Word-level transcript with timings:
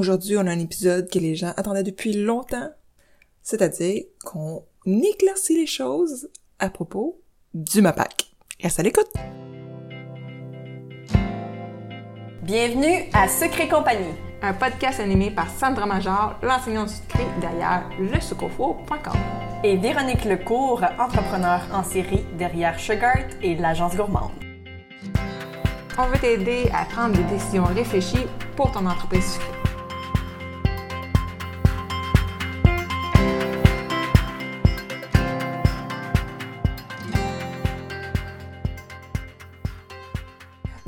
Aujourd'hui, 0.00 0.38
on 0.38 0.46
a 0.46 0.50
un 0.50 0.58
épisode 0.58 1.10
que 1.10 1.18
les 1.18 1.34
gens 1.34 1.52
attendaient 1.58 1.82
depuis 1.82 2.14
longtemps, 2.14 2.70
c'est-à-dire 3.42 4.04
qu'on 4.24 4.64
éclaircit 4.86 5.54
les 5.54 5.66
choses 5.66 6.30
à 6.58 6.70
propos 6.70 7.20
du 7.52 7.82
MAPAC. 7.82 8.34
Reste 8.62 8.80
à 8.80 8.82
l'écoute! 8.82 9.12
Bienvenue 12.42 13.10
à 13.12 13.28
Secret 13.28 13.68
Compagnie, 13.68 14.14
un 14.40 14.54
podcast 14.54 15.00
animé 15.00 15.30
par 15.30 15.50
Sandra 15.50 15.84
Major, 15.84 16.34
l'enseignante 16.42 16.88
du 16.88 16.94
secret 16.94 17.26
derrière 17.42 17.86
lesucofo.com. 18.00 19.18
et 19.64 19.76
Véronique 19.76 20.24
Lecourt, 20.24 20.82
entrepreneur 20.98 21.60
en 21.74 21.84
série 21.84 22.24
derrière 22.38 22.80
Sugart 22.80 23.28
et 23.42 23.54
l'agence 23.54 23.94
gourmande. 23.94 24.30
On 25.98 26.06
veut 26.06 26.18
t'aider 26.18 26.70
à 26.72 26.86
prendre 26.86 27.14
des 27.14 27.24
décisions 27.24 27.64
réfléchies 27.64 28.26
pour 28.56 28.72
ton 28.72 28.86
entreprise 28.86 29.34
sucrée. 29.34 29.69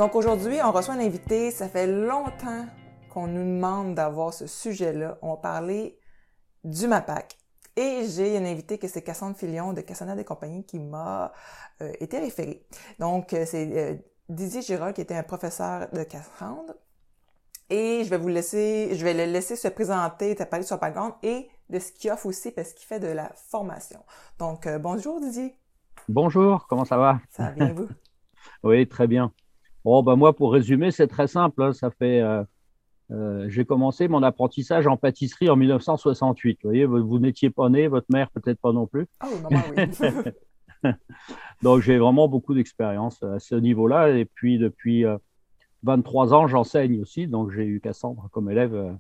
Donc 0.03 0.17
aujourd'hui, 0.17 0.57
on 0.65 0.73
reçoit 0.73 0.95
un 0.95 0.99
invité. 0.99 1.53
Ça 1.53 1.69
fait 1.69 1.87
longtemps 1.87 2.67
qu'on 3.09 3.29
nous 3.29 3.45
demande 3.45 3.95
d'avoir 3.95 4.35
ce 4.35 4.49
sujet-là. 4.49 5.17
On 5.23 5.35
va 5.35 5.37
parler 5.37 5.97
du 6.65 6.89
MAPAC. 6.89 7.37
Et 7.77 8.09
j'ai 8.09 8.37
une 8.37 8.47
invité 8.47 8.79
que 8.79 8.89
c'est 8.89 9.03
Cassandre 9.03 9.37
Filion 9.37 9.73
de 9.73 9.81
Cassandre 9.81 10.19
et 10.19 10.25
compagnie 10.25 10.65
qui 10.65 10.81
m'a 10.81 11.33
euh, 11.83 11.93
été 12.01 12.19
référée. 12.19 12.67
Donc, 12.99 13.33
euh, 13.33 13.45
c'est 13.47 13.71
euh, 13.77 13.95
Didier 14.29 14.63
Girard 14.63 14.93
qui 14.93 15.03
était 15.03 15.15
un 15.15 15.23
professeur 15.23 15.89
de 15.93 16.03
Cassandre. 16.03 16.75
Et 17.71 18.03
je 18.03 18.11
vais 18.11 18.19
vous 18.19 18.27
laisser, 18.27 18.97
je 18.97 19.05
vais 19.05 19.15
le 19.15 19.33
laisser 19.33 19.55
se 19.55 19.69
présenter, 19.69 20.35
te 20.35 20.43
parler 20.43 20.65
de 20.65 20.69
son 20.69 20.79
background 20.79 21.15
et 21.23 21.49
de 21.71 21.79
ce 21.79 21.93
qu'il 21.93 22.11
offre 22.11 22.27
aussi 22.27 22.51
parce 22.51 22.73
qu'il 22.73 22.89
fait 22.89 22.99
de 22.99 23.07
la 23.07 23.31
formation. 23.37 24.01
Donc, 24.41 24.67
euh, 24.67 24.81
bonjour 24.81 25.21
Didier. 25.21 25.55
Bonjour, 26.09 26.67
comment 26.67 26.85
ça 26.85 26.97
va? 26.97 27.21
Ça 27.31 27.45
va 27.45 27.51
bien 27.53 27.73
vous? 27.73 27.87
Oui, 28.65 28.89
très 28.89 29.07
bien. 29.07 29.33
Bon, 29.85 30.03
ben 30.03 30.17
moi, 30.17 30.35
pour 30.35 30.53
résumer, 30.53 30.91
c'est 30.91 31.09
très 31.09 31.27
simple. 31.27 31.63
hein. 31.63 31.73
Ça 31.73 31.91
fait, 31.91 32.21
euh, 32.21 32.45
euh, 33.11 33.47
j'ai 33.49 33.65
commencé 33.65 34.09
mon 34.09 34.23
apprentissage 34.23 34.87
en 34.87 34.97
pâtisserie 34.97 35.51
en 35.51 35.57
1968. 35.57 36.61
Vous 36.63 36.69
voyez, 36.69 36.85
vous, 36.85 37.07
vous 37.07 37.19
n'étiez 37.19 37.51
pas 37.51 37.69
né, 37.69 37.89
votre 37.89 38.07
mère 38.11 38.31
peut-être 38.31 38.61
pas 38.61 38.73
non 38.73 38.87
plus. 38.87 39.07
Ah 39.21 39.27
oui, 39.33 39.41
maman, 39.43 39.63
oui. 39.77 40.93
Donc, 41.63 41.81
j'ai 41.83 41.99
vraiment 41.99 42.29
beaucoup 42.29 42.55
d'expérience 42.55 43.23
à 43.23 43.39
ce 43.39 43.55
niveau-là. 43.55 44.11
Et 44.11 44.25
puis, 44.25 44.59
depuis 44.59 45.05
euh, 45.05 45.17
23 45.83 46.35
ans, 46.35 46.47
j'enseigne 46.47 47.01
aussi. 47.01 47.27
Donc, 47.27 47.51
j'ai 47.53 47.65
eu 47.65 47.81
Cassandre 47.81 48.29
comme 48.33 48.51
élève 48.51 48.75
euh, 48.75 48.93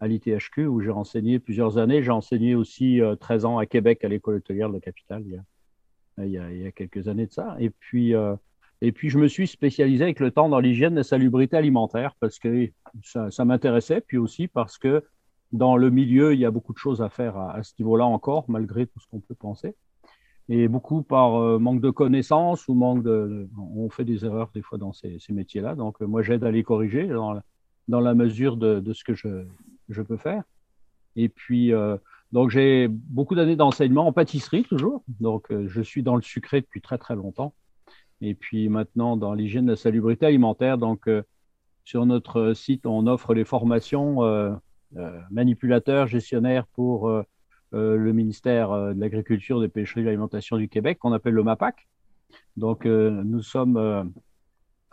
à 0.00 0.08
l'ITHQ 0.08 0.66
où 0.66 0.80
j'ai 0.80 0.90
enseigné 0.90 1.38
plusieurs 1.38 1.78
années. 1.78 2.02
J'ai 2.02 2.10
enseigné 2.10 2.54
aussi 2.54 3.00
euh, 3.00 3.16
13 3.16 3.44
ans 3.44 3.58
à 3.58 3.66
Québec 3.66 4.04
à 4.04 4.08
l'école 4.08 4.36
hôtelière 4.36 4.68
de 4.68 4.74
la 4.74 4.80
capitale 4.80 5.22
il 5.26 5.32
y 5.32 5.36
a, 5.36 6.24
il 6.24 6.32
y 6.32 6.38
a, 6.38 6.50
il 6.52 6.62
y 6.62 6.66
a 6.66 6.72
quelques 6.72 7.08
années 7.08 7.26
de 7.26 7.32
ça. 7.32 7.56
Et 7.58 7.70
puis, 7.70 8.14
euh, 8.14 8.34
et 8.82 8.92
puis, 8.92 9.10
je 9.10 9.18
me 9.18 9.28
suis 9.28 9.46
spécialisé 9.46 10.04
avec 10.04 10.20
le 10.20 10.30
temps 10.30 10.48
dans 10.48 10.58
l'hygiène 10.58 10.94
et 10.94 10.96
la 10.96 11.02
salubrité 11.02 11.56
alimentaire 11.56 12.14
parce 12.18 12.38
que 12.38 12.70
ça, 13.02 13.44
m'intéressait, 13.44 14.00
puis 14.00 14.16
aussi 14.16 14.48
parce 14.48 14.78
que 14.78 15.04
dans 15.52 15.76
le 15.76 15.90
milieu, 15.90 16.32
il 16.32 16.40
y 16.40 16.46
a 16.46 16.50
beaucoup 16.50 16.72
de 16.72 16.78
choses 16.78 17.02
à 17.02 17.10
faire 17.10 17.36
à, 17.36 17.62
ce 17.62 17.74
niveau-là 17.78 18.06
encore, 18.06 18.44
malgré 18.48 18.86
tout 18.86 18.98
ce 19.00 19.06
qu'on 19.08 19.20
peut 19.20 19.34
penser. 19.34 19.74
Et 20.48 20.66
beaucoup 20.66 21.02
par 21.02 21.36
euh, 21.36 21.58
manque 21.58 21.80
de 21.80 21.90
connaissances 21.90 22.66
ou 22.68 22.74
manque 22.74 23.02
de... 23.04 23.48
On 23.58 23.88
fait 23.90 24.04
des 24.04 24.24
erreurs 24.24 24.50
des 24.54 24.62
fois 24.62 24.78
dans 24.78 24.92
ces, 24.92 25.18
métiers-là. 25.28 25.74
Donc, 25.74 26.00
euh, 26.00 26.06
moi, 26.06 26.22
j'aide 26.22 26.42
à 26.42 26.50
les 26.50 26.62
corriger 26.62 27.06
dans 27.06 28.00
la, 28.00 28.14
mesure 28.14 28.56
de, 28.56 28.92
ce 28.92 29.04
que 29.04 29.14
je, 29.14 30.02
peux 30.02 30.16
faire. 30.16 30.42
Et 31.16 31.28
puis, 31.28 31.72
euh, 31.72 31.98
donc, 32.32 32.50
j'ai 32.50 32.88
beaucoup 32.88 33.34
d'années 33.34 33.56
d'enseignement 33.56 34.06
en 34.06 34.12
pâtisserie 34.12 34.64
toujours. 34.64 35.04
Donc, 35.20 35.48
je 35.50 35.82
suis 35.82 36.02
dans 36.02 36.16
le 36.16 36.22
sucré 36.22 36.62
depuis 36.62 36.80
très, 36.80 36.96
très 36.96 37.14
longtemps. 37.14 37.52
Et 38.20 38.34
puis 38.34 38.68
maintenant, 38.68 39.16
dans 39.16 39.34
l'hygiène 39.34 39.66
de 39.66 39.72
la 39.72 39.76
salubrité 39.76 40.26
alimentaire. 40.26 40.78
Donc, 40.78 41.08
euh, 41.08 41.22
sur 41.84 42.06
notre 42.06 42.52
site, 42.54 42.86
on 42.86 43.06
offre 43.06 43.34
les 43.34 43.44
formations 43.44 44.22
euh, 44.24 44.52
euh, 44.96 45.20
manipulateurs, 45.30 46.06
gestionnaires 46.06 46.66
pour 46.66 47.08
euh, 47.08 47.22
euh, 47.74 47.96
le 47.96 48.12
ministère 48.12 48.72
euh, 48.72 48.92
de 48.92 49.00
l'Agriculture, 49.00 49.60
des 49.60 49.68
Pêcheries 49.68 50.00
et 50.00 50.04
de 50.04 50.08
l'Alimentation 50.08 50.56
du 50.56 50.68
Québec, 50.68 50.98
qu'on 50.98 51.12
appelle 51.12 51.34
le 51.34 51.42
MAPAC. 51.42 51.88
Donc, 52.56 52.86
euh, 52.86 53.22
nous 53.24 53.42
sommes 53.42 53.76
euh, 53.76 54.04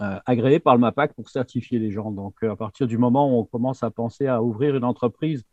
euh, 0.02 0.20
agréés 0.26 0.60
par 0.60 0.76
le 0.76 0.80
MAPAC 0.80 1.14
pour 1.14 1.30
certifier 1.30 1.80
les 1.80 1.92
gens. 1.92 2.12
Donc, 2.12 2.36
euh, 2.44 2.52
à 2.52 2.56
partir 2.56 2.88
du 2.88 2.98
moment 2.98 3.32
où 3.32 3.40
on 3.40 3.46
commence 3.46 3.84
à 3.84 3.92
penser 3.92 4.28
à 4.28 4.42
ouvrir 4.42 4.76
une 4.76 4.84
entreprise 4.84 5.44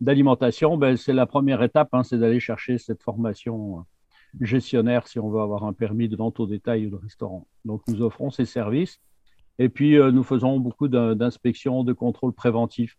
d'alimentation, 0.00 0.76
ben, 0.76 0.96
c'est 0.96 1.12
la 1.12 1.26
première 1.26 1.62
étape, 1.62 1.88
hein, 1.92 2.02
c'est 2.02 2.18
d'aller 2.18 2.40
chercher 2.40 2.78
cette 2.78 3.02
formation 3.02 3.78
euh, 3.78 3.82
gestionnaire 4.40 5.06
si 5.08 5.18
on 5.18 5.28
veut 5.30 5.40
avoir 5.40 5.64
un 5.64 5.72
permis 5.72 6.08
de 6.08 6.16
vente 6.16 6.40
au 6.40 6.46
détail 6.46 6.86
ou 6.86 6.90
de 6.90 6.96
restaurant. 6.96 7.46
Donc, 7.64 7.82
nous 7.88 8.02
offrons 8.02 8.30
ces 8.30 8.44
services. 8.46 8.98
Et 9.58 9.68
puis, 9.68 9.98
euh, 9.98 10.10
nous 10.10 10.22
faisons 10.22 10.58
beaucoup 10.58 10.88
d'in- 10.88 11.14
d'inspections, 11.14 11.84
de 11.84 11.92
contrôles 11.92 12.32
préventifs. 12.32 12.96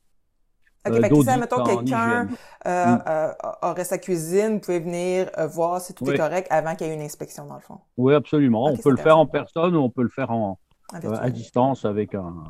OK, 0.85 0.93
Euh, 0.93 1.01
fait 1.01 1.09
que 1.09 1.15
si, 1.21 1.39
mettons, 1.39 1.63
quelqu'un 1.63 2.27
euh, 2.67 2.85
Mm. 2.85 3.03
euh, 3.07 3.31
aurait 3.61 3.85
sa 3.85 3.97
cuisine, 3.97 4.55
vous 4.55 4.59
pouvez 4.59 4.79
venir 4.79 5.29
voir 5.49 5.79
si 5.81 5.93
tout 5.93 6.09
est 6.11 6.17
correct 6.17 6.47
avant 6.51 6.75
qu'il 6.75 6.87
y 6.87 6.89
ait 6.89 6.93
une 6.93 7.01
inspection, 7.01 7.45
dans 7.47 7.55
le 7.55 7.61
fond. 7.61 7.79
Oui, 7.97 8.13
absolument. 8.13 8.65
On 8.65 8.75
peut 8.77 8.91
le 8.91 8.97
faire 8.97 9.17
en 9.17 9.25
personne 9.25 9.75
ou 9.75 9.79
on 9.79 9.89
peut 9.89 10.03
le 10.03 10.09
faire 10.09 10.29
en, 10.31 10.59
euh, 10.93 11.15
à 11.19 11.29
distance 11.29 11.85
avec 11.85 12.13
un- 12.13 12.43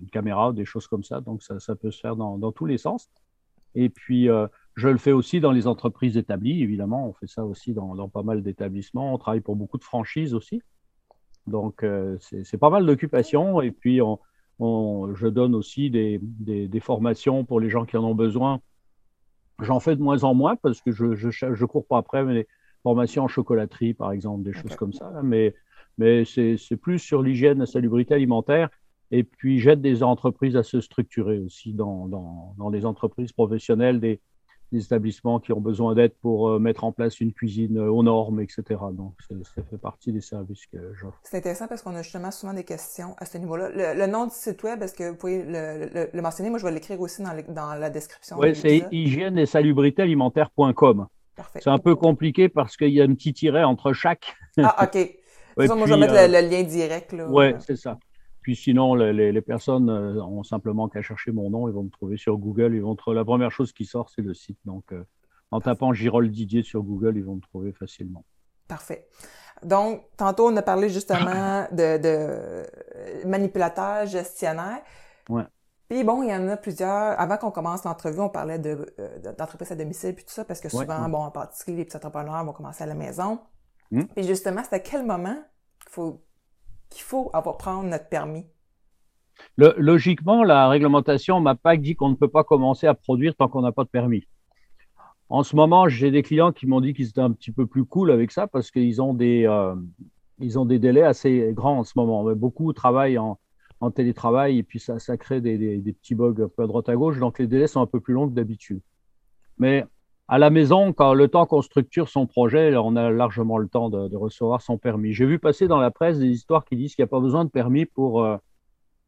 une 0.00 0.10
caméra, 0.10 0.52
des 0.52 0.64
choses 0.66 0.86
comme 0.88 1.04
ça. 1.04 1.20
Donc, 1.20 1.42
ça, 1.42 1.58
ça 1.60 1.74
peut 1.76 1.90
se 1.90 2.00
faire 2.00 2.16
dans, 2.16 2.36
dans 2.36 2.52
tous 2.52 2.66
les 2.66 2.78
sens. 2.78 3.08
Et 3.74 3.88
puis, 3.88 4.28
euh, 4.28 4.46
je 4.78 4.88
le 4.88 4.96
fais 4.96 5.10
aussi 5.10 5.40
dans 5.40 5.50
les 5.50 5.66
entreprises 5.66 6.16
établies, 6.16 6.62
évidemment. 6.62 7.08
On 7.08 7.12
fait 7.12 7.26
ça 7.26 7.44
aussi 7.44 7.74
dans, 7.74 7.96
dans 7.96 8.08
pas 8.08 8.22
mal 8.22 8.44
d'établissements. 8.44 9.12
On 9.12 9.18
travaille 9.18 9.40
pour 9.40 9.56
beaucoup 9.56 9.76
de 9.76 9.82
franchises 9.82 10.34
aussi. 10.34 10.62
Donc, 11.48 11.82
euh, 11.82 12.16
c'est 12.20 12.58
pas 12.58 12.70
mal 12.70 12.86
d'occupations. 12.86 13.60
Et 13.60 13.72
puis, 13.72 14.00
on, 14.00 14.20
on- 14.60 15.14
je 15.16 15.26
donne 15.26 15.56
aussi 15.56 15.90
des, 15.90 16.20
des, 16.22 16.68
des 16.68 16.80
formations 16.80 17.44
pour 17.44 17.58
les 17.58 17.70
gens 17.70 17.86
qui 17.86 17.96
en 17.96 18.04
ont 18.04 18.14
besoin. 18.14 18.60
J'en 19.60 19.80
fais 19.80 19.96
de 19.96 20.02
moins 20.02 20.22
en 20.22 20.34
moins 20.34 20.54
parce 20.54 20.80
que 20.80 20.92
je 20.92 21.64
cours 21.64 21.84
pas 21.84 21.98
après, 21.98 22.24
mais 22.24 22.34
des 22.34 22.48
formations 22.84 23.24
en 23.24 23.28
chocolaterie, 23.28 23.94
par 23.94 24.12
exemple, 24.12 24.44
des 24.44 24.52
choses 24.52 24.76
comme 24.76 24.92
ça. 24.92 25.10
Mais, 25.24 25.56
mais 25.98 26.24
c'est 26.24 26.76
plus 26.76 27.00
sur 27.00 27.20
l'hygiène, 27.22 27.58
la 27.58 27.66
salubrité 27.66 28.14
alimentaire. 28.14 28.68
Et 29.10 29.24
puis, 29.24 29.58
j'aide 29.58 29.80
des 29.80 30.04
entreprises 30.04 30.54
à 30.54 30.62
se 30.62 30.80
structurer 30.80 31.40
aussi 31.40 31.72
dans, 31.72 32.06
dans, 32.06 32.54
dans 32.58 32.70
des 32.70 32.86
entreprises 32.86 33.32
professionnelles, 33.32 33.98
des, 33.98 34.20
des 34.70 34.84
établissements 34.84 35.40
qui 35.40 35.52
ont 35.52 35.60
besoin 35.60 35.94
d'aide 35.94 36.12
pour 36.20 36.48
euh, 36.50 36.58
mettre 36.58 36.84
en 36.84 36.92
place 36.92 37.20
une 37.20 37.32
cuisine 37.32 37.78
euh, 37.78 37.90
aux 37.90 38.02
normes, 38.02 38.40
etc. 38.40 38.62
Donc, 38.92 39.14
ça 39.54 39.62
fait 39.68 39.78
partie 39.78 40.12
des 40.12 40.20
services 40.20 40.66
que 40.66 40.92
j'offre. 40.94 41.18
C'est 41.22 41.38
intéressant 41.38 41.66
parce 41.68 41.82
qu'on 41.82 41.94
a 41.94 42.02
justement 42.02 42.30
souvent 42.30 42.52
des 42.52 42.64
questions 42.64 43.14
à 43.18 43.24
ce 43.24 43.38
niveau-là. 43.38 43.70
Le, 43.70 43.98
le 43.98 44.06
nom 44.06 44.26
du 44.26 44.34
site 44.34 44.62
web, 44.64 44.82
est-ce 44.82 44.94
que 44.94 45.08
vous 45.10 45.16
pouvez 45.16 45.42
le, 45.42 45.88
le- 45.92 46.10
le 46.12 46.22
mentionner? 46.22 46.50
Moi, 46.50 46.58
je 46.58 46.64
vais 46.66 46.72
l'écrire 46.72 47.00
aussi 47.00 47.22
dans, 47.22 47.74
la 47.74 47.90
description. 47.90 48.36
de 48.36 48.42
Oui, 48.42 48.54
c'est 48.54 48.86
hygiène 48.92 49.38
et 49.38 49.46
salubrité 49.46 50.02
alimentaire.com. 50.02 51.06
Parfait. 51.36 51.60
C'est 51.62 51.70
un 51.70 51.78
peu 51.78 51.94
compliqué 51.94 52.48
parce 52.48 52.76
qu'il 52.76 52.90
y 52.90 53.00
a 53.00 53.04
un 53.04 53.14
petit 53.14 53.32
tiret 53.32 53.64
entre 53.64 53.92
chaque. 53.92 54.34
Ah, 54.58 54.84
OK. 54.84 54.92
De 54.94 55.02
toute 55.02 55.16
façon, 55.56 55.76
moi, 55.76 55.86
je 55.86 55.94
vais 55.94 56.00
mettre 56.00 56.14
euh, 56.14 56.26
le, 56.26 56.40
le 56.42 56.48
lien 56.48 56.62
direct. 56.62 57.14
Ouais, 57.28 57.56
c'est 57.60 57.76
ça. 57.76 57.98
Puis 58.48 58.56
sinon, 58.56 58.94
le- 58.94 59.12
les, 59.12 59.30
les 59.30 59.42
personnes 59.42 59.90
euh, 59.90 60.24
ont 60.24 60.42
simplement 60.42 60.88
qu'à 60.88 61.02
chercher 61.02 61.32
mon 61.32 61.50
nom, 61.50 61.68
ils 61.68 61.74
vont 61.74 61.82
me 61.82 61.90
trouver 61.90 62.16
sur 62.16 62.38
Google, 62.38 62.74
ils 62.74 62.80
vont 62.80 62.94
trouver 62.94 63.14
la 63.14 63.24
première 63.26 63.50
chose 63.50 63.74
qui 63.74 63.84
sort, 63.84 64.08
c'est 64.08 64.22
le 64.22 64.32
site. 64.32 64.58
Donc, 64.64 64.90
euh, 64.90 65.04
en 65.50 65.60
tapant 65.60 65.92
Girol 65.92 66.30
Didier 66.30 66.62
sur 66.62 66.82
Google, 66.82 67.18
ils 67.18 67.24
vont 67.26 67.34
me 67.34 67.42
trouver 67.42 67.74
facilement. 67.74 68.24
Parfait. 68.66 69.06
Donc, 69.62 70.02
tantôt, 70.16 70.48
on 70.48 70.56
a 70.56 70.62
parlé 70.62 70.88
justement 70.88 71.66
de, 71.72 71.98
de 71.98 73.26
manipulateur 73.28 74.06
gestionnaire. 74.06 74.80
Ouais. 75.28 75.44
Puis 75.90 76.02
bon, 76.02 76.22
il 76.22 76.30
y 76.30 76.34
en 76.34 76.48
a 76.48 76.56
plusieurs. 76.56 77.20
Avant 77.20 77.36
qu'on 77.36 77.50
commence 77.50 77.84
l'entrevue, 77.84 78.20
on 78.20 78.30
parlait 78.30 78.58
de, 78.58 78.94
euh, 78.98 79.32
d'entreprise 79.36 79.70
à 79.72 79.76
domicile 79.76 80.14
puis 80.14 80.24
tout 80.24 80.32
ça, 80.32 80.46
parce 80.46 80.60
que 80.62 80.70
souvent, 80.70 81.02
ouais. 81.02 81.10
bon, 81.10 81.18
en 81.18 81.30
particulier, 81.30 81.76
les 81.76 81.84
petits 81.84 81.98
entrepreneurs 81.98 82.42
vont 82.46 82.54
commencer 82.54 82.82
à 82.82 82.86
la 82.86 82.94
maison. 82.94 83.40
Hmm. 83.90 84.04
Puis 84.04 84.24
justement, 84.24 84.62
c'est 84.64 84.76
à 84.76 84.80
quel 84.80 85.04
moment 85.04 85.36
qu'il 85.82 85.90
faut, 85.90 86.24
qu'il 86.90 87.02
faut 87.02 87.30
avoir 87.32 87.56
prendre 87.56 87.88
notre 87.88 88.08
permis? 88.08 88.46
Logiquement, 89.56 90.42
la 90.42 90.68
réglementation 90.68 91.40
MAPAC 91.40 91.80
dit 91.80 91.94
qu'on 91.94 92.08
ne 92.10 92.14
peut 92.16 92.28
pas 92.28 92.44
commencer 92.44 92.86
à 92.86 92.94
produire 92.94 93.34
tant 93.36 93.48
qu'on 93.48 93.62
n'a 93.62 93.72
pas 93.72 93.84
de 93.84 93.88
permis. 93.88 94.24
En 95.28 95.42
ce 95.42 95.54
moment, 95.54 95.88
j'ai 95.88 96.10
des 96.10 96.22
clients 96.22 96.52
qui 96.52 96.66
m'ont 96.66 96.80
dit 96.80 96.94
qu'ils 96.94 97.08
étaient 97.08 97.20
un 97.20 97.32
petit 97.32 97.52
peu 97.52 97.66
plus 97.66 97.84
cool 97.84 98.10
avec 98.10 98.32
ça 98.32 98.46
parce 98.46 98.70
qu'ils 98.70 99.00
ont 99.02 99.14
des, 99.14 99.44
euh, 99.46 99.74
ont 100.56 100.64
des 100.64 100.78
délais 100.78 101.02
assez 101.02 101.50
grands 101.52 101.78
en 101.78 101.84
ce 101.84 101.92
moment. 101.96 102.24
Beaucoup 102.34 102.72
travaillent 102.72 103.18
en, 103.18 103.38
en 103.80 103.90
télétravail 103.90 104.58
et 104.58 104.62
puis 104.62 104.80
ça, 104.80 104.98
ça 104.98 105.16
crée 105.16 105.40
des, 105.40 105.58
des- 105.58 105.78
des 105.78 105.92
petits 105.92 106.14
bugs 106.14 106.34
un 106.42 106.48
peu 106.48 106.62
à 106.62 106.66
droite 106.66 106.88
à 106.88 106.96
gauche. 106.96 107.18
Donc 107.18 107.38
les 107.38 107.46
délais 107.46 107.66
sont 107.66 107.80
un 107.82 107.86
peu 107.86 108.00
plus 108.00 108.14
longs 108.14 108.28
que 108.28 108.34
d'habitude. 108.34 108.80
Mais 109.58 109.84
à 110.28 110.38
la 110.38 110.50
maison, 110.50 110.92
quand 110.92 111.14
le 111.14 111.28
temps 111.28 111.46
qu'on 111.46 111.62
structure 111.62 112.08
son 112.08 112.26
projet, 112.26 112.76
on 112.76 112.96
a 112.96 113.10
largement 113.10 113.58
le 113.58 113.68
temps 113.68 113.88
de, 113.88 114.08
de 114.08 114.16
recevoir 114.16 114.60
son 114.60 114.78
permis. 114.78 115.12
J'ai 115.12 115.26
vu 115.26 115.38
passer 115.38 115.68
dans 115.68 115.80
la 115.80 115.90
presse 115.90 116.18
des 116.18 116.28
histoires 116.28 116.64
qui 116.64 116.76
disent 116.76 116.94
qu'il 116.94 117.02
n'y 117.02 117.08
a 117.08 117.10
pas 117.10 117.20
besoin 117.20 117.44
de 117.44 117.50
permis 117.50 117.86
pour, 117.86 118.22
euh, 118.22 118.36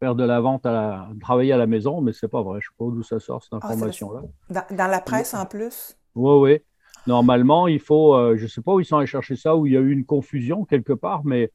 faire 0.00 0.14
de 0.14 0.24
la 0.24 0.40
vente, 0.40 0.66
à 0.66 1.08
travailler 1.20 1.52
à 1.52 1.58
la 1.58 1.66
maison, 1.66 2.00
mais 2.00 2.12
c'est 2.12 2.28
pas 2.28 2.42
vrai. 2.42 2.60
Je 2.60 2.68
sais 2.68 2.74
pas 2.76 2.86
d'où 2.86 3.02
ça 3.02 3.20
sort 3.20 3.42
cette 3.42 3.52
ah, 3.52 3.56
information-là. 3.58 4.22
dans, 4.48 4.90
la 4.90 5.00
presse 5.00 5.34
en 5.34 5.44
plus? 5.44 5.96
Oui, 6.14 6.34
oui. 6.40 6.58
Normalement, 7.06 7.68
il 7.68 7.80
faut, 7.80 8.14
euh, 8.14 8.36
je 8.36 8.44
ne 8.44 8.48
sais 8.48 8.62
pas 8.62 8.72
où 8.72 8.80
ils 8.80 8.84
sont 8.84 8.96
allés 8.96 9.06
chercher 9.06 9.36
ça, 9.36 9.56
où 9.56 9.66
il 9.66 9.74
y 9.74 9.76
a 9.76 9.80
eu 9.80 9.92
une 9.92 10.04
confusion 10.04 10.64
quelque 10.64 10.92
part, 10.92 11.24
mais 11.24 11.52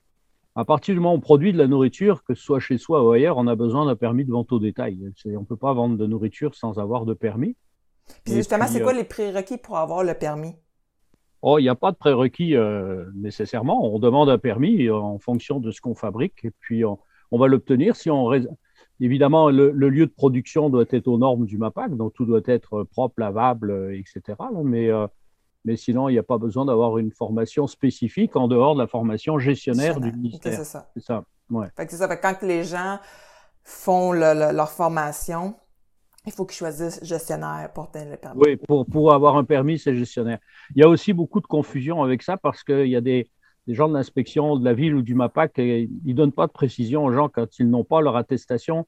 à 0.56 0.64
partir 0.64 0.94
du 0.94 1.02
moment 1.02 1.16
où 1.16 1.18
on 1.18 1.22
produit 1.22 1.54
de 1.54 1.58
la 1.58 1.68
nourriture, 1.68 2.24
que 2.24 2.36
ce 2.36 2.42
soit 2.42 2.60
chez 2.60 2.78
soi 2.78 3.04
ou 3.04 3.12
ailleurs, 3.12 3.38
on 3.38 3.48
a 3.48 3.56
besoin 3.56 3.86
d'un 3.86 3.96
permis 3.96 4.26
de 4.26 4.32
vente 4.32 4.52
au 4.52 4.60
détail. 4.60 5.00
On 5.26 5.30
ne 5.32 5.46
peut 5.46 5.58
pas 5.58 5.74
vendre 5.74 5.98
de 5.98 6.06
nourriture 6.06 6.56
sans 6.56 6.80
avoir 6.80 7.06
de 7.06 7.14
permis. 7.14 7.56
Puis 8.24 8.34
justement, 8.34 8.68
c'est 8.68 8.82
quoi 8.82 8.94
euh, 8.94 8.98
les 8.98 9.04
prérequis 9.04 9.58
pour 9.58 9.78
avoir 9.78 10.04
le 10.04 10.14
permis? 10.14 10.56
Oh, 11.42 11.60
il 11.60 11.64
n'y 11.64 11.70
a 11.70 11.76
pas 11.76 11.92
de 11.92 11.98
prérequis 11.98 12.56
euh, 12.56 13.06
nécessairement. 13.16 13.94
On 13.94 14.00
demande 14.00 14.30
un 14.30 14.38
permis 14.38 14.90
en 14.90 15.20
fonction 15.20 15.60
de 15.60 15.72
ce 15.72 15.82
qu'on 15.82 15.96
fabrique 15.96 16.44
et 16.44 16.52
puis 16.52 16.84
on, 16.86 16.98
va 17.32 17.48
l'obtenir 17.48 17.96
si 17.96 18.10
on. 18.10 18.32
Évidemment, 19.02 19.50
le, 19.50 19.72
lieu 19.72 20.06
de 20.06 20.12
production 20.12 20.70
doit 20.70 20.86
être 20.90 21.08
aux 21.08 21.18
normes 21.18 21.46
du 21.46 21.58
MAPAC, 21.58 21.98
donc 21.98 22.14
tout 22.14 22.26
doit 22.26 22.42
être 22.46 22.84
propre, 22.84 23.20
lavable, 23.20 23.94
etc. 23.94 24.38
mais 24.64 24.90
mais 25.66 25.76
sinon, 25.76 26.10
il 26.10 26.14
n'y 26.14 26.20
a 26.20 26.24
pas 26.24 26.38
besoin 26.38 26.64
d'avoir 26.66 27.00
une 27.00 27.12
formation 27.12 27.66
spécifique 27.66 28.36
en 28.36 28.48
dehors 28.48 28.76
de 28.76 28.82
la 28.82 28.88
formation 28.88 29.40
gestionnaire 29.40 30.00
du 30.00 30.12
ministère. 30.14 30.54
c'est 30.54 30.64
ça. 30.64 30.90
C'est 30.94 31.04
ça. 31.04 31.26
Ouais. 31.50 31.68
Fait 31.76 31.86
que 31.86 31.92
c'est 31.92 31.98
ça. 31.98 32.08
Fait 32.08 32.20
quand 32.20 32.44
les 32.44 32.64
gens 32.64 33.00
font 33.64 34.12
leur 34.14 34.70
formation, 34.70 35.56
il 36.26 36.32
faut 36.32 36.46
qu'ils 36.46 36.58
choisissent 36.58 37.04
gestionnaire 37.04 37.72
pour 37.74 37.86
obtenir 37.86 38.10
le 38.10 38.18
permis. 38.18 38.42
Oui, 38.42 38.56
pour, 38.56 38.86
pour 38.86 39.14
avoir 39.14 39.38
un 39.38 39.44
permis, 39.44 39.80
c'est 39.80 39.96
gestionnaire. 39.96 40.40
Il 40.76 40.82
y 40.82 40.84
a 40.84 40.90
aussi 40.90 41.14
beaucoup 41.14 41.40
de 41.40 41.48
confusion 41.48 42.04
avec 42.04 42.24
ça 42.24 42.38
parce 42.38 42.64
qu'il 42.64 42.88
y 42.88 42.96
a 42.96 43.02
des, 43.02 43.30
des 43.68 43.74
gens 43.74 43.88
de 43.88 43.94
l'inspection 43.94 44.58
de 44.58 44.66
la 44.66 44.74
ville 44.74 44.96
ou 44.96 45.02
du 45.02 45.16
MAPAC, 45.16 45.54
ils 45.58 45.90
ne 46.06 46.14
donnent 46.14 46.32
pas 46.32 46.48
de 46.48 46.52
précision 46.52 47.06
aux 47.06 47.12
gens 47.12 47.30
quand 47.30 47.60
ils 47.60 47.70
n'ont 47.70 47.84
pas 47.84 48.02
leur 48.02 48.16
attestation 48.16 48.88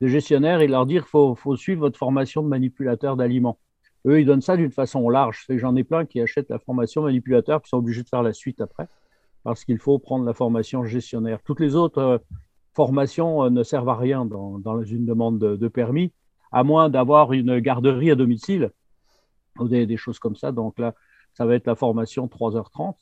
de 0.00 0.06
gestionnaire 0.06 0.60
et 0.60 0.68
leur 0.68 0.86
dire 0.86 1.02
qu'il 1.02 1.10
faut, 1.10 1.34
faut 1.34 1.56
suivre 1.56 1.80
votre 1.80 1.98
formation 1.98 2.42
de 2.42 2.48
manipulateur 2.48 3.16
d'aliments. 3.16 3.58
Eux, 4.06 4.20
ils 4.20 4.26
donnent 4.26 4.40
ça 4.40 4.56
d'une 4.56 4.70
façon 4.70 5.08
large. 5.08 5.44
J'en 5.48 5.74
ai 5.76 5.84
plein 5.84 6.06
qui 6.06 6.20
achètent 6.20 6.50
la 6.50 6.58
formation 6.58 7.02
manipulateur 7.02 7.60
qui 7.62 7.68
sont 7.68 7.78
obligés 7.78 8.02
de 8.02 8.08
faire 8.08 8.22
la 8.22 8.32
suite 8.32 8.60
après 8.60 8.86
parce 9.42 9.64
qu'il 9.64 9.78
faut 9.78 9.98
prendre 9.98 10.24
la 10.24 10.34
formation 10.34 10.84
gestionnaire. 10.84 11.40
Toutes 11.44 11.60
les 11.60 11.74
autres 11.74 11.98
euh, 11.98 12.18
formations 12.74 13.44
euh, 13.44 13.50
ne 13.50 13.62
servent 13.62 13.88
à 13.88 13.96
rien 13.96 14.24
dans, 14.24 14.82
une 14.82 15.06
demande 15.06 15.38
de, 15.38 15.68
permis, 15.68 16.12
à 16.52 16.64
moins 16.64 16.88
d'avoir 16.88 17.32
une 17.32 17.58
garderie 17.60 18.10
à 18.10 18.14
domicile 18.14 18.70
ou 19.58 19.68
des, 19.68 19.96
choses 19.96 20.18
comme 20.18 20.36
ça. 20.36 20.52
Donc 20.52 20.78
là, 20.78 20.94
ça 21.34 21.44
va 21.46 21.54
être 21.54 21.66
la 21.66 21.74
formation 21.74 22.26
3h30, 22.26 22.94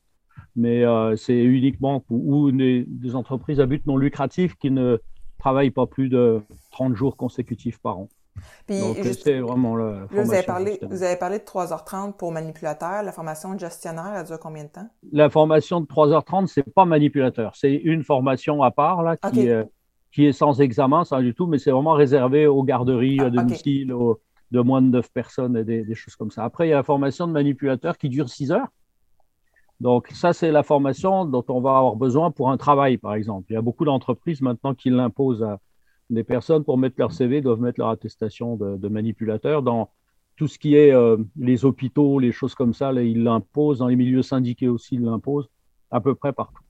mais 0.55 0.85
euh, 0.85 1.17
c'est 1.17 1.43
uniquement 1.43 2.01
pour, 2.01 2.27
ou 2.27 2.51
des, 2.51 3.15
entreprises 3.15 3.61
à 3.61 3.67
but 3.67 3.87
non 3.87 3.97
lucratif 3.97 4.57
qui 4.57 4.71
ne 4.71 4.99
travaillent 5.39 5.71
pas 5.71 5.87
plus 5.87 6.09
de 6.09 6.43
30 6.73 6.95
jours 6.95 7.17
consécutifs 7.17 7.79
par 7.79 7.99
an. 7.99 8.09
Puis, 8.67 8.77
c'est 9.23 9.41
vraiment 9.41 9.77
la 9.77 10.07
vous, 10.11 10.31
avez 10.31 10.43
parlé, 10.43 10.79
vous 10.83 11.03
avez 11.03 11.17
parlé 11.17 11.39
de 11.39 11.45
3h30 11.45 12.17
pour 12.17 12.33
manipulateur. 12.33 13.03
La 13.03 13.11
formation 13.11 13.55
de 13.55 13.61
gestionnaire, 13.61 14.13
elle 14.15 14.27
dure 14.27 14.39
combien 14.39 14.65
de 14.65 14.69
temps? 14.69 14.89
La 15.11 15.31
formation 15.31 15.81
de 15.81 15.87
3h30, 15.87 16.47
c'est 16.47 16.63
pas 16.75 16.85
manipulateur. 16.85 17.57
C'est 17.57 17.73
une 17.73 18.05
formation 18.05 18.63
à 18.63 18.71
part 18.71 19.03
là, 19.03 19.17
qui, 19.17 19.49
qui 20.17 20.25
est 20.25 20.33
sans 20.33 20.63
examen, 20.63 21.05
sans 21.05 21.21
du 21.21 21.35
tout, 21.35 21.47
mais 21.47 21.59
c'est 21.59 21.71
vraiment 21.71 21.93
réservé 21.93 22.47
aux 22.47 22.63
garderies, 22.63 23.21
à 23.21 23.25
ah, 23.27 23.31
domicile, 23.31 23.95
de 24.51 24.61
moins 24.63 24.81
de 24.81 24.87
9 24.87 25.13
personnes 25.13 25.59
et 25.59 25.63
des, 25.63 25.95
choses 25.95 26.17
comme 26.17 26.31
ça. 26.31 26.43
Après, 26.43 26.67
il 26.67 26.71
y 26.71 26.73
a 26.73 26.77
la 26.77 26.83
formation 26.83 27.27
de 27.27 27.33
manipulateur 27.33 27.99
qui 27.99 28.09
dure 28.09 28.31
6 28.31 28.51
heures. 28.51 28.69
Donc, 29.79 30.09
ça, 30.15 30.33
c'est 30.33 30.51
la 30.51 30.63
formation 30.63 31.27
dont 31.27 31.45
on 31.49 31.61
va 31.61 31.77
avoir 31.77 31.97
besoin 31.97 32.31
pour 32.31 32.51
un 32.51 32.57
travail, 32.57 32.97
par 32.97 33.13
exemple. 33.13 33.45
Il 33.51 33.53
y 33.53 33.57
a 33.59 33.61
beaucoup 33.61 33.85
d'entreprises 33.85 34.41
maintenant 34.41 34.75
qui 34.75 34.89
l'imposent 34.89 35.43
à, 35.43 35.61
des 36.09 36.25
personnes, 36.25 36.65
pour 36.65 36.79
mettre 36.79 36.97
leur 36.97 37.12
CV, 37.12 37.43
doivent 37.43 37.61
mettre 37.61 37.79
leur 37.79 37.91
attestation 37.91 38.57
de, 38.57 38.79
de 38.79 38.89
manipulateur. 38.89 39.61
Dans 39.61 39.91
tout 40.37 40.49
ce 40.49 40.59
qui 40.59 40.77
est 40.77 40.93
euh, 40.93 41.19
les 41.39 41.67
hôpitaux, 41.67 42.21
les 42.21 42.33
choses 42.33 42.55
comme 42.55 42.73
ça, 42.73 42.91
là, 42.91 43.03
ils 43.03 43.23
l'imposent. 43.23 43.81
Dans 43.81 43.89
les 43.89 43.97
milieux 43.97 44.23
syndiqués 44.23 44.69
aussi, 44.69 44.95
ils 44.95 45.05
l'imposent 45.05 45.51
à 45.91 46.01
peu 46.01 46.15
près 46.15 46.33
partout. 46.33 46.62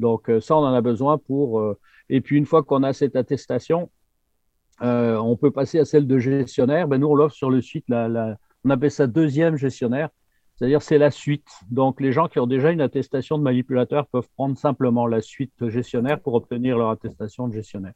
Donc, 0.00 0.28
euh, 0.28 0.40
ça, 0.40 0.56
on 0.56 0.60
en 0.60 0.74
a 0.74 0.80
besoin 0.80 1.18
pour. 1.18 1.60
Euh, 1.60 1.78
et 2.08 2.20
puis, 2.20 2.36
une 2.36 2.46
fois 2.46 2.62
qu'on 2.62 2.82
a 2.82 2.92
cette 2.92 3.16
attestation, 3.16 3.90
on 4.80 5.36
peut 5.36 5.50
passer 5.50 5.78
à 5.78 5.84
celle 5.84 6.06
de 6.06 6.18
gestionnaire. 6.18 6.88
Ben, 6.88 6.98
nous, 6.98 7.06
on 7.06 7.14
l'offre 7.14 7.34
sur 7.34 7.50
le 7.50 7.62
site. 7.62 7.84
La, 7.88 8.36
on 8.64 8.70
appelle 8.70 8.90
ça 8.90 9.06
deuxième 9.06 9.56
gestionnaire. 9.56 10.10
C'est-à-dire, 10.56 10.82
c'est 10.82 10.98
la 10.98 11.10
suite. 11.10 11.48
Donc, 11.70 12.00
les 12.00 12.12
gens 12.12 12.28
qui 12.28 12.38
ont 12.38 12.46
déjà 12.46 12.70
une 12.70 12.80
attestation 12.80 13.38
de 13.38 13.42
manipulateur 13.42 14.06
peuvent 14.06 14.28
prendre 14.36 14.56
simplement 14.56 15.06
la 15.06 15.20
suite 15.20 15.68
gestionnaire 15.68 16.20
pour 16.20 16.34
obtenir 16.34 16.78
leur 16.78 16.90
attestation 16.90 17.48
de 17.48 17.54
gestionnaire. 17.54 17.94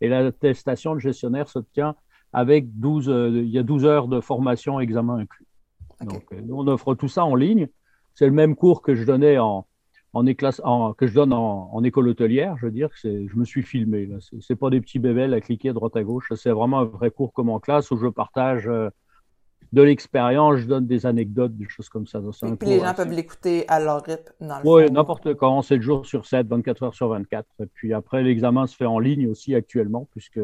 Et 0.00 0.08
l'attestation 0.08 0.94
de 0.94 1.00
gestionnaire 1.00 1.48
s'obtient 1.48 1.94
avec 2.32 2.78
12, 2.78 3.08
euh, 3.08 3.30
il 3.30 3.50
y 3.50 3.58
a 3.58 3.62
12 3.62 3.84
heures 3.84 4.08
de 4.08 4.20
formation 4.20 4.80
examen 4.80 5.18
inclus. 5.18 5.46
Donc, 6.02 6.24
euh, 6.32 6.40
nous, 6.44 6.56
on 6.56 6.66
offre 6.66 6.94
tout 6.94 7.08
ça 7.08 7.24
en 7.24 7.34
ligne. 7.34 7.68
C'est 8.14 8.26
le 8.26 8.32
même 8.32 8.56
cours 8.56 8.82
que 8.82 8.94
je 8.94 9.04
donnais 9.04 9.38
en, 9.38 9.66
en, 10.16 10.24
en 10.64 10.92
que 10.94 11.06
je 11.06 11.14
donne 11.14 11.32
en, 11.32 11.70
en, 11.72 11.84
école 11.84 12.08
hôtelière. 12.08 12.56
Je 12.58 12.66
veux 12.66 12.72
dire, 12.72 12.88
que 12.90 13.26
je 13.26 13.36
me 13.36 13.44
suis 13.44 13.62
filmé. 13.62 14.08
Ce 14.20 14.36
n'est 14.36 14.56
pas 14.56 14.70
des 14.70 14.80
petits 14.80 14.98
bébés 14.98 15.32
à 15.32 15.40
cliquer 15.40 15.70
à 15.70 15.72
droite 15.72 15.96
à 15.96 16.02
gauche. 16.02 16.32
C'est 16.34 16.50
vraiment 16.50 16.80
un 16.80 16.84
vrai 16.84 17.10
cours 17.10 17.32
comme 17.32 17.50
en 17.50 17.60
classe 17.60 17.90
où 17.90 17.96
je 17.96 18.06
partage 18.06 18.66
euh, 18.66 18.88
de 19.72 19.82
l'expérience, 19.82 20.56
je 20.56 20.66
donne 20.66 20.86
des 20.86 21.06
anecdotes, 21.06 21.56
des 21.56 21.68
choses 21.68 21.88
comme 21.88 22.06
ça. 22.06 22.18
Et 22.18 22.56
puis 22.56 22.68
les 22.68 22.80
gens 22.80 22.94
peuvent 22.94 23.10
l'écouter 23.10 23.68
à 23.68 23.80
leur 23.80 24.02
rythme 24.02 24.32
dans 24.40 24.58
le 24.58 24.68
Oui, 24.68 24.90
n'importe 24.90 25.34
quand, 25.34 25.60
7 25.62 25.82
jours 25.82 26.06
sur 26.06 26.26
7, 26.26 26.46
24 26.46 26.82
heures 26.84 26.94
sur 26.94 27.08
24. 27.08 27.46
Et 27.60 27.66
puis 27.66 27.92
après, 27.92 28.22
l'examen 28.22 28.66
se 28.66 28.76
fait 28.76 28.86
en 28.86 28.98
ligne 28.98 29.28
aussi 29.28 29.54
actuellement, 29.54 30.08
puisque 30.12 30.40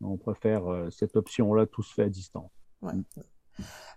on 0.00 0.16
préfère 0.16 0.66
euh, 0.66 0.88
cette 0.90 1.16
option-là, 1.16 1.66
tout 1.66 1.82
se 1.82 1.92
fait 1.92 2.04
à 2.04 2.08
distance. 2.08 2.50
Mm. 2.82 3.00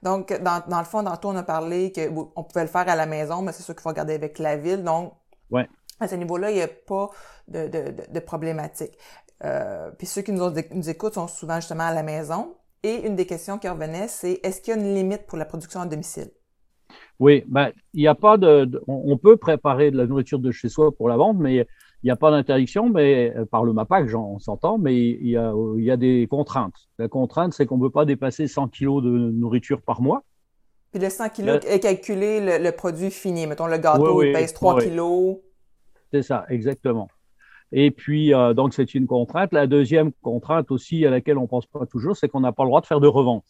Donc, 0.04 0.34
dans, 0.42 0.64
dans, 0.68 0.80
le 0.80 0.86
fond, 0.86 1.04
dans 1.04 1.18
on 1.24 1.36
a 1.36 1.44
parlé 1.44 1.92
qu'on 1.92 2.44
pouvait 2.44 2.64
le 2.64 2.70
faire 2.70 2.88
à 2.90 2.96
la 2.96 3.06
maison, 3.06 3.42
mais 3.42 3.52
c'est 3.52 3.64
sûr 3.64 3.76
qu'il 3.76 3.82
faut 3.82 3.90
regarder 3.90 4.14
avec 4.14 4.40
la 4.40 4.58
ville. 4.58 4.84
Donc, 4.84 5.14
ouais. 5.52 5.68
à 6.00 6.08
ce 6.08 6.16
niveau-là, 6.16 6.52
il 6.52 6.56
n'y 6.56 6.62
a 6.62 6.68
pas 6.68 7.10
de, 7.48 7.68
de, 7.68 7.94
de, 8.10 8.20
problématique. 8.20 8.98
Euh, 9.44 9.92
puis 9.98 10.08
ceux 10.08 10.22
qui 10.22 10.32
nous, 10.32 10.50
nous 10.72 10.90
écoutent 10.90 11.16
sont 11.16 11.28
souvent 11.28 11.56
justement 11.56 11.86
à 11.86 11.94
la 11.94 12.04
maison. 12.04 12.56
Et 12.84 13.06
une 13.06 13.16
des 13.16 13.28
questions 13.28 13.60
qui 13.60 13.70
revenait, 13.70 14.08
c'est 14.08 14.40
est-ce 14.44 14.62
qu'il 14.62 14.76
y 14.76 14.78
a 14.78 14.80
une 14.80 14.96
limite 14.96 15.28
pour 15.28 15.38
la 15.38 15.46
production 15.46 15.82
à 15.82 15.86
domicile? 15.86 16.32
Oui, 17.20 17.44
ben, 17.48 17.72
il 17.94 18.02
n'y 18.02 18.08
a 18.08 18.16
pas 18.16 18.38
de, 18.38 18.82
on, 18.88 19.16
peut 19.18 19.38
préparer 19.38 19.92
de 19.92 19.98
la 19.98 20.08
nourriture 20.08 20.40
de 20.40 20.50
chez 20.52 20.70
soi 20.70 20.92
pour 20.92 21.08
la 21.08 21.18
vente, 21.18 21.38
mais 21.38 21.68
il 22.04 22.08
n'y 22.08 22.12
a 22.12 22.16
pas 22.16 22.32
d'interdiction, 22.32 22.90
mais 22.90 23.34
euh, 23.36 23.46
par 23.46 23.64
le 23.64 23.74
MAPAC, 23.74 24.14
on 24.16 24.40
s'entend, 24.40 24.78
mais 24.78 24.96
il 24.96 25.28
y, 25.28 25.38
a, 25.38 25.54
il 25.78 25.84
y 25.84 25.92
a 25.92 25.98
des 25.98 26.28
contraintes. 26.28 26.90
La 26.98 27.08
contrainte, 27.08 27.54
c'est 27.54 27.66
qu'on 27.66 27.78
ne 27.78 27.84
peut 27.84 27.92
pas 27.92 28.06
dépasser 28.06 28.48
100 28.48 28.70
kilos 28.70 29.04
de 29.04 29.10
nourriture 29.10 29.82
par 29.82 30.02
mois. 30.02 30.24
Puis 30.92 31.02
le 31.02 31.10
100 31.10 31.30
kilos 31.30 31.60
est 31.68 31.80
calculé 31.80 32.60
le, 32.60 32.72
produit 32.72 33.12
fini. 33.12 33.46
Mettons, 33.48 33.68
le 33.68 33.78
gâteau, 33.78 34.24
il 34.24 34.34
pèse 34.34 34.54
3 34.54 34.82
kilos. 34.82 35.38
C'est 36.12 36.24
ça, 36.24 36.46
exactement. 36.50 37.08
Et 37.72 37.92
puis, 37.92 38.34
euh, 38.34 38.54
donc, 38.54 38.74
c'est 38.74 38.94
une 38.96 39.08
contrainte. 39.08 39.54
La 39.54 39.68
deuxième 39.68 40.12
contrainte 40.22 40.72
aussi 40.72 41.06
à 41.06 41.10
laquelle 41.10 41.38
on 41.38 41.48
pense 41.48 41.66
pas 41.66 41.86
toujours, 41.86 42.18
c'est 42.18 42.28
qu'on 42.28 42.42
n'a 42.42 42.52
pas 42.52 42.64
le 42.64 42.70
droit 42.70 42.82
de 42.82 42.86
faire 42.86 43.00
de 43.00 43.08
revente. 43.08 43.46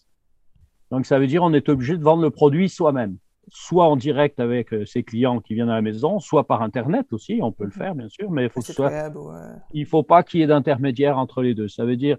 Donc, 0.92 1.06
ça 1.06 1.18
veut 1.18 1.26
dire 1.26 1.42
qu'on 1.42 1.54
est 1.54 1.70
obligé 1.70 1.98
de 1.98 2.04
vendre 2.04 2.22
le 2.22 2.30
produit 2.30 2.70
soi-même, 2.70 3.18
soit 3.50 3.86
en 3.86 3.96
direct 3.96 4.40
avec 4.40 4.74
euh, 4.74 4.86
ses 4.86 5.04
clients 5.04 5.40
qui 5.40 5.54
viennent 5.54 5.70
à 5.70 5.76
la 5.76 5.82
maison, 5.82 6.20
soit 6.20 6.46
par 6.46 6.62
Internet 6.62 7.08
aussi. 7.12 7.40
On 7.42 7.52
peut 7.52 7.66
le 7.66 7.72
faire, 7.72 7.96
bien 7.96 8.10
sûr, 8.10 8.32
mais 8.32 8.46
il 8.46 8.50
faut 8.50 8.62
soit... 8.62 9.12
il 9.74 9.86
faut 9.86 10.04
pas 10.04 10.24
qu'il 10.24 10.40
y 10.40 10.44
ait 10.44 10.48
d'intermédiaire 10.48 11.18
entre 11.18 11.42
les 11.42 11.54
deux. 11.54 11.68
Ça 11.68 11.86
veut 11.86 11.98
dire 11.98 12.18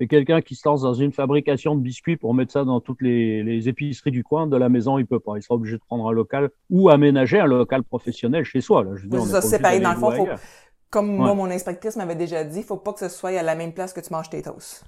que 0.00 0.04
quelqu'un 0.04 0.40
qui 0.40 0.54
se 0.54 0.68
lance 0.68 0.82
dans 0.82 0.94
une 0.94 1.12
fabrication 1.12 1.76
de 1.76 1.80
biscuits 1.80 2.16
pour 2.16 2.34
mettre 2.34 2.52
ça 2.52 2.64
dans 2.64 2.80
toutes 2.80 3.02
les, 3.02 3.42
les, 3.42 3.68
épiceries 3.68 4.10
du 4.10 4.24
coin 4.24 4.46
de 4.46 4.56
la 4.56 4.68
maison, 4.68 4.98
il 4.98 5.06
peut 5.06 5.20
pas. 5.20 5.36
Il 5.36 5.42
sera 5.42 5.54
obligé 5.54 5.76
de 5.76 5.82
prendre 5.82 6.08
un 6.08 6.12
local 6.12 6.50
ou 6.70 6.88
aménager 6.88 7.38
un 7.38 7.46
local 7.46 7.84
professionnel 7.84 8.44
chez 8.44 8.60
soi. 8.60 8.82
Là. 8.82 8.92
Je 8.96 9.06
veux 9.08 9.20
ça, 9.20 9.40
c'est 9.40 9.60
pareil. 9.60 9.80
Dans 9.80 9.92
le 9.92 9.98
fond, 9.98 10.10
faut, 10.10 10.28
comme 10.90 11.16
moi, 11.16 11.34
mon 11.34 11.46
inspectrice 11.46 11.96
m'avait 11.96 12.16
déjà 12.16 12.44
dit, 12.44 12.58
il 12.58 12.64
faut 12.64 12.76
pas 12.76 12.92
que 12.92 13.00
ce 13.00 13.08
soit 13.08 13.30
à 13.30 13.42
la 13.42 13.54
même 13.54 13.72
place 13.72 13.92
que 13.92 14.00
tu 14.00 14.12
manges 14.12 14.28
tes 14.28 14.42
toasts. 14.42 14.84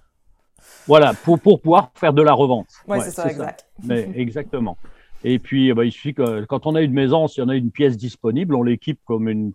Voilà, 0.86 1.14
pour, 1.14 1.38
pour 1.40 1.60
pouvoir 1.60 1.90
faire 1.94 2.12
de 2.12 2.22
la 2.22 2.32
revente. 2.32 2.66
Oui, 2.86 2.98
ouais, 2.98 3.04
c'est 3.04 3.10
ça, 3.10 3.26
exact. 3.26 3.66
Mais, 3.82 4.10
exactement. 4.14 4.76
Et 5.24 5.38
puis, 5.38 5.72
bah, 5.72 5.84
il 5.84 5.92
suffit 5.92 6.14
que 6.14 6.44
quand 6.44 6.66
on 6.66 6.74
a 6.74 6.82
une 6.82 6.92
maison, 6.92 7.26
s'il 7.26 7.42
y 7.42 7.46
en 7.46 7.48
a 7.48 7.56
une 7.56 7.70
pièce 7.70 7.96
disponible, 7.96 8.54
on 8.54 8.62
l'équipe 8.62 9.00
comme 9.06 9.28
une, 9.28 9.52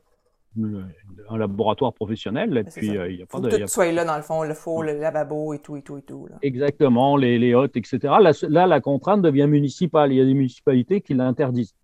un 1.30 1.38
laboratoire 1.38 1.94
professionnel. 1.94 2.58
Et 2.58 2.64
puis, 2.64 2.98
euh, 2.98 3.10
il 3.10 3.20
y 3.20 3.22
a 3.22 3.26
pas 3.26 3.40
de. 3.40 3.50
Tout 3.50 3.68
soit 3.68 3.92
là, 3.92 4.04
dans 4.04 4.18
le 4.18 4.24
fond, 4.24 4.44
le 4.44 4.54
four, 4.54 4.84
le 4.84 5.00
lavabo 5.00 5.54
et 5.54 5.60
tout, 5.60 5.76
et 5.78 5.82
tout, 5.82 5.98
et 5.98 6.02
tout. 6.02 6.28
Là. 6.28 6.38
Exactement, 6.42 7.18
les, 7.18 7.38
les 7.38 7.54
hôtes, 7.54 7.78
etc. 7.78 8.00
Là, 8.20 8.32
là, 8.50 8.68
la 8.68 8.82
contrainte 8.82 9.22
devient 9.22 9.48
municipale. 9.48 10.12
Il 10.12 10.18
y 10.18 10.22
a 10.22 10.26
des 10.26 10.34
municipalités 10.34 11.02
qui 11.02 11.14
l'interdisent 11.14 11.76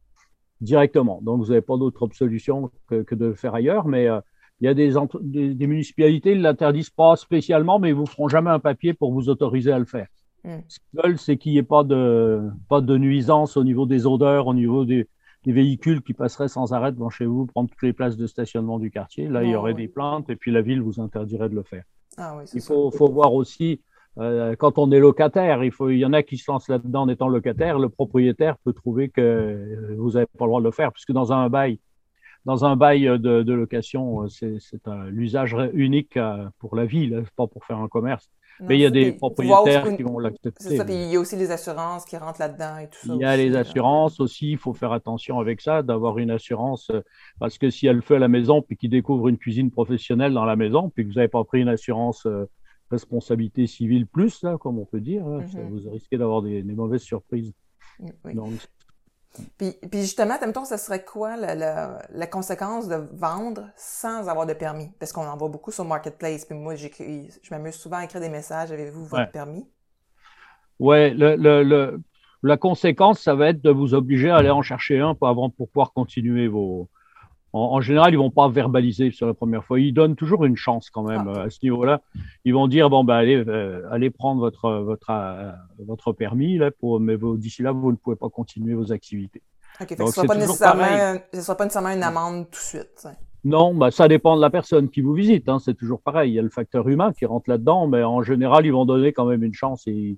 directement. 0.62 1.20
Donc, 1.22 1.42
vous 1.42 1.50
n'avez 1.50 1.62
pas 1.62 1.77
d'autre 1.77 2.08
solution 2.13 2.72
que, 2.88 3.04
que, 3.04 3.15
de 3.15 3.27
le 3.27 3.36
faire 3.36 3.54
ailleurs. 3.54 3.88
Mais 3.88 4.08
euh, 4.08 4.20
il 4.62 4.65
y 4.65 4.68
a 4.68 4.74
des, 4.74 4.94
des, 5.54 5.68
municipalités, 5.68 6.32
ils 6.32 6.39
ne 6.39 6.44
l'interdisent 6.44 6.89
pas 6.89 7.15
spécialement, 7.18 7.77
mais 7.77 7.89
ils 7.89 7.94
ne 7.94 8.00
vous 8.00 8.06
feront 8.06 8.30
jamais 8.30 8.50
un 8.50 8.60
papier 8.60 8.94
pour 8.94 9.12
vous 9.12 9.30
autoriser 9.30 9.72
à 9.72 9.80
le 9.80 9.86
faire. 9.86 10.08
Hmm. 10.45 10.61
Ce 10.67 10.77
qu'ils 10.79 11.01
veulent, 11.01 11.17
c'est 11.17 11.37
qu'il 11.37 11.53
n'y 11.53 11.57
ait 11.57 11.63
pas 11.63 11.83
de, 11.83 12.49
pas 12.69 12.79
de 12.79 12.97
nuisance 12.97 13.57
au 13.57 13.63
niveau 13.63 13.87
des 13.87 14.05
odeurs, 14.05 14.45
au 14.45 14.53
niveau 14.53 14.85
des, 14.85 15.07
des, 15.43 15.51
véhicules 15.51 16.03
qui 16.03 16.13
passeraient 16.13 16.47
sans 16.47 16.71
arrêt 16.71 16.91
devant 16.91 17.09
chez 17.09 17.25
vous, 17.25 17.47
prendre 17.47 17.67
toutes 17.67 17.81
les 17.81 17.93
places 17.93 18.15
de 18.15 18.27
stationnement 18.27 18.77
du 18.77 18.91
quartier. 18.91 19.27
Là, 19.27 19.43
il 19.43 19.49
y 19.49 19.55
aurait 19.55 19.73
des 19.73 19.87
plaintes 19.87 20.29
et 20.29 20.35
puis 20.35 20.51
la 20.51 20.61
ville 20.61 20.81
vous 20.81 21.01
interdirait 21.01 21.49
de 21.49 21.55
le 21.55 21.63
faire. 21.63 21.83
Ah 22.17 22.35
oui, 22.37 22.43
Il 22.53 22.61
faut, 22.61 22.91
faut 22.91 23.09
voir 23.09 23.33
aussi, 23.33 23.81
euh, 24.17 24.55
quand 24.55 24.77
on 24.77 24.91
est 24.91 24.99
locataire, 24.99 25.63
il, 25.63 25.71
faut, 25.71 25.89
il 25.89 25.97
y 25.97 26.05
en 26.05 26.13
a 26.13 26.23
qui 26.23 26.37
se 26.37 26.49
lancent 26.49 26.69
là-dedans 26.69 27.03
en 27.03 27.09
étant 27.09 27.27
locataire. 27.27 27.79
Le 27.79 27.89
propriétaire 27.89 28.57
peut 28.59 28.73
trouver 28.73 29.09
que 29.09 29.21
euh, 29.21 29.95
vous 29.97 30.11
n'avez 30.11 30.27
pas 30.27 30.45
le 30.45 30.49
droit 30.49 30.61
de 30.61 30.65
le 30.65 30.71
faire, 30.71 30.91
puisque 30.93 31.11
dans 31.11 31.33
un 31.33 31.49
bail, 31.49 31.79
dans 32.45 32.63
un 32.63 32.75
bail 32.75 33.03
de, 33.03 33.41
de 33.43 33.53
location, 33.53 34.23
euh, 34.23 34.27
c'est 34.29 34.59
l'usage 35.07 35.55
unique 35.73 36.19
pour 36.59 36.75
la 36.75 36.85
ville, 36.85 37.15
hein, 37.15 37.23
pas 37.35 37.47
pour 37.47 37.65
faire 37.65 37.79
un 37.79 37.87
commerce. 37.87 38.29
Non, 38.59 38.67
Mais 38.69 38.77
il 38.77 38.81
y 38.81 38.85
a 38.85 38.89
des 38.89 39.12
propriétaires 39.12 39.95
qui 39.97 40.03
vont 40.03 40.17
C'est 40.19 40.24
l'accepter. 40.24 40.83
puis 40.85 40.93
il 40.93 41.12
y 41.12 41.15
a 41.17 41.19
aussi 41.19 41.35
les 41.35 41.51
assurances 41.51 42.05
qui 42.05 42.15
rentrent 42.15 42.39
là-dedans 42.39 42.77
et 42.77 42.88
tout 42.88 43.05
ça. 43.07 43.13
Il 43.13 43.19
y 43.21 43.25
a 43.25 43.33
aussi, 43.33 43.38
les 43.43 43.50
là. 43.50 43.59
assurances 43.59 44.19
aussi, 44.21 44.51
il 44.51 44.57
faut 44.57 44.74
faire 44.74 44.91
attention 44.93 45.39
avec 45.39 45.59
ça, 45.62 45.81
d'avoir 45.83 46.17
une 46.19 46.31
assurance, 46.31 46.89
euh, 46.89 47.01
parce 47.39 47.57
que 47.57 47.69
si 47.69 47.85
elle 47.88 48.01
fait 48.01 48.15
à 48.15 48.19
la 48.19 48.27
maison, 48.29 48.62
puis 48.62 48.77
qu'il 48.77 48.89
découvre 48.89 49.27
une 49.27 49.38
cuisine 49.38 49.71
professionnelle 49.71 50.33
dans 50.33 50.45
la 50.45 50.55
maison, 50.55 50.89
puis 50.89 51.03
que 51.03 51.09
vous 51.09 51.15
n'avez 51.15 51.27
pas 51.27 51.43
pris 51.43 51.62
une 51.62 51.67
assurance 51.69 52.25
euh, 52.25 52.45
responsabilité 52.91 53.67
civile 53.67 54.07
plus, 54.07 54.41
là, 54.43 54.57
comme 54.57 54.79
on 54.79 54.85
peut 54.85 55.01
dire, 55.01 55.25
ça- 55.51 55.59
Mhm. 55.59 55.79
vous 55.79 55.89
risquez 55.91 56.17
d'avoir 56.17 56.41
des, 56.41 56.62
des 56.63 56.74
mauvaises 56.74 57.01
surprises. 57.01 57.51
Oui. 58.00 58.33
Donc, 58.33 58.51
Puis, 59.58 59.74
puis 59.92 60.01
justement, 60.01 60.36
mettons, 60.46 60.65
ça 60.65 60.77
serait 60.77 61.04
quoi 61.04 61.38
la, 61.38 61.56
la, 61.56 62.01
la 62.10 62.27
conséquence 62.27 62.88
de 62.88 62.96
vendre 63.13 63.70
sans 63.75 64.27
avoir 64.30 64.46
de 64.46 64.54
permis? 64.54 64.92
Parce 65.00 65.12
qu'on 65.13 65.25
en 65.27 65.38
voit 65.38 65.50
beaucoup 65.50 65.72
sur 65.72 65.86
Marketplace. 65.86 66.46
Puis 66.46 66.56
moi, 66.58 66.75
j'écris, 66.75 67.30
je 67.42 67.50
m'amuse 67.54 67.75
souvent 67.75 67.98
à 67.98 68.06
écrire 68.06 68.22
des 68.22 68.30
messages. 68.30 68.72
Avez-vous 68.72 69.06
votre 69.06 69.18
Ouais. 69.18 69.32
permis? 69.32 69.68
le, 71.13 71.36
le, 71.36 71.63
le- 71.63 72.01
la 72.44 72.58
conséquence, 72.58 73.22
ça 73.22 73.34
va 73.36 73.50
être 73.50 73.62
de 73.62 73.72
vous 73.72 73.94
obliger 73.94 74.30
à 74.30 74.38
aller 74.38 74.51
en 74.51 74.62
chercher 74.62 75.00
un 75.00 75.15
pour, 75.15 75.27
avant, 75.27 75.50
pour 75.50 75.68
pouvoir 75.70 75.94
continuer 75.94 76.48
vos. 76.48 76.89
En, 77.55 77.75
en 77.77 77.81
général, 77.81 78.13
ils 78.13 78.17
vont 78.17 78.31
pas 78.31 78.50
verbaliser 78.50 79.12
sur 79.12 79.27
la 79.27 79.33
première 79.33 79.63
fois. 79.63 79.79
Ils 79.79 79.93
donnent 79.93 80.17
toujours 80.17 80.43
une 80.43 80.57
chance 80.57 80.89
quand 80.89 81.03
même 81.03 81.27
Ah. 81.27 81.39
euh, 81.39 81.45
à 81.45 81.50
ce 81.50 81.59
niveau-là. 81.63 82.01
Ils 82.43 82.53
vont 82.53 82.67
dire 82.67 82.89
bon 82.89 83.05
ben 83.05 83.15
allez, 83.15 83.38
euh, 83.47 83.81
allez 83.91 84.09
prendre 84.09 84.41
votre 84.41 84.69
votre 84.81 85.09
euh, 85.12 85.51
votre 85.79 86.12
permis 86.12 86.57
là 86.57 86.69
pour, 86.71 87.00
mais 87.00 87.15
d'ici 87.38 87.63
là 87.63 87.71
vous 87.71 87.91
ne 87.91 87.95
pouvez 87.95 88.17
pas 88.17 88.29
continuer 88.29 88.74
vos 88.74 88.91
activités. 88.91 89.41
Donc, 89.79 89.89
ce 89.89 90.03
ne 90.03 90.07
sera, 90.12 90.25
pas 90.25 90.35
nécessairement, 90.35 91.89
une 91.89 92.03
amende 92.03 92.45
tout 92.45 92.59
de 92.59 92.63
suite. 92.74 93.07
Non, 93.45 93.74
bah, 93.75 93.91
ça 93.91 94.07
dépend 94.07 94.35
de 94.35 94.41
la 94.41 94.50
personne 94.50 94.89
qui 94.89 95.01
vous 95.01 95.13
visite. 95.13 95.47
Hein, 95.47 95.59
c'est 95.59 95.75
toujours 95.75 96.01
pareil. 96.01 96.31
Il 96.31 96.33
y 96.33 96.39
a 96.39 96.41
le 96.41 96.50
facteur 96.50 96.88
humain 96.88 97.13
qui 97.13 97.25
rentre 97.25 97.50
là-dedans, 97.50 97.88
mais 97.88 98.03
en 98.03 98.21
général, 98.21 98.65
ils 98.65 98.71
vont 98.71 98.85
donner 98.85 99.13
quand 99.13 99.25
même 99.25 99.43
une 99.43 99.53
chance 99.53 99.85
et 99.88 99.91
ils, 99.91 100.17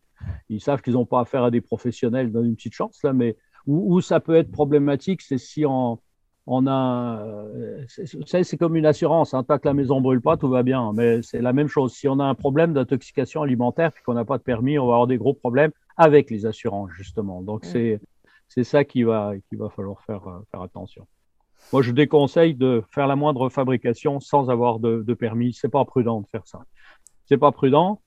ils 0.50 0.62
savent 0.62 0.82
qu'ils 0.82 0.94
n'ont 0.94 1.06
pas 1.06 1.20
affaire 1.22 1.44
à 1.44 1.52
des 1.52 1.62
professionnels 1.62 2.32
dans 2.32 2.44
une 2.44 2.56
petite 2.56 2.74
chance 2.74 3.04
là. 3.04 3.14
Mais 3.14 3.36
où, 3.66 3.96
où 3.96 4.02
ça 4.02 4.20
peut 4.20 4.36
être 4.36 4.52
problématique, 4.52 5.22
c'est 5.22 5.38
si 5.38 5.66
on, 5.66 6.00
on 6.48 6.66
a, 6.68 7.20
euh, 7.26 7.84
c'est- 7.90 8.16
vous 8.16 8.26
savez, 8.26 8.44
c'est 8.46 8.58
comme 8.58 8.76
une 8.76 8.86
assurance. 8.86 9.34
Hein, 9.34 9.44
tant 9.44 9.58
que 9.60 9.68
la 9.68 9.74
maison 9.74 10.00
brûle 10.02 10.22
pas, 10.22 10.38
tout 10.38 10.50
va 10.50 10.64
bien. 10.64 10.94
Mais 10.94 11.22
c'est 11.22 11.42
la 11.42 11.54
même 11.54 11.68
chose. 11.68 11.94
Si 11.94 12.08
on 12.08 12.20
a 12.20 12.24
un 12.26 12.36
problème 12.36 12.74
d'intoxication 12.74 13.42
alimentaire 13.44 13.92
puis 13.92 14.02
qu'on 14.04 14.14
n'a 14.14 14.26
pas 14.26 14.38
de 14.38 14.44
permis, 14.44 14.80
on 14.80 14.88
va 14.88 14.94
avoir 14.94 15.08
des 15.08 15.18
gros 15.18 15.34
problèmes 15.34 15.72
avec 15.98 16.32
les 16.32 16.46
assurances 16.46 16.92
justement. 16.96 17.42
Donc 17.42 17.64
Mm. 17.66 17.70
c'est 17.72 18.02
c'est 18.48 18.64
ça 18.64 18.86
qui 18.86 19.04
va 19.04 19.34
qu'il 19.50 19.58
va 19.60 19.70
falloir 19.70 20.02
faire 20.02 20.26
euh, 20.28 20.40
faire 20.52 20.62
attention. 20.62 21.06
Moi, 21.74 21.82
je 21.82 21.92
déconseille 21.92 22.54
de 22.56 22.82
faire 22.92 23.08
la 23.08 23.18
moindre 23.18 23.50
fabrication 23.50 24.20
sans 24.22 24.50
avoir 24.50 24.80
de, 24.80 25.04
de 25.06 25.14
permis. 25.14 25.52
C'est 25.54 25.68
pas 25.70 25.84
prudent 25.84 26.22
de 26.22 26.28
faire 26.28 26.46
ça. 26.48 26.60
C'est 27.26 27.38
pas 27.38 27.52
prudent 27.52 28.00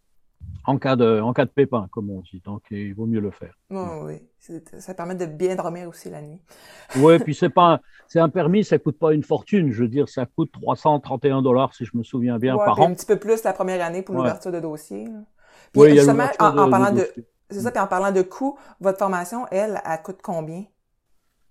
en 0.66 0.78
cas 0.78 0.94
de, 0.96 1.20
en 1.20 1.32
cas 1.32 1.44
de 1.46 1.50
pépin, 1.50 1.88
comme 1.90 2.10
on 2.10 2.20
dit. 2.20 2.40
Donc, 2.44 2.62
il 2.70 2.94
vaut 2.94 3.06
mieux 3.06 3.20
le 3.20 3.30
faire. 3.30 3.54
Oui, 3.70 3.78
oui. 4.04 4.14
C'est- 4.38 4.80
Ça 4.80 4.94
permet 4.94 5.14
de 5.14 5.26
bien 5.26 5.56
dormir 5.56 5.88
aussi 5.88 6.10
la 6.10 6.20
nuit. 6.22 6.40
Ouais, 6.98 7.18
puis 7.18 7.34
c'est 7.34 7.48
pas, 7.50 7.74
un- 7.74 7.80
c'est 8.08 8.20
un 8.20 8.28
permis, 8.28 8.64
ça 8.64 8.78
coûte 8.78 8.98
pas 8.98 9.12
une 9.12 9.22
fortune. 9.22 9.70
Je 9.72 9.82
veux 9.82 9.88
dire, 9.88 10.08
ça 10.08 10.26
coûte 10.26 10.52
331 10.52 11.42
dollars 11.42 11.74
si 11.74 11.84
je 11.84 11.96
me 11.96 12.02
souviens 12.02 12.38
bien 12.38 12.56
Ouais, 12.56 12.64
par 12.64 12.74
puis 12.74 12.84
an. 12.84 12.90
un 12.90 12.94
petit 12.94 13.06
peu 13.06 13.16
plus 13.18 13.42
la 13.44 13.52
première 13.52 13.84
année 13.84 14.02
pour 14.02 14.14
Ouais. 14.14 14.20
l'ouverture 14.22 14.52
de 14.52 14.60
dossier. 14.60 15.04
Puis 15.72 15.80
Oui, 15.82 15.88
il 15.90 15.94
y 15.94 15.98
a 15.98 16.02
justement, 16.02 16.24
l'ouverture 16.24 16.46
en, 16.46 16.58
en 16.58 16.66
de- 16.66 16.70
parlant 16.70 16.90
de 16.92 16.96
de, 17.00 17.04
dossier. 17.06 17.24
c'est 17.50 17.60
ça, 17.60 17.70
puis 17.70 17.80
en 17.80 17.86
parlant 17.86 18.12
de 18.12 18.22
coûts, 18.22 18.58
votre 18.80 18.98
formation, 18.98 19.46
elle, 19.50 19.80
elle 19.84 20.02
coûte 20.02 20.20
combien? 20.22 20.64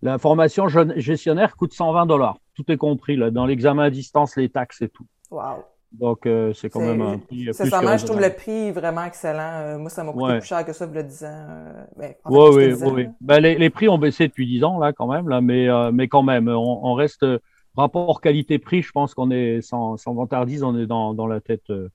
La 0.01 0.17
formation 0.17 0.67
gestionnaire 0.95 1.57
coûte 1.57 1.73
120 1.73 2.05
dollars. 2.05 2.37
Tout 2.53 2.63
est 2.71 2.77
compris 2.77 3.17
là, 3.17 3.31
dans 3.31 3.45
l'examen 3.45 3.83
à 3.83 3.89
distance, 3.89 4.35
les 4.37 4.49
taxes 4.49 4.81
et 4.81 4.87
tout. 4.89 5.05
Wow. 5.29 5.63
Donc, 5.91 6.25
euh, 6.27 6.53
c'est 6.53 6.69
quand 6.69 6.81
même 6.81 7.01
un 7.01 7.17
prix 7.17 7.45
plus 7.45 7.45
que 7.47 7.53
Sincèrement, 7.53 7.97
je 7.97 8.05
trouve 8.05 8.21
le 8.21 8.29
prix 8.35 8.71
vraiment 8.71 9.05
excellent. 9.05 9.53
Euh, 9.61 9.77
moi, 9.79 9.89
ça 9.89 10.03
m'a 10.03 10.11
coûté 10.13 10.23
Ouais. 10.25 10.39
plus 10.39 10.47
cher 10.47 10.63
que 10.63 10.71
ça, 10.73 10.85
le 10.85 11.03
10 11.03 11.23
ans. 11.23 11.27
euh, 11.49 11.83
ben, 11.97 12.13
en 12.23 12.31
fait, 12.31 12.37
Oui, 12.37 12.55
plus 12.55 12.65
oui, 12.67 12.73
10 12.75 12.83
ans, 12.83 12.93
oui. 12.93 13.07
Ben, 13.21 13.39
les, 13.39 13.57
les 13.57 13.69
prix 13.71 13.89
ont 13.89 13.97
baissé 13.97 14.27
depuis 14.27 14.45
10 14.45 14.63
ans, 14.63 14.77
là, 14.79 14.93
quand 14.93 15.07
même, 15.07 15.27
là, 15.27 15.41
mais, 15.41 15.67
euh, 15.67 15.91
mais 15.91 16.07
quand 16.07 16.21
même, 16.23 16.47
on, 16.47 16.85
on 16.85 16.93
reste, 16.93 17.23
euh, 17.23 17.39
rapport 17.75 18.21
qualité-prix, 18.21 18.83
je 18.83 18.91
pense 18.91 19.15
qu'on 19.15 19.31
est, 19.31 19.61
sans, 19.61 19.97
sans 19.97 20.13
vantardise, 20.13 20.61
on 20.63 20.77
est 20.77 20.85
dans, 20.85 21.15
dans 21.15 21.25
la 21.27 21.41
tête, 21.41 21.69
euh, 21.71 21.89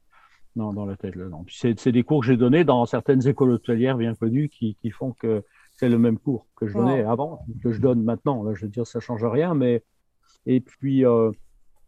non, 0.56 0.72
dans 0.72 0.86
la 0.86 0.96
tête, 0.96 1.14
là, 1.14 1.26
non. 1.28 1.44
C'est, 1.48 1.88
des 1.92 2.02
cours 2.02 2.20
que 2.20 2.26
j'ai 2.26 2.36
donnés 2.36 2.64
dans 2.64 2.86
certaines 2.86 3.26
écoles 3.28 3.50
hôtelières 3.52 3.96
bien 3.96 4.14
connues 4.14 4.48
qui, 4.48 4.76
qui 4.82 4.90
font 4.90 5.12
que 5.12 5.44
c'est 5.72 5.88
le 5.88 5.98
même 5.98 6.18
cours 6.18 6.46
que 6.56 6.66
je 6.66 6.74
donnais 6.74 7.02
avant, 7.04 7.44
que 7.62 7.72
je 7.72 7.80
donne 7.80 8.02
maintenant. 8.02 8.42
Là, 8.42 8.54
je 8.54 8.62
veux 8.62 8.70
dire, 8.70 8.86
ça 8.86 8.98
change 9.00 9.24
rien, 9.24 9.54
mais, 9.54 9.82
et 10.46 10.60
puis, 10.60 11.04
euh, 11.06 11.30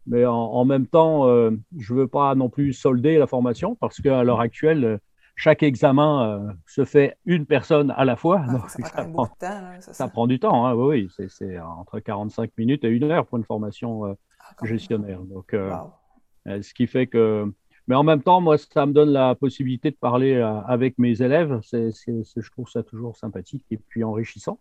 mais 0.07 0.25
en, 0.25 0.33
en 0.35 0.65
même 0.65 0.87
temps, 0.87 1.27
euh, 1.27 1.51
je 1.77 1.93
veux 1.93 2.07
pas 2.07 2.33
non 2.35 2.49
plus 2.49 2.73
solder 2.73 3.17
la 3.17 3.27
formation 3.27 3.75
parce 3.75 4.01
qu'à 4.01 4.23
l'heure 4.23 4.39
actuelle, 4.39 4.83
euh, 4.85 4.97
chaque 5.35 5.61
examen 5.61 6.29
euh, 6.47 6.53
se 6.65 6.83
fait 6.85 7.17
une 7.25 7.45
personne 7.45 7.93
à 7.95 8.05
la 8.05 8.15
fois. 8.15 8.41
Ah, 8.47 8.53
Donc, 8.53 8.63
que 8.75 8.87
ça 8.87 9.05
prend 9.05 9.25
ça 9.25 9.31
temps. 9.39 9.81
ça 9.81 9.93
ça. 9.93 10.27
du 10.27 10.39
temps, 10.39 10.65
hein, 10.65 10.73
oui, 10.73 11.07
oui. 11.19 11.27
C'est, 11.29 11.59
entre 11.59 11.99
45 11.99 12.51
minutes 12.57 12.83
et 12.83 12.87
une 12.87 13.03
heure 13.03 13.25
pour 13.27 13.37
une 13.37 13.43
formation 13.43 14.05
euh, 14.07 14.13
Ah, 14.39 14.65
gestionnaire. 14.65 15.19
Donc, 15.21 15.53
Wow. 15.53 16.61
ce 16.61 16.73
qui 16.73 16.87
fait 16.87 17.07
que. 17.07 17.51
Mais 17.87 17.95
en 17.95 18.03
même 18.03 18.21
temps, 18.21 18.41
moi, 18.41 18.57
ça 18.57 18.85
me 18.85 18.93
donne 18.93 19.11
la 19.11 19.35
possibilité 19.35 19.91
de 19.91 19.95
parler 19.95 20.35
avec 20.35 20.97
mes 20.97 21.21
élèves. 21.21 21.59
Je 21.71 22.51
trouve 22.51 22.67
ça 22.69 22.83
toujours 22.83 23.15
sympathique 23.15 23.63
et 23.71 23.77
puis 23.77 24.03
enrichissant. 24.03 24.59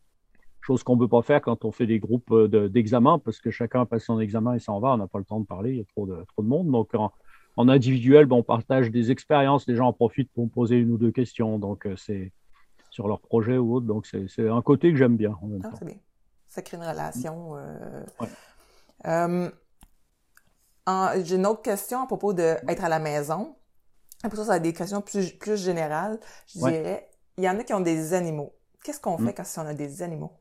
Chose 0.67 0.83
qu'on 0.83 0.97
ne 0.97 1.01
peut 1.01 1.09
pas 1.09 1.23
faire 1.23 1.41
quand 1.43 1.65
on 1.65 1.71
fait 1.71 1.87
des 1.87 2.01
groupes 2.01 2.31
euh, 2.33 2.49
de- 2.49 2.67
d'examens 2.67 3.21
parce 3.21 3.39
que 3.41 3.53
chacun 3.53 3.87
passe 3.87 4.03
son 4.05 4.19
examen 4.19 4.55
et 4.55 4.59
s'en 4.59 4.81
va. 4.81 4.89
On 4.95 4.97
n'a 4.97 5.07
pas 5.07 5.19
le 5.19 5.25
temps 5.25 5.39
de 5.39 5.47
parler, 5.47 5.71
il 5.71 5.77
y 5.77 5.81
a 5.81 5.85
trop 5.85 6.07
de, 6.07 6.25
trop 6.35 6.43
de 6.43 6.49
monde. 6.49 6.69
Donc, 6.73 6.93
en, 6.97 7.13
en 7.57 7.69
individuel, 7.69 8.27
ben, 8.27 8.35
on 8.37 8.43
partage 8.43 8.91
des 8.91 9.13
expériences. 9.13 9.69
Les 9.69 9.77
gens 9.77 9.87
en 9.87 9.93
profitent 9.93 10.33
pour 10.33 10.45
me 10.45 10.51
poser 10.51 10.77
une 10.77 10.91
ou 10.91 10.99
deux 10.99 11.13
questions. 11.13 11.61
Donc, 11.61 11.87
euh, 11.87 11.95
c'est 11.97 12.33
sur 12.91 13.07
leur 13.07 13.21
projet 13.21 13.59
ou 13.59 13.75
autre. 13.77 13.87
Donc, 13.87 14.07
c'est, 14.07 14.49
un 14.49 14.61
côté 14.63 14.91
que 14.91 14.99
j'aime 14.99 15.17
bien 15.17 15.39
en 15.41 15.47
même 15.47 15.61
Ah, 15.63 15.69
temps. 15.69 15.77
c'est 15.79 15.85
bien. 15.85 15.99
Ça 16.49 16.63
crée 16.63 16.79
une 16.79 16.83
relation. 16.85 17.55
euh. 17.57 18.05
Ouais. 18.21 18.29
Euh, 19.07 19.49
J'ai 21.23 21.37
une 21.37 21.47
autre 21.47 21.63
question 21.63 22.01
à 22.03 22.07
propos 22.07 22.33
d'être 22.33 22.83
à 22.85 22.89
la 22.89 22.99
maison. 22.99 23.55
Après 24.25 24.37
ça, 24.37 24.45
ça 24.47 24.53
a 24.55 24.59
des 24.59 24.73
questions 24.73 25.01
plus, 25.01 25.33
plus 25.33 25.63
générales. 25.63 26.19
Je 26.49 26.59
Ouais. 26.61 26.73
dirais, 26.73 27.09
il 27.39 27.45
y 27.45 27.49
en 27.49 27.57
a 27.59 27.63
qui 27.63 27.73
ont 27.75 27.81
des 27.81 28.15
animaux. 28.15 28.53
Qu'est-ce 28.83 29.01
qu'on 29.01 29.19
Mm. 29.19 29.27
fait 29.27 29.35
quand 29.35 29.45
on 29.59 29.67
a 29.67 29.75
des 29.75 30.03
animaux? 30.03 30.33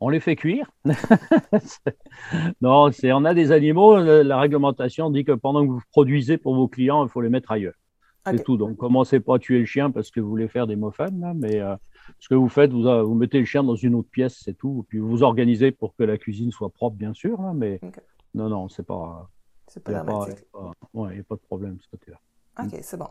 On 0.00 0.08
les 0.10 0.20
fait 0.20 0.36
cuire. 0.36 0.70
non, 2.60 2.90
c'est 2.92 3.12
on 3.12 3.24
a 3.24 3.34
des 3.34 3.52
animaux. 3.52 3.96
La 3.98 4.38
réglementation 4.38 5.10
dit 5.10 5.24
que 5.24 5.32
pendant 5.32 5.64
que 5.66 5.70
vous 5.72 5.82
produisez 5.90 6.38
pour 6.38 6.54
vos 6.54 6.68
clients, 6.68 7.04
il 7.04 7.08
faut 7.10 7.20
les 7.20 7.28
mettre 7.30 7.50
ailleurs. 7.50 7.74
C'est 8.26 8.44
tout. 8.44 8.56
Donc, 8.58 8.76
commencez 8.76 9.20
pas 9.20 9.36
à 9.36 9.38
tuer 9.38 9.58
le 9.60 9.64
chien 9.64 9.90
parce 9.90 10.10
que 10.10 10.20
vous 10.20 10.28
voulez 10.28 10.48
faire 10.48 10.66
des 10.66 10.76
là, 10.76 11.32
mais 11.34 11.60
euh, 11.60 11.74
ce 12.18 12.28
que 12.28 12.34
vous 12.34 12.50
faites, 12.50 12.70
vous, 12.72 12.86
euh, 12.86 13.02
vous 13.02 13.14
mettez 13.14 13.38
le 13.38 13.46
chien 13.46 13.64
dans 13.64 13.74
une 13.74 13.94
autre 13.94 14.10
pièce, 14.10 14.38
c'est 14.44 14.52
tout. 14.52 14.84
Puis 14.88 14.98
vous 14.98 15.08
vous 15.08 15.22
organisez 15.22 15.72
pour 15.72 15.94
que 15.96 16.02
la 16.02 16.18
cuisine 16.18 16.52
soit 16.52 16.68
propre, 16.68 16.96
bien 16.96 17.14
sûr, 17.14 17.40
là, 17.40 17.52
mais 17.54 17.80
Ok. 17.82 18.00
non, 18.34 18.48
non, 18.50 18.68
c'est 18.68 18.84
pas. 18.86 19.30
C'est 19.66 19.80
Il 19.80 19.82
pas 19.84 19.92
n'y 20.02 20.06
dramatique. 20.06 20.38
y 20.40 20.42
a 20.42 20.58
pas- 20.60 20.72
ouais, 20.94 21.16
y 21.16 21.20
a 21.20 21.24
pas 21.24 21.36
de 21.36 21.40
problème 21.40 21.76
de 21.76 21.82
ce 21.82 21.88
côté-là. 21.88 22.18
OK, 22.62 22.78
c'est 22.82 22.96
bon. 22.98 23.08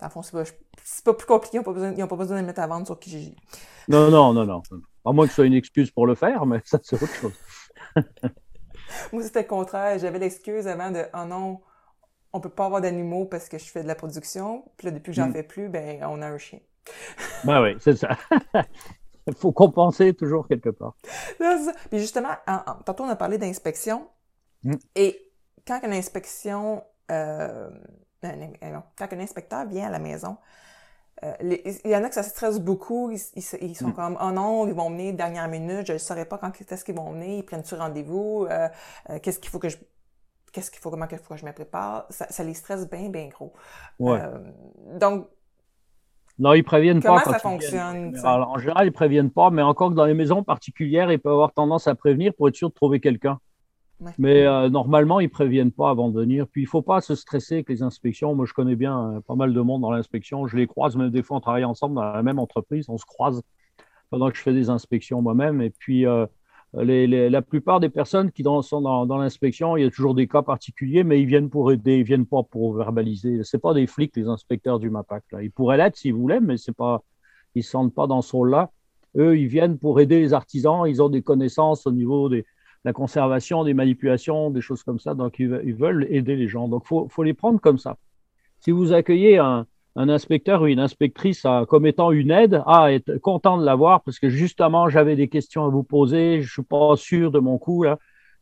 Dans 0.00 0.06
le 0.06 0.10
fond, 0.10 0.22
c'est 0.22 1.04
pas, 1.04 1.14
plus 1.14 1.26
compliqué. 1.26 1.56
Ils 1.56 1.60
n'ont 1.60 1.64
pas, 1.64 1.72
besoin- 1.72 1.92
pas 2.08 2.40
de 2.42 2.46
mettre 2.46 2.60
à 2.60 2.66
vendre 2.66 2.86
sur 2.86 2.98
Kijiji. 2.98 3.36
Non, 3.88 4.10
non, 4.10 4.32
non, 4.32 4.44
non. 4.44 4.62
À 5.06 5.12
moins 5.12 5.24
que 5.26 5.30
ce 5.30 5.36
soit 5.36 5.46
une 5.46 5.54
excuse 5.54 5.90
pour 5.90 6.06
le 6.06 6.14
faire, 6.14 6.44
mais 6.46 6.60
ça, 6.64 6.78
c'est 6.82 7.00
autre 7.02 7.14
chose. 7.14 7.34
Moi, 9.12 9.22
c'était 9.22 9.42
le 9.42 9.48
contraire. 9.48 9.98
J'avais 9.98 10.18
l'excuse 10.18 10.66
avant 10.66 10.90
de 10.90 11.02
«Oh 11.14 11.24
non, 11.26 11.60
on 12.32 12.40
peut 12.40 12.48
pas 12.50 12.66
avoir 12.66 12.80
d'animaux 12.80 13.24
parce 13.26 13.48
que 13.48 13.58
je 13.58 13.64
fais 13.64 13.82
de 13.82 13.88
la 13.88 13.94
production.» 13.94 14.64
Puis 14.76 14.86
là, 14.86 14.90
depuis 14.92 15.10
que 15.12 15.16
j'en 15.16 15.28
Mm. 15.28 15.32
fais 15.32 15.42
plus, 15.42 15.68
ben 15.68 16.02
on 16.04 16.22
a 16.22 16.26
un 16.28 16.38
chien. 16.38 16.60
Ben 17.44 17.62
oui, 17.62 17.76
c'est 17.80 17.96
ça. 17.96 18.16
Il 19.26 19.34
faut 19.34 19.50
compenser 19.52 20.14
toujours 20.14 20.46
quelque 20.46 20.70
part. 20.70 20.94
Ça. 21.38 21.72
Puis 21.90 21.98
justement, 21.98 22.30
en- 22.46 22.62
en- 22.66 22.74
tantôt 22.84 23.04
on 23.04 23.08
a 23.08 23.16
parlé 23.16 23.38
d'inspection. 23.38 24.06
Mm. 24.62 24.74
Et 24.94 25.32
quand 25.66 25.80
une 25.82 25.92
inspection, 25.92 26.82
euh, 27.10 27.68
un- 28.22 28.40
un- 28.62 28.70
non, 28.70 28.82
quand 28.96 29.12
un 29.12 29.18
inspecteur 29.20 29.66
vient 29.66 29.88
à 29.88 29.90
la 29.90 29.98
maison, 29.98 30.36
euh, 31.24 31.32
les- 31.40 31.62
il 31.84 31.90
y 31.90 31.96
en 31.96 32.04
a 32.04 32.08
que 32.08 32.14
ça 32.14 32.22
stresse 32.22 32.60
beaucoup. 32.60 33.10
Ils, 33.10 33.20
ils- 33.36 33.58
ils 33.70 33.74
sont 33.76 33.88
Mm. 33.88 33.94
comme 33.94 34.18
oh 34.22 34.30
non, 34.32 34.66
ils 34.66 34.74
vont 34.74 34.90
venir 34.90 35.14
dernière 35.14 35.48
minute. 35.48 35.86
Je 35.86 35.94
ne 35.94 35.98
saurais 35.98 36.26
pas 36.26 36.38
quand 36.38 36.52
est-ce 36.60 36.84
qu'ils 36.84 36.94
vont 36.96 37.12
venir. 37.12 37.38
Ils 37.38 37.44
prennent-tu 37.44 37.74
rendez-vous 37.74 38.46
Euh, 38.50 38.68
euh, 39.10 39.18
Qu'est-ce 39.22 39.38
qu'il 39.40 39.50
faut 39.50 39.58
que 39.58 39.68
je 39.68 39.78
Qu'est-ce 40.52 40.70
qu'il 40.70 40.80
faut 40.80 40.90
comment 40.90 41.06
qu'il 41.06 41.18
faut 41.18 41.34
que 41.34 41.40
je 41.40 41.44
me 41.46 41.52
prépare? 41.52 42.06
Ça, 42.10 42.26
ça 42.30 42.42
les 42.44 42.54
stresse 42.54 42.88
bien 42.88 43.08
bien 43.10 43.28
gros. 43.28 43.52
Ouais. 43.98 44.20
Donc 44.98 45.28
Non, 46.38 46.52
ils 46.54 46.62
préviennent 46.64 47.00
Comment 47.00 47.16
pas. 47.20 47.24
quand 47.24 47.32
ça 47.32 47.38
viennent. 47.38 47.52
fonctionne, 47.52 48.08
En 48.08 48.12
ça? 48.12 48.16
général, 48.18 48.42
en 48.44 48.58
général, 48.58 48.86
ils 48.86 48.92
préviennent 48.92 49.30
pas, 49.30 49.50
mais 49.50 49.62
encore 49.62 49.90
que 49.90 49.94
dans 49.94 50.04
les 50.04 50.14
maisons 50.14 50.42
particulières, 50.44 51.10
ils 51.10 51.18
peuvent 51.18 51.32
avoir 51.32 51.52
tendance 51.52 51.86
à 51.88 51.94
prévenir 51.94 52.34
pour 52.34 52.48
être 52.48 52.56
sûr 52.56 52.68
de 52.68 52.74
trouver 52.74 53.00
quelqu'un. 53.00 53.38
Mais 54.18 54.46
euh, 54.46 54.68
normalement, 54.68 55.20
ils 55.20 55.30
préviennent 55.30 55.72
pas 55.72 55.90
avant 55.90 56.10
de 56.10 56.20
venir. 56.20 56.46
Puis 56.48 56.62
il 56.62 56.66
faut 56.66 56.82
pas 56.82 57.00
se 57.00 57.14
stresser 57.14 57.54
avec 57.54 57.68
les 57.68 57.82
inspections. 57.82 58.34
Moi, 58.34 58.46
je 58.46 58.52
connais 58.52 58.76
bien 58.76 59.16
euh, 59.16 59.20
pas 59.20 59.34
mal 59.34 59.54
de 59.54 59.60
monde 59.60 59.82
dans 59.82 59.90
l'inspection. 59.90 60.46
Je 60.46 60.56
les 60.56 60.66
croise, 60.66 60.96
même 60.96 61.10
des 61.10 61.22
fois, 61.22 61.38
on 61.38 61.40
travaille 61.40 61.64
ensemble 61.64 61.94
dans 61.94 62.02
la 62.02 62.22
même 62.22 62.38
entreprise. 62.38 62.86
On 62.88 62.98
se 62.98 63.06
croise 63.06 63.42
pendant 64.10 64.30
que 64.30 64.36
je 64.36 64.42
fais 64.42 64.52
des 64.52 64.68
inspections 64.68 65.22
moi-même. 65.22 65.62
Et 65.62 65.70
puis, 65.70 66.06
euh, 66.06 66.26
la 66.74 67.42
plupart 67.42 67.80
des 67.80 67.88
personnes 67.88 68.30
qui 68.30 68.42
sont 68.42 68.80
dans, 68.80 69.18
l'inspection, 69.18 69.76
il 69.76 69.84
y 69.84 69.86
a 69.86 69.90
toujours 69.90 70.14
des 70.14 70.28
cas 70.28 70.42
particuliers, 70.42 71.04
mais 71.04 71.20
ils 71.20 71.26
viennent 71.26 71.48
pour 71.48 71.72
aider, 71.72 71.96
ils 71.96 72.04
viennent 72.04 72.26
pas 72.26 72.42
pour 72.42 72.74
verbaliser. 72.74 73.40
C'est 73.44 73.58
pas 73.58 73.72
des 73.72 73.86
flics, 73.86 74.14
les 74.14 74.28
inspecteurs 74.28 74.78
du 74.78 74.90
MAPAC. 74.90 75.24
Ils 75.40 75.50
pourraient 75.50 75.78
l'être 75.78 75.96
s'ils 75.96 76.14
voulaient, 76.14 76.40
mais 76.40 76.58
c'est 76.58 76.76
pas, 76.76 77.02
ils 77.54 77.64
se 77.64 77.70
sentent 77.70 77.94
pas 77.94 78.06
dans 78.06 78.20
ce 78.20 78.32
rôle-là. 78.36 78.70
Eux, 79.16 79.38
ils 79.38 79.46
viennent 79.46 79.78
pour 79.78 80.00
aider 80.00 80.20
les 80.20 80.34
artisans. 80.34 80.86
Ils 80.86 81.00
ont 81.00 81.08
des 81.08 81.22
connaissances 81.22 81.86
au 81.86 81.92
niveau 81.92 82.28
des 82.28 82.44
la 82.86 82.92
conservation, 82.92 83.64
des 83.64 83.74
manipulations, 83.74 84.50
des 84.50 84.60
choses 84.60 84.84
comme 84.84 85.00
ça. 85.00 85.14
Donc, 85.14 85.40
ils, 85.40 85.48
veulent 85.74 86.06
aider 86.08 86.36
les 86.36 86.46
gens. 86.46 86.68
Donc, 86.68 86.84
il 86.84 87.08
faut, 87.10 87.22
les 87.24 87.34
prendre 87.34 87.60
comme 87.60 87.78
ça. 87.78 87.98
Si 88.60 88.70
vous 88.70 88.92
accueillez 88.92 89.38
un, 89.38 89.66
inspecteur 89.96 90.62
ou 90.62 90.66
une 90.66 90.78
inspectrice 90.78 91.44
comme 91.68 91.84
étant 91.84 92.12
une 92.12 92.30
aide, 92.30 92.62
ah, 92.66 92.92
être 92.92 93.16
content 93.18 93.58
de 93.58 93.64
l'avoir 93.64 94.02
parce 94.04 94.20
que 94.20 94.28
justement, 94.28 94.88
j'avais 94.88 95.16
des 95.16 95.26
questions 95.26 95.64
à 95.64 95.68
vous 95.68 95.82
poser, 95.82 96.42
je 96.42 96.52
suis 96.52 96.62
pas 96.62 96.94
sûr 96.96 97.32
de 97.32 97.40
mon 97.40 97.58
coup, 97.58 97.82
là. 97.82 97.98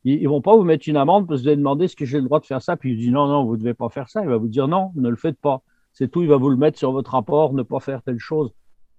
Ils, 0.07 0.23
ne 0.23 0.29
vont 0.29 0.43
pas 0.43 0.55
vous 0.55 0.65
mettre 0.65 0.87
une 0.87 0.99
amende 0.99 1.27
parce 1.27 1.41
que 1.41 1.45
vous 1.45 1.49
allez 1.49 1.57
demander 1.57 1.87
est-ce 1.87 1.97
que 1.97 2.05
j'ai 2.05 2.19
le 2.19 2.25
droit 2.25 2.39
de 2.39 2.45
faire 2.45 2.61
ça, 2.61 2.77
puis 2.77 2.93
il 2.93 2.99
dit 2.99 3.11
non, 3.11 3.27
non, 3.27 3.47
vous 3.47 3.57
devez 3.57 3.73
pas 3.73 3.89
faire 3.89 4.11
ça. 4.11 4.21
Il 4.23 4.29
va 4.29 4.37
vous 4.37 4.49
dire 4.49 4.69
non, 4.69 4.93
ne 4.95 5.09
le 5.09 5.17
faites 5.17 5.39
pas. 5.39 5.63
C'est 5.95 6.11
tout, 6.11 6.21
il 6.21 6.29
va 6.29 6.37
vous 6.37 6.51
le 6.51 6.59
mettre 6.59 6.77
sur 6.79 6.93
votre 6.93 7.13
rapport, 7.13 7.55
ne 7.55 7.63
pas 7.63 7.81
faire 7.81 8.03
telle 8.03 8.19
chose. 8.19 8.53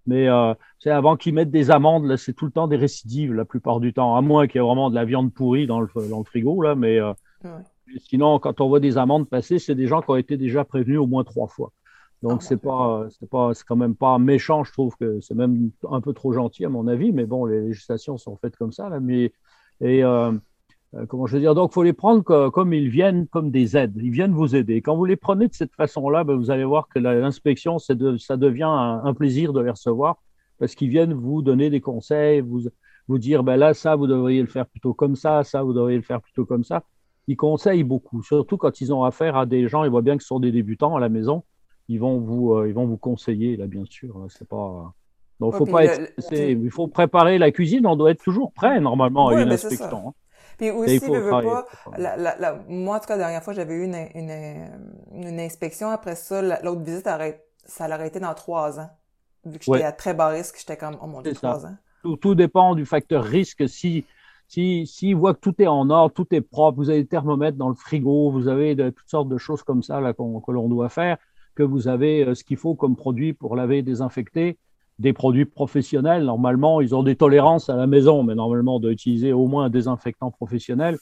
Mais 0.07 0.27
euh, 0.27 0.53
avant 0.85 1.15
qu'ils 1.15 1.33
mettent 1.33 1.51
des 1.51 1.71
amendes, 1.71 2.15
c'est 2.17 2.33
tout 2.33 2.45
le 2.45 2.51
temps 2.51 2.67
des 2.67 2.75
récidives 2.75 3.33
la 3.33 3.45
plupart 3.45 3.79
du 3.79 3.93
temps, 3.93 4.15
à 4.15 4.21
moins 4.21 4.47
qu'il 4.47 4.61
y 4.61 4.63
ait 4.63 4.67
vraiment 4.67 4.89
de 4.89 4.95
la 4.95 5.05
viande 5.05 5.33
pourrie 5.33 5.67
dans 5.67 5.81
le, 5.81 5.89
dans 6.09 6.19
le 6.19 6.23
frigo. 6.23 6.61
Là, 6.61 6.75
mais 6.75 6.99
euh, 6.99 7.13
sinon, 7.97 8.39
quand 8.39 8.61
on 8.61 8.67
voit 8.67 8.79
des 8.79 8.97
amendes 8.97 9.27
passer, 9.27 9.59
c'est 9.59 9.75
des 9.75 9.87
gens 9.87 10.01
qui 10.01 10.11
ont 10.11 10.15
été 10.15 10.37
déjà 10.37 10.63
prévenus 10.63 10.99
au 10.99 11.07
moins 11.07 11.23
trois 11.23 11.47
fois. 11.47 11.71
Donc 12.21 12.39
ah, 12.41 12.45
c'est 12.47 12.57
pas, 12.57 13.07
c'est 13.19 13.29
pas, 13.29 13.53
c'est 13.53 13.65
quand 13.65 13.75
même 13.75 13.95
pas 13.95 14.17
méchant. 14.17 14.63
Je 14.63 14.71
trouve 14.71 14.95
que 14.95 15.19
c'est 15.21 15.35
même 15.35 15.71
un 15.89 16.01
peu 16.01 16.13
trop 16.13 16.33
gentil 16.33 16.65
à 16.65 16.69
mon 16.69 16.87
avis. 16.87 17.11
Mais 17.11 17.25
bon, 17.25 17.45
les 17.45 17.61
législations 17.61 18.17
sont 18.17 18.35
faites 18.37 18.55
comme 18.55 18.71
ça. 18.71 18.89
Là, 18.89 18.99
mais 18.99 19.31
et 19.81 20.03
euh, 20.03 20.31
euh, 20.31 20.37
comment 21.07 21.25
je 21.25 21.33
veux 21.33 21.41
dire, 21.41 21.55
donc 21.55 21.71
il 21.71 21.73
faut 21.73 21.83
les 21.83 21.93
prendre 21.93 22.49
comme, 22.49 22.73
ils 22.73 22.89
viennent, 22.89 23.27
comme 23.27 23.51
des 23.51 23.75
aides. 23.75 23.97
Ils 24.01 24.11
viennent 24.11 24.33
vous 24.33 24.55
aider. 24.55 24.81
Quand 24.81 24.95
vous 24.95 25.05
les 25.05 25.15
prenez 25.15 25.47
de 25.47 25.53
cette 25.53 25.73
façon-là, 25.73 26.23
ben, 26.23 26.35
vous 26.35 26.51
allez 26.51 26.63
voir 26.63 26.87
que 26.87 26.99
l'inspection, 26.99 27.79
ça 27.79 27.95
devient 27.95 28.63
un, 28.63 29.13
plaisir 29.13 29.53
de 29.53 29.61
les 29.61 29.71
recevoir 29.71 30.17
parce 30.57 30.73
qu'ils 30.75 30.89
viennent 30.89 31.13
vous 31.13 31.41
donner 31.41 31.69
des 31.69 31.81
conseils, 31.81 32.39
vous, 32.39 32.61
vous 33.07 33.19
dire, 33.19 33.43
ben 33.43 33.57
là, 33.57 33.73
ça, 33.73 33.95
vous 33.95 34.07
devriez 34.07 34.41
le 34.41 34.47
faire 34.47 34.65
plutôt 34.65 34.93
comme 34.93 35.15
ça, 35.15 35.43
ça, 35.43 35.63
vous 35.63 35.73
devriez 35.73 35.97
le 35.97 36.03
faire 36.03 36.21
plutôt 36.21 36.45
comme 36.45 36.63
ça. 36.63 36.83
Ils 37.27 37.35
conseillent 37.35 37.83
beaucoup, 37.83 38.21
surtout 38.23 38.57
quand 38.57 38.81
ils 38.81 38.93
ont 38.93 39.03
affaire 39.03 39.35
à 39.35 39.45
des 39.45 39.67
gens, 39.67 39.83
ils 39.83 39.89
voient 39.89 40.01
bien 40.01 40.15
que 40.15 40.23
ce 40.23 40.27
sont 40.27 40.39
des 40.39 40.51
débutants 40.51 40.95
à 40.95 40.99
la 40.99 41.09
maison, 41.09 41.43
ils 41.87 41.99
vont 41.99 42.19
vous, 42.19 42.53
euh, 42.53 42.67
ils 42.67 42.73
vont 42.73 42.85
vous 42.85 42.97
conseiller, 42.97 43.57
là, 43.57 43.67
bien 43.67 43.83
sûr. 43.85 44.25
C'est 44.29 44.47
pas. 44.47 44.93
Donc, 45.39 45.55
faut 45.55 45.65
pas 45.65 45.85
être, 45.85 46.13
il 46.31 46.71
faut 46.71 46.87
préparer 46.87 47.37
la 47.37 47.51
cuisine, 47.51 47.85
on 47.85 47.95
doit 47.95 48.11
être 48.11 48.23
toujours 48.23 48.53
prêt, 48.53 48.79
normalement, 48.79 49.29
à 49.29 49.41
une 49.41 49.51
inspection. 49.51 50.13
Puis 50.57 50.71
aussi, 50.71 50.99
veux, 50.99 51.19
veux 51.19 51.29
pas, 51.29 51.65
la, 51.97 52.15
la, 52.15 52.37
la, 52.37 52.53
moi, 52.67 52.97
en 52.97 52.99
tout 52.99 53.07
cas, 53.07 53.15
la 53.15 53.23
dernière 53.23 53.43
fois, 53.43 53.53
j'avais 53.53 53.73
eu 53.73 53.83
une, 53.83 53.95
une, 54.15 55.27
une, 55.27 55.39
inspection. 55.39 55.89
Après 55.89 56.15
ça, 56.15 56.41
l'autre 56.41 56.81
visite, 56.81 57.07
ça 57.65 57.87
aurait 57.87 58.07
été 58.07 58.19
dans 58.19 58.33
trois 58.33 58.79
ans. 58.79 58.89
Vu 59.45 59.59
que 59.59 59.65
j'étais 59.65 59.83
à 59.83 59.91
très 59.91 60.13
bas 60.13 60.29
risque, 60.29 60.57
j'étais 60.57 60.77
comme, 60.77 60.97
oh 61.01 61.07
mon 61.07 61.21
dieu, 61.21 61.33
trois 61.33 61.65
ans. 61.65 61.75
Tout, 62.03 62.17
tout, 62.17 62.35
dépend 62.35 62.75
du 62.75 62.85
facteur 62.85 63.23
risque. 63.23 63.67
Si, 63.67 64.05
si, 64.47 64.87
si 64.87 65.13
voit 65.13 65.33
que 65.33 65.39
tout 65.39 65.61
est 65.61 65.67
en 65.67 65.89
ordre, 65.89 66.13
tout 66.13 66.27
est 66.31 66.41
propre, 66.41 66.77
vous 66.77 66.89
avez 66.89 67.03
des 67.03 67.07
thermomètres 67.07 67.57
dans 67.57 67.69
le 67.69 67.75
frigo, 67.75 68.31
vous 68.31 68.47
avez 68.47 68.75
de, 68.75 68.89
toutes 68.89 69.09
sortes 69.09 69.29
de 69.29 69.37
choses 69.37 69.63
comme 69.63 69.83
ça 69.83 69.99
là, 70.01 70.13
que 70.13 70.51
l'on 70.51 70.69
doit 70.69 70.89
faire, 70.89 71.17
que 71.55 71.63
vous 71.63 71.87
avez 71.87 72.23
euh, 72.23 72.35
ce 72.35 72.43
qu'il 72.43 72.57
faut 72.57 72.75
comme 72.75 72.95
produit 72.95 73.33
pour 73.33 73.55
laver 73.55 73.79
et 73.79 73.83
désinfecter, 73.83 74.57
des 74.99 75.13
produits 75.13 75.45
professionnels. 75.45 76.23
Normalement, 76.23 76.81
ils 76.81 76.95
ont 76.95 77.03
des 77.03 77.15
tolérances 77.15 77.69
à 77.69 77.75
la 77.75 77.87
maison, 77.87 78.23
mais 78.23 78.35
normalement, 78.35 78.79
d'utiliser 78.79 79.33
au 79.33 79.47
moins 79.47 79.65
un 79.65 79.69
désinfectant 79.69 80.31
professionnel. 80.31 80.97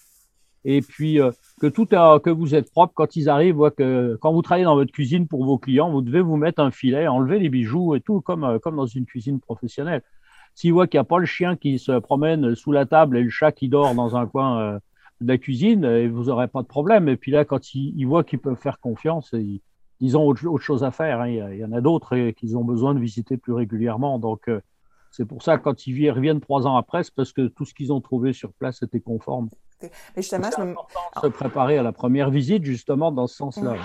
Et 0.65 0.81
puis, 0.81 1.19
euh, 1.19 1.31
que 1.59 1.67
tout 1.67 1.85
que 1.85 2.29
vous 2.29 2.55
êtes 2.55 2.71
propre 2.71 2.93
quand 2.95 3.15
ils 3.15 3.29
arrivent, 3.29 3.69
que 3.77 4.17
quand 4.21 4.31
vous 4.31 4.41
travaillez 4.41 4.65
dans 4.65 4.75
votre 4.75 4.91
cuisine 4.91 5.27
pour 5.27 5.43
vos 5.45 5.57
clients, 5.57 5.91
vous 5.91 6.01
devez 6.01 6.21
vous 6.21 6.37
mettre 6.37 6.61
un 6.61 6.71
filet, 6.71 7.07
enlever 7.07 7.39
les 7.39 7.49
bijoux 7.49 7.95
et 7.95 8.01
tout, 8.01 8.21
comme, 8.21 8.43
euh, 8.43 8.59
comme 8.59 8.77
dans 8.77 8.85
une 8.85 9.05
cuisine 9.05 9.39
professionnelle. 9.39 10.01
S'ils 10.55 10.71
voient 10.71 10.87
qu'il 10.87 10.99
n'y 10.99 11.01
a 11.01 11.05
pas 11.05 11.19
le 11.19 11.25
chien 11.25 11.55
qui 11.55 11.79
se 11.79 11.99
promène 11.99 12.55
sous 12.55 12.71
la 12.71 12.85
table 12.85 13.17
et 13.17 13.23
le 13.23 13.29
chat 13.29 13.51
qui 13.51 13.69
dort 13.69 13.93
dans 13.95 14.15
un 14.15 14.25
coin 14.25 14.59
euh, 14.59 14.79
de 15.19 15.27
la 15.27 15.37
cuisine, 15.37 16.07
vous 16.07 16.25
n'aurez 16.25 16.47
pas 16.47 16.61
de 16.61 16.67
problème. 16.67 17.09
Et 17.09 17.17
puis 17.17 17.31
là, 17.31 17.43
quand 17.43 17.73
ils, 17.73 17.93
ils 17.97 18.05
voient 18.05 18.23
qu'ils 18.23 18.39
peuvent 18.39 18.55
faire 18.55 18.79
confiance, 18.79 19.31
ils, 19.33 19.61
ils 20.03 20.17
ont 20.17 20.27
autre, 20.27 20.57
chose 20.57 20.83
à 20.83 20.91
faire. 20.91 21.21
Hein. 21.21 21.29
Il, 21.29 21.57
y 21.57 21.63
en 21.63 21.71
a 21.71 21.79
d'autres 21.79 22.17
euh, 22.17 22.31
qu'ils 22.33 22.57
ont 22.57 22.65
besoin 22.65 22.93
de 22.93 22.99
visiter 22.99 23.37
plus 23.37 23.53
régulièrement. 23.53 24.19
Donc, 24.19 24.49
euh, 24.49 24.59
c'est 25.11 25.23
pour 25.23 25.41
ça 25.41 25.57
que 25.57 25.63
quand 25.63 25.87
ils 25.87 26.11
reviennent 26.11 26.41
trois 26.41 26.67
ans 26.67 26.75
après, 26.75 27.05
c'est 27.05 27.15
parce 27.15 27.31
que 27.31 27.47
tout 27.47 27.63
ce 27.63 27.73
qu'ils 27.73 27.93
ont 27.93 28.01
trouvé 28.01 28.33
sur 28.33 28.51
place 28.51 28.83
était 28.83 28.99
conforme. 28.99 29.49
Mais 29.81 29.89
justement, 30.17 30.49
c'est 30.53 30.61
important 30.61 30.99
de 31.15 31.21
se 31.21 31.27
préparer 31.27 31.77
à 31.77 31.83
la 31.83 31.93
première 31.93 32.29
visite, 32.31 32.65
justement, 32.65 33.13
dans 33.13 33.27
ce 33.27 33.35
sens-là. 33.35 33.75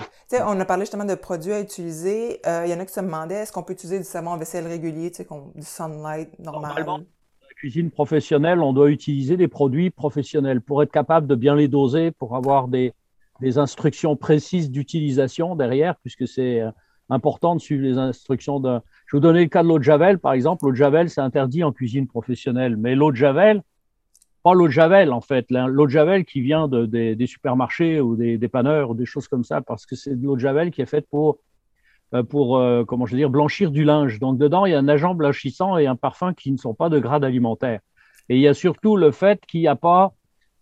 On 0.45 0.59
a 0.59 0.65
parlé 0.65 0.83
justement 0.83 1.05
de 1.05 1.15
produits 1.15 1.53
à 1.53 1.61
utiliser. 1.61 2.41
Euh, 2.45 2.63
il 2.65 2.71
y 2.71 2.73
en 2.73 2.79
a 2.81 2.85
qui 2.85 2.93
se 2.93 2.99
demandaient, 2.99 3.35
est-ce 3.35 3.53
qu'on 3.53 3.63
peut 3.63 3.73
utiliser 3.73 3.97
du 3.97 4.05
savon 4.05 4.33
à 4.33 4.37
vaisselle 4.37 4.67
régulier, 4.67 5.11
du 5.11 5.61
sunlight 5.61 6.37
normal? 6.39 6.69
Normalement, 6.69 6.97
dans 6.99 7.05
la 7.05 7.55
cuisine 7.55 7.91
professionnelle, 7.91 8.59
on 8.59 8.73
doit 8.73 8.89
utiliser 8.89 9.37
des 9.37 9.47
produits 9.47 9.89
professionnels 9.89 10.59
pour 10.61 10.83
être 10.83 10.91
capable 10.91 11.27
de 11.27 11.35
bien 11.35 11.55
les 11.55 11.69
doser, 11.69 12.11
pour 12.11 12.35
avoir 12.35 12.67
des, 12.67 12.93
des 13.41 13.57
instructions 13.57 14.15
précises 14.15 14.71
d'utilisation 14.71 15.55
derrière, 15.55 15.95
puisque 15.97 16.27
c'est 16.27 16.61
euh, 16.61 16.71
important 17.09 17.55
de 17.55 17.61
suivre 17.61 17.83
les 17.83 17.97
instructions. 17.97 18.61
Je 18.63 18.69
vais 18.69 18.81
vous 19.13 19.19
donner 19.19 19.43
le 19.43 19.49
cas 19.49 19.63
de 19.63 19.67
l'eau 19.67 19.79
de 19.79 19.83
Javel, 19.83 20.19
par 20.19 20.33
exemple. 20.33 20.65
L'eau 20.65 20.71
de 20.71 20.77
Javel, 20.77 21.09
c'est 21.09 21.21
interdit 21.21 21.63
en 21.63 21.71
cuisine 21.71 22.07
professionnelle, 22.07 22.77
mais 22.77 22.95
l'eau 22.95 23.11
de 23.11 23.17
Javel, 23.17 23.63
pas 24.43 24.53
l'eau 24.53 24.67
de 24.67 24.71
Javel 24.71 25.11
en 25.11 25.21
fait, 25.21 25.47
l'eau 25.49 25.85
de 25.85 25.91
Javel 25.91 26.25
qui 26.25 26.41
vient 26.41 26.67
de, 26.67 26.85
des, 26.85 27.27
supermarchés 27.27 27.99
ou 27.99 28.15
des 28.15 28.37
dépanneurs 28.37 28.91
ou 28.91 28.95
des 28.95 29.05
choses 29.05 29.27
comme 29.27 29.43
ça, 29.43 29.61
parce 29.61 29.85
que 29.85 29.95
c'est 29.95 30.15
de 30.15 30.25
l'eau 30.25 30.35
de 30.35 30.41
Javel 30.41 30.71
qui 30.71 30.81
est 30.81 30.85
faite 30.85 31.07
pour, 31.09 31.39
euh, 32.13 32.23
euh, 32.33 32.85
comment 32.85 33.05
je 33.05 33.15
dire, 33.15 33.29
blanchir 33.29 33.71
du 33.71 33.83
linge. 33.83 34.19
Donc 34.19 34.37
dedans, 34.37 34.65
il 34.65 34.71
y 34.71 34.75
a 34.75 34.79
un 34.79 34.87
agent 34.87 35.13
blanchissant 35.13 35.77
et 35.77 35.87
un 35.87 35.95
parfum 35.95 36.33
qui 36.33 36.51
ne 36.51 36.57
sont 36.57 36.73
pas 36.73 36.89
de 36.89 36.99
grade 36.99 37.23
alimentaire. 37.23 37.81
Et 38.29 38.35
il 38.35 38.41
y 38.41 38.47
a 38.47 38.53
surtout 38.53 38.95
le 38.95 39.11
fait 39.11 39.43
qu'il 39.45 39.61
n'y 39.61 39.67
a 39.67 39.75
pas 39.75 40.13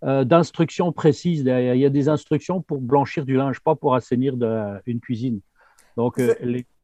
euh, 0.04 0.24
d'instructions 0.24 0.92
précises 0.92 1.44
derrière. 1.44 1.74
Il 1.74 1.82
y 1.82 1.86
a 1.86 1.90
des 1.90 2.08
instructions 2.08 2.62
pour 2.62 2.80
blanchir 2.80 3.26
du 3.26 3.36
linge, 3.36 3.60
pas 3.60 3.76
pour 3.76 3.96
assainir 3.96 4.38
de, 4.38 4.80
une 4.86 5.00
cuisine. 5.00 5.40
Donc, 5.96 6.20
euh, 6.20 6.36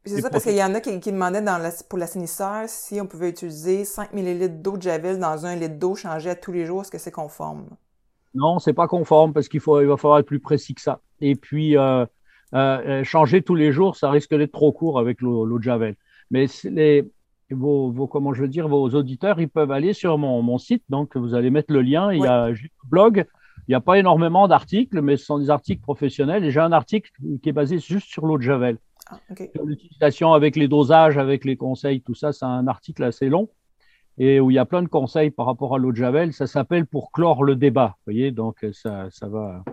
c'est 0.04 0.20
ça, 0.20 0.30
parce 0.30 0.42
qu'il 0.42 0.56
y 0.56 0.62
en 0.62 0.74
a 0.74 0.80
qui, 0.80 0.98
demandaient 1.12 1.40
dans 1.40 1.60
pour 1.88 1.98
l'assainisseur 1.98 2.64
si 2.66 3.00
on 3.00 3.06
pouvait 3.06 3.30
utiliser 3.30 3.84
5 3.84 4.12
ml 4.12 4.60
d'eau 4.60 4.76
de 4.76 4.82
Javel 4.82 5.18
dans 5.18 5.46
un 5.46 5.54
litre 5.54 5.78
d'eau 5.78 5.94
changé 5.94 6.30
à 6.30 6.34
tous 6.34 6.50
les 6.50 6.66
jours. 6.66 6.82
Est-ce 6.82 6.90
que 6.90 6.98
c'est 6.98 7.12
conforme? 7.12 7.68
Non, 8.34 8.58
c'est 8.58 8.72
pas 8.72 8.88
conforme 8.88 9.32
parce 9.32 9.48
qu'il 9.48 9.60
faut, 9.60 9.80
il 9.80 9.86
va 9.86 9.96
falloir 9.96 10.18
être 10.18 10.26
plus 10.26 10.40
précis 10.40 10.74
que 10.74 10.80
ça. 10.80 11.00
Et 11.20 11.36
puis, 11.36 11.76
euh, 11.76 12.04
changer 13.04 13.42
tous 13.42 13.54
les 13.54 13.70
jours, 13.70 13.96
ça 13.96 14.10
risque 14.10 14.36
d'être 14.36 14.52
trop 14.52 14.72
court 14.72 14.98
avec 14.98 15.20
l'eau 15.20 15.58
de 15.58 15.62
Javel. 15.62 15.94
Mais 16.32 16.46
les, 16.64 17.08
vos, 17.54 18.06
comment 18.06 18.34
je 18.34 18.42
veux 18.42 18.48
dire, 18.48 18.68
vos 18.68 18.88
auditeurs, 18.90 19.40
ils 19.40 19.48
peuvent 19.48 19.70
aller 19.70 19.92
sur 19.92 20.18
mon, 20.18 20.42
mon 20.42 20.58
site. 20.58 20.84
Donc, 20.88 21.16
vous 21.16 21.34
allez 21.34 21.50
mettre 21.50 21.72
le 21.72 21.82
lien. 21.82 22.12
Il 22.12 22.20
y 22.20 22.26
a 22.26 22.46
un 22.46 22.54
blog. 22.88 23.26
Il 23.66 23.70
n'y 23.70 23.74
a 23.74 23.80
pas 23.80 23.98
énormément 23.98 24.46
d'articles, 24.46 25.00
mais 25.00 25.16
ce 25.16 25.24
sont 25.24 25.38
des 25.38 25.48
articles 25.48 25.80
professionnels. 25.80 26.44
Et 26.44 26.50
j'ai 26.50 26.60
un 26.60 26.72
article 26.72 27.10
qui 27.42 27.48
est 27.48 27.52
basé 27.52 27.78
juste 27.78 28.08
sur 28.08 28.26
l'eau 28.26 28.36
de 28.36 28.42
Javel. 28.42 28.78
Ah, 29.10 29.18
l'utilisation 29.64 30.32
avec 30.32 30.56
les 30.56 30.68
dosages, 30.68 31.18
avec 31.18 31.44
les 31.44 31.56
conseils, 31.56 32.00
tout 32.00 32.14
ça, 32.14 32.32
c'est 32.32 32.44
un 32.44 32.66
article 32.66 33.04
assez 33.04 33.28
long 33.28 33.48
et 34.16 34.40
où 34.40 34.50
il 34.50 34.54
y 34.54 34.58
a 34.58 34.64
plein 34.64 34.82
de 34.82 34.88
conseils 34.88 35.30
par 35.30 35.46
rapport 35.46 35.74
à 35.74 35.78
l'eau 35.78 35.92
de 35.92 35.96
Javel. 35.96 36.32
Ça 36.32 36.46
s'appelle 36.46 36.86
pour 36.86 37.10
clore 37.10 37.42
le 37.42 37.56
débat. 37.56 37.96
Vous 37.98 38.12
voyez, 38.12 38.30
donc 38.30 38.64
ça, 38.72 39.08
ça 39.10 39.28
va 39.28 39.64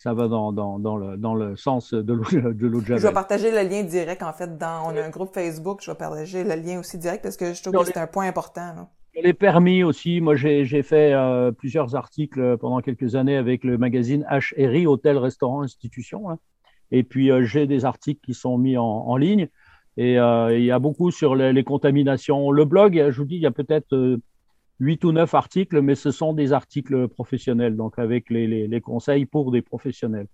ça 0.00 0.14
va 0.14 0.28
dans, 0.28 0.50
dans, 0.50 0.78
dans, 0.78 0.96
le, 0.96 1.18
dans 1.18 1.34
le 1.34 1.56
sens 1.56 1.92
de 1.92 2.12
l'eau 2.14 2.24
de 2.32 2.80
Javel. 2.80 2.98
Je 2.98 3.06
vais 3.06 3.12
partager 3.12 3.50
le 3.50 3.68
lien 3.68 3.82
direct, 3.82 4.22
en 4.22 4.32
fait, 4.32 4.56
dans, 4.56 4.86
on 4.86 4.96
a 4.96 5.02
un 5.02 5.10
groupe 5.10 5.34
Facebook, 5.34 5.80
je 5.82 5.90
vais 5.90 5.96
partager 5.96 6.42
le 6.42 6.54
lien 6.54 6.80
aussi 6.80 6.96
direct 6.96 7.22
parce 7.22 7.36
que 7.36 7.52
je 7.52 7.62
trouve 7.62 7.74
que 7.74 7.84
c'est 7.84 7.98
un 7.98 8.06
point 8.06 8.26
important. 8.26 8.88
Les 9.22 9.34
permis 9.34 9.82
aussi, 9.82 10.22
moi 10.22 10.36
j'ai 10.36 10.82
fait 10.82 11.12
euh, 11.12 11.52
plusieurs 11.52 11.96
articles 11.96 12.56
pendant 12.56 12.80
quelques 12.80 13.14
années 13.14 13.36
avec 13.36 13.62
le 13.62 13.76
magazine 13.76 14.26
HRI, 14.30 14.86
Hôtel, 14.86 15.18
Restaurant, 15.18 15.62
Institution. 15.62 16.30
Hein. 16.30 16.38
Et 16.92 17.02
puis 17.02 17.30
euh, 17.30 17.44
j'ai 17.44 17.66
des 17.66 17.84
articles 17.84 18.20
qui 18.24 18.32
sont 18.32 18.56
mis 18.56 18.78
en, 18.78 18.84
en 18.84 19.16
ligne. 19.18 19.48
Et 19.98 20.18
euh, 20.18 20.56
il 20.56 20.64
y 20.64 20.70
a 20.70 20.78
beaucoup 20.78 21.10
sur 21.10 21.34
les, 21.34 21.52
les, 21.52 21.64
contaminations. 21.64 22.50
Le 22.52 22.64
blog, 22.64 22.94
je 23.10 23.18
vous 23.18 23.26
dis, 23.26 23.34
il 23.34 23.42
y 23.42 23.46
a 23.46 23.50
peut-être 23.50 24.18
huit 24.80 25.04
ou 25.04 25.12
neuf 25.12 25.34
articles, 25.34 25.80
mais 25.82 25.94
ce 25.94 26.10
sont 26.10 26.32
des 26.32 26.52
articles 26.52 27.06
professionnels, 27.08 27.76
donc 27.76 27.98
avec 27.98 28.30
les, 28.30 28.46
les, 28.46 28.66
les 28.66 28.80
conseils 28.80 29.26
pour 29.26 29.52
des 29.52 29.62
professionnels. 29.62 30.26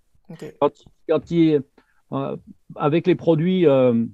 Quand, 0.59 0.71
quand 1.07 1.31
il, 1.31 1.61
euh, 2.13 2.35
avec 2.75 3.07
les 3.07 3.15
produits, 3.15 3.65
euh, 3.67 4.05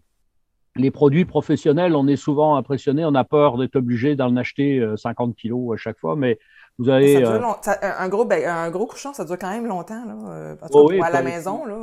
les 0.76 0.91
produits 0.91 1.26
professionnels, 1.26 1.96
on 1.96 2.08
est 2.08 2.15
souvent 2.15 2.56
impressionné, 2.56 3.06
on 3.06 3.13
a 3.15 3.24
peur 3.24 3.58
d'être 3.58 3.76
obligé 3.76 4.15
d'en 4.15 4.36
acheter 4.36 4.84
50 4.98 5.30
euh, 5.30 5.34
kilos 5.34 5.74
à 5.74 5.78
chaque 5.78 6.00
fois, 6.00 6.15
mais 6.15 6.39
Vous 6.80 6.89
avez, 6.89 7.13
Ça 7.24 7.32
dure 7.34 7.39
long- 7.41 7.56
ça- 7.62 7.78
un, 8.02 8.10
gros, 8.10 8.26
ben, 8.26 8.43
un 8.50 8.72
gros 8.72 8.88
couchon, 8.88 9.13
ça 9.13 9.26
dure 9.26 9.38
quand 9.38 9.52
même 9.52 9.67
longtemps. 9.67 10.04
Là, 10.08 10.56
tout 10.56 10.67
Oh 10.74 10.88
oui, 10.89 11.00
à 11.00 11.12
la 11.12 11.22
maison. 11.22 11.65
Là. 11.67 11.76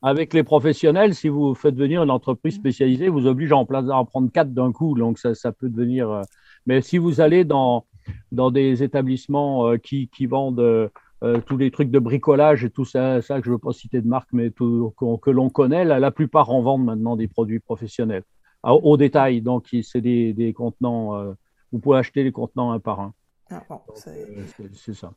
avec 0.00 0.32
les 0.32 0.42
professionnels, 0.42 1.14
si 1.14 1.28
vous 1.28 1.54
faites 1.54 1.74
venir 1.76 2.02
une 2.02 2.10
entreprise 2.10 2.54
Mm. 2.56 2.60
spécialisée, 2.60 3.08
vous 3.10 3.26
oblige 3.26 3.52
à 3.52 3.58
en, 3.58 3.64
à 3.66 3.92
en 3.96 4.06
prendre 4.06 4.32
quatre 4.32 4.54
d'un 4.54 4.72
coup. 4.72 4.94
Donc, 4.98 5.18
ça, 5.18 5.34
ça 5.34 5.52
peut 5.52 5.68
devenir. 5.68 6.22
Mais 6.64 6.80
si 6.80 6.96
vous 6.96 7.20
allez 7.20 7.44
dans, 7.44 7.84
dans 8.32 8.50
des 8.50 8.82
établissements 8.82 9.68
euh, 9.68 9.76
qui, 9.76 10.08
qui 10.08 10.26
vendent 10.26 10.60
euh, 10.60 10.88
euh, 11.24 11.40
tous 11.44 11.56
les 11.56 11.70
trucs 11.70 11.90
de 11.90 11.98
bricolage 11.98 12.64
et 12.64 12.70
tout 12.70 12.84
ça, 12.84 13.20
ça 13.22 13.38
que 13.40 13.44
je 13.46 13.50
ne 13.50 13.54
veux 13.54 13.58
pas 13.60 13.72
citer 13.72 14.00
de 14.00 14.06
marque, 14.08 14.28
mais 14.32 14.50
tout, 14.50 14.94
que 15.22 15.30
l'on 15.30 15.50
connaît, 15.50 15.84
la, 15.84 15.98
la 15.98 16.10
plupart 16.10 16.50
en 16.50 16.62
vendent 16.62 16.84
maintenant 16.84 17.16
des 17.16 17.26
produits 17.28 17.58
professionnels 17.60 18.22
au, 18.62 18.80
au 18.82 18.96
détail. 18.96 19.40
Donc, 19.40 19.68
c'est 19.82 20.00
des, 20.00 20.32
des 20.32 20.52
contenants. 20.52 21.34
vous 21.72 21.78
pouvez 21.80 21.98
acheter 21.98 22.22
les 22.22 22.32
contenants 22.32 22.70
un 22.72 22.78
par 22.80 23.00
un. 23.00 23.12
Ah, 23.50 23.62
bon, 23.68 23.80
c'est- 23.94 24.94
ça. 24.94 25.12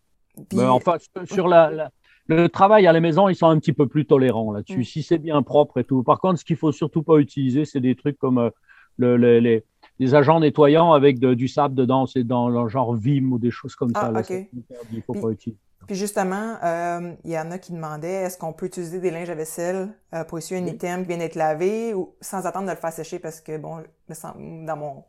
Puis- 0.50 0.60
enfin, 0.62 0.96
sur- 1.26 1.48
la, 1.48 1.70
la- 1.70 1.92
le 2.28 2.48
travail 2.48 2.88
à 2.88 2.94
la 2.94 3.02
maison, 3.02 3.28
ils 3.28 3.36
sont 3.36 3.48
un 3.48 3.60
petit 3.60 3.74
peu 3.74 3.88
plus 3.88 4.06
tolérants 4.06 4.52
là-dessus. 4.54 4.80
Mm. 4.80 4.84
Si 4.86 5.04
c'est 5.04 5.18
bien 5.18 5.42
propre 5.44 5.80
et 5.80 5.84
tout. 5.84 6.02
Par 6.02 6.20
contre, 6.20 6.40
ce 6.40 6.46
qu'il 6.46 6.56
faut 6.56 6.72
surtout 6.72 7.04
pas 7.04 7.18
utiliser, 7.18 7.66
c'est 7.66 7.82
des 7.82 7.96
trucs 7.96 8.18
comme 8.18 8.38
euh, 8.38 8.50
le- 8.98 9.18
le- 9.18 9.40
les, 9.40 9.66
les 10.02 10.16
agents 10.16 10.40
nettoyants 10.40 10.92
avec 10.94 11.20
de- 11.20 11.34
du 11.34 11.48
sable 11.48 11.76
dedans. 11.76 12.06
C'est 12.08 12.24
dans 12.26 12.50
le 12.50 12.68
genre 12.68 12.94
Vim 12.96 13.32
ou 13.32 13.40
des 13.40 13.52
choses 13.52 13.76
comme 13.76 13.92
Ah, 13.96 14.02
ça. 14.02 14.12
là. 14.12 14.20
ok. 14.20 14.26
C'est 14.26 14.34
interdit, 14.58 14.88
Il 14.94 15.02
faut 15.04 15.14
Puis- 15.14 15.22
pas 15.22 15.30
utiliser. 15.30 15.60
Puis 15.88 15.96
justement, 15.96 16.56
euh, 16.64 17.12
il 17.26 17.32
y 17.32 17.40
en 17.40 17.50
a 17.52 17.58
qui 17.58 17.72
demandaient 17.74 18.24
est-ce 18.26 18.38
qu'on 18.38 18.54
peut 18.54 18.68
utiliser 18.68 19.00
des 19.00 19.10
linges 19.12 19.30
à 19.32 19.36
vaisselle 19.36 19.90
euh, 20.14 20.24
pour 20.24 20.38
essuyer 20.38 20.62
un 20.62 20.64
Oui. 20.66 20.72
item 20.72 21.02
qui 21.02 21.08
vient 21.10 21.18
d'être 21.18 21.36
lavé 21.36 21.94
ou 21.94 22.14
sans 22.22 22.46
attendre 22.46 22.66
de 22.68 22.72
le 22.72 22.78
faire 22.78 22.94
sécher 22.94 23.18
parce 23.20 23.42
que 23.42 23.58
bon, 23.58 23.78
dans 24.68 24.78
mon 24.78 25.04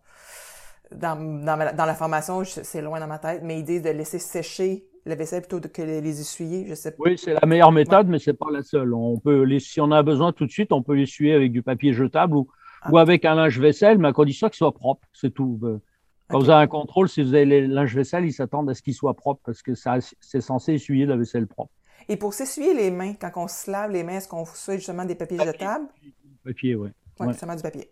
dans, 0.94 1.16
dans, 1.16 1.56
ma- 1.56 1.72
dans 1.72 1.84
la 1.86 1.94
formation, 1.94 2.42
c'est 2.44 2.82
loin 2.82 3.00
dans 3.00 3.06
ma 3.06 3.18
tête, 3.18 3.40
mais 3.42 3.58
ils 3.58 3.64
disent 3.64 3.82
de 3.82 3.90
laisser 3.90 4.18
sécher 4.18 4.84
la 5.06 5.14
vaisselle 5.14 5.40
plutôt 5.42 5.60
que 5.68 5.80
de 5.82 6.00
les 6.00 6.20
essuyer. 6.20 6.66
Je 6.68 6.74
sais 6.74 6.90
pas. 6.90 6.96
Oui, 7.00 7.16
c'est 7.18 7.32
la 7.34 7.46
meilleure 7.46 7.72
méthode, 7.72 8.08
mais 8.08 8.18
c'est 8.18 8.34
pas 8.34 8.50
la 8.52 8.62
seule. 8.62 8.92
On 8.92 9.18
peut 9.18 9.42
les, 9.42 9.58
si 9.58 9.80
on 9.80 9.90
a 9.90 10.02
besoin 10.02 10.32
tout 10.32 10.44
de 10.46 10.50
suite, 10.50 10.70
on 10.72 10.82
peut 10.82 10.94
l'essuyer 10.94 11.32
avec 11.34 11.50
du 11.52 11.62
papier 11.62 11.92
jetable 11.94 12.36
ou. 12.36 12.46
Ou 12.90 12.98
avec 12.98 13.24
un 13.24 13.34
linge-vaisselle, 13.34 13.98
mais 13.98 14.08
à 14.08 14.12
condition 14.12 14.48
qu'il 14.48 14.56
soit 14.56 14.72
propre. 14.72 15.06
C'est 15.12 15.32
tout. 15.32 15.58
Euh, 15.62 15.80
Quand 16.28 16.38
vous 16.40 16.50
avez 16.50 16.62
un 16.64 16.66
contrôle, 16.66 17.08
si 17.08 17.22
vous 17.22 17.34
avez 17.34 17.44
les 17.44 17.66
linge-vaisselle, 17.66 18.24
ils 18.24 18.32
s'attendent 18.32 18.70
à 18.70 18.74
ce 18.74 18.82
qu'il 18.82 18.94
soit 18.94 19.14
propre 19.14 19.40
parce 19.44 19.62
que 19.62 19.72
c'est 19.74 20.40
censé 20.40 20.74
essuyer 20.74 21.06
la 21.06 21.16
vaisselle 21.16 21.46
propre. 21.46 21.72
Et 22.08 22.16
pour 22.16 22.34
s'essuyer 22.34 22.74
les 22.74 22.90
mains, 22.90 23.14
quand 23.14 23.30
on 23.36 23.48
se 23.48 23.70
lave 23.70 23.90
les 23.92 24.02
mains, 24.02 24.14
est-ce 24.16 24.28
qu'on 24.28 24.44
fait 24.44 24.76
justement 24.78 25.04
des 25.04 25.14
papiers 25.14 25.36
Papier. 25.36 25.52
jetables? 25.52 25.86
Papier, 26.44 26.74
oui. 26.74 26.88
Oui, 27.20 27.26
Ouais. 27.28 27.32
seulement 27.34 27.54
du 27.54 27.62
papier. 27.62 27.90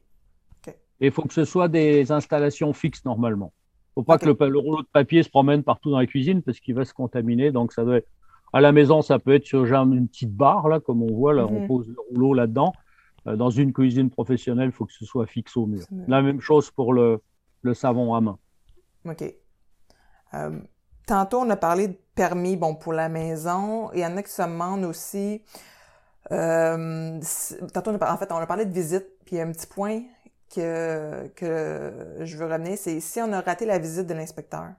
Et 1.03 1.07
il 1.07 1.13
faut 1.13 1.23
que 1.23 1.33
ce 1.33 1.45
soit 1.45 1.69
des 1.69 2.11
installations 2.13 2.73
fixes 2.73 3.05
normalement. 3.05 3.53
Il 3.97 4.01
ne 4.01 4.03
faut 4.03 4.05
pas 4.05 4.19
que 4.19 4.27
le, 4.27 4.59
rouleau 4.59 4.83
de 4.83 4.89
papier 4.93 5.23
se 5.23 5.29
promène 5.31 5.63
partout 5.63 5.91
dans 5.91 5.99
la 5.99 6.07
cuisine 6.07 6.43
parce 6.43 6.61
qu'il 6.61 6.75
va 6.75 6.85
se 6.85 6.93
contaminer. 6.93 7.53
Donc, 7.53 7.73
ça 7.73 7.85
doit 7.85 7.99
être... 7.99 8.09
À 8.53 8.61
la 8.61 8.73
maison, 8.73 9.01
ça 9.01 9.19
peut 9.19 9.35
être 9.35 9.47
sur 9.47 9.65
genre 9.65 9.87
une 9.87 10.09
petite 10.09 10.35
barre, 10.35 10.69
là, 10.69 10.81
comme 10.81 11.03
on 11.03 11.15
voit, 11.15 11.33
là, 11.33 11.47
on 11.47 11.61
Mhm. 11.61 11.67
pose 11.69 11.89
le 11.89 11.97
rouleau 12.11 12.35
là-dedans. 12.35 12.73
Euh, 13.27 13.37
Dans 13.37 13.51
une 13.51 13.73
cuisine 13.73 14.11
professionnelle, 14.11 14.67
il 14.71 14.73
faut 14.73 14.87
que 14.87 14.93
ce 14.93 15.05
soit 15.05 15.27
fixe 15.27 15.57
au 15.57 15.67
mur. 15.67 15.87
La 16.09 16.23
même 16.23 16.41
chose 16.41 16.71
pour 16.71 16.93
le, 16.93 17.23
le 17.63 17.75
savon 17.75 18.15
à 18.15 18.21
main. 18.21 18.39
OK. 19.05 19.25
Euh, 20.35 20.61
tantôt, 21.07 21.41
on 21.41 21.51
a 21.51 21.57
parlé 21.57 21.89
de 21.89 21.99
permis, 22.15 22.57
bon, 22.57 22.75
pour 22.75 22.93
la 22.93 23.09
maison. 23.09 23.91
Il 23.93 24.01
y 24.01 24.07
en 24.07 24.17
a 24.17 24.23
qui 24.23 24.31
se 24.33 24.43
demandent 24.43 24.85
aussi. 24.85 25.43
euh, 26.33 27.21
tantôt, 27.73 27.91
on 27.93 27.99
a 27.99 28.13
en 28.15 28.17
fait, 28.19 28.31
on 28.33 28.37
a 28.37 28.47
parlé 28.47 28.67
de 28.67 28.73
visite, 28.73 29.07
puis 29.25 29.37
il 29.37 29.39
y 29.39 29.41
a 29.43 29.47
un 29.47 29.53
petit 29.53 29.67
point 29.67 30.03
que, 30.55 31.29
que 31.37 32.17
je 32.21 32.37
veux 32.37 32.47
ramener, 32.47 32.77
c'est 32.77 33.01
si 33.01 33.21
on 33.21 33.33
a 33.33 33.41
raté 33.41 33.67
la 33.67 33.79
visite 33.79 34.07
de 34.07 34.15
l'inspecteur 34.15 34.71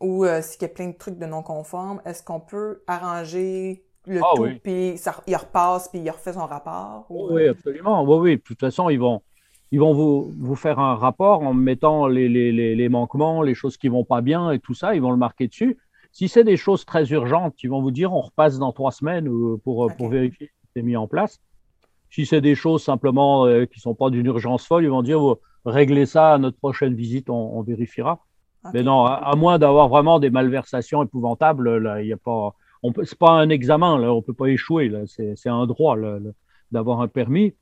ou 0.00 0.24
euh, 0.24 0.42
s'il 0.42 0.62
y 0.62 0.64
a 0.66 0.68
plein 0.68 0.88
de 0.88 0.96
trucs 0.96 1.18
de 1.18 1.26
non-conformes, 1.26 2.00
est-ce 2.04 2.22
qu'on 2.22 2.40
peut 2.40 2.82
arranger 2.86 3.84
le 4.08 4.20
Ah 4.22 4.32
tout, 4.34 4.42
oui. 4.42 4.60
puis 4.62 4.98
ça, 4.98 5.16
il 5.26 5.36
repasse, 5.36 5.88
puis 5.88 6.00
il 6.00 6.10
refait 6.10 6.32
son 6.32 6.46
rapport? 6.46 7.06
ou, 7.10 7.32
Oui, 7.34 7.42
euh, 7.42 7.50
absolument. 7.52 8.02
Oui, 8.04 8.16
oui. 8.18 8.36
De 8.36 8.42
toute 8.42 8.60
façon, 8.60 8.88
ils 8.90 8.98
vont, 8.98 9.22
ils 9.70 9.80
vont 9.80 9.92
vous, 9.94 10.32
vous 10.38 10.54
faire 10.56 10.78
un 10.78 10.94
rapport 10.96 11.42
en 11.42 11.54
mettant 11.54 12.06
les, 12.06 12.28
les, 12.28 12.52
les, 12.52 12.74
les 12.74 12.88
manquements, 12.88 13.42
les 13.42 13.54
choses 13.54 13.76
qui 13.76 13.88
vont 13.88 14.04
pas 14.04 14.20
bien 14.20 14.50
et 14.50 14.58
tout 14.58 14.74
ça. 14.74 14.94
Ils 14.94 15.02
vont 15.02 15.10
le 15.10 15.16
marquer 15.16 15.48
dessus. 15.48 15.76
Si 16.12 16.28
c'est 16.28 16.44
des 16.44 16.56
choses 16.56 16.84
très 16.84 17.10
urgentes, 17.10 17.54
ils 17.62 17.68
vont 17.70 17.82
vous 17.82 17.90
dire 17.90 18.12
on 18.14 18.22
repasse 18.22 18.58
dans 18.58 18.72
trois 18.72 18.92
semaines 18.92 19.28
euh, 19.28 19.56
pour, 19.62 19.78
Ok. 19.80 19.96
pour 19.96 20.08
vérifier 20.08 20.46
si 20.46 20.68
c'est 20.74 20.82
mis 20.82 20.96
en 20.96 21.06
place. 21.06 21.38
Si 22.10 22.24
c'est 22.24 22.40
des 22.40 22.54
choses 22.54 22.82
simplement 22.82 23.44
euh, 23.46 23.66
qui 23.66 23.80
sont 23.80 23.94
pas 23.94 24.08
d'une 24.10 24.26
urgence 24.26 24.66
folle, 24.66 24.84
ils 24.84 24.90
vont 24.90 25.02
dire 25.02 25.22
oh, 25.22 25.38
réglez 25.66 26.06
ça 26.06 26.32
à 26.34 26.38
notre 26.38 26.56
prochaine 26.56 26.94
visite, 26.94 27.28
on, 27.28 27.58
on 27.58 27.62
vérifiera. 27.62 28.20
Mais 28.74 28.82
non, 28.82 29.04
à, 29.04 29.12
à 29.14 29.36
moins 29.36 29.58
d'avoir 29.58 29.88
vraiment 29.88 30.18
des 30.18 30.30
malversations 30.30 31.02
épouvantables, 31.02 31.98
il 32.00 32.06
y 32.06 32.12
a 32.12 32.16
pas, 32.16 32.54
on 32.82 32.92
peut, 32.92 33.04
c'est 33.04 33.18
pas 33.18 33.30
un 33.32 33.48
examen, 33.50 33.98
là, 33.98 34.12
on 34.12 34.22
peut 34.22 34.34
pas 34.34 34.46
échouer, 34.46 34.88
là, 34.88 35.00
c'est, 35.06 35.34
c'est 35.36 35.48
un 35.48 35.66
droit 35.66 35.96
là, 35.96 36.18
d'avoir 36.70 37.00
un 37.00 37.08
permis, 37.08 37.54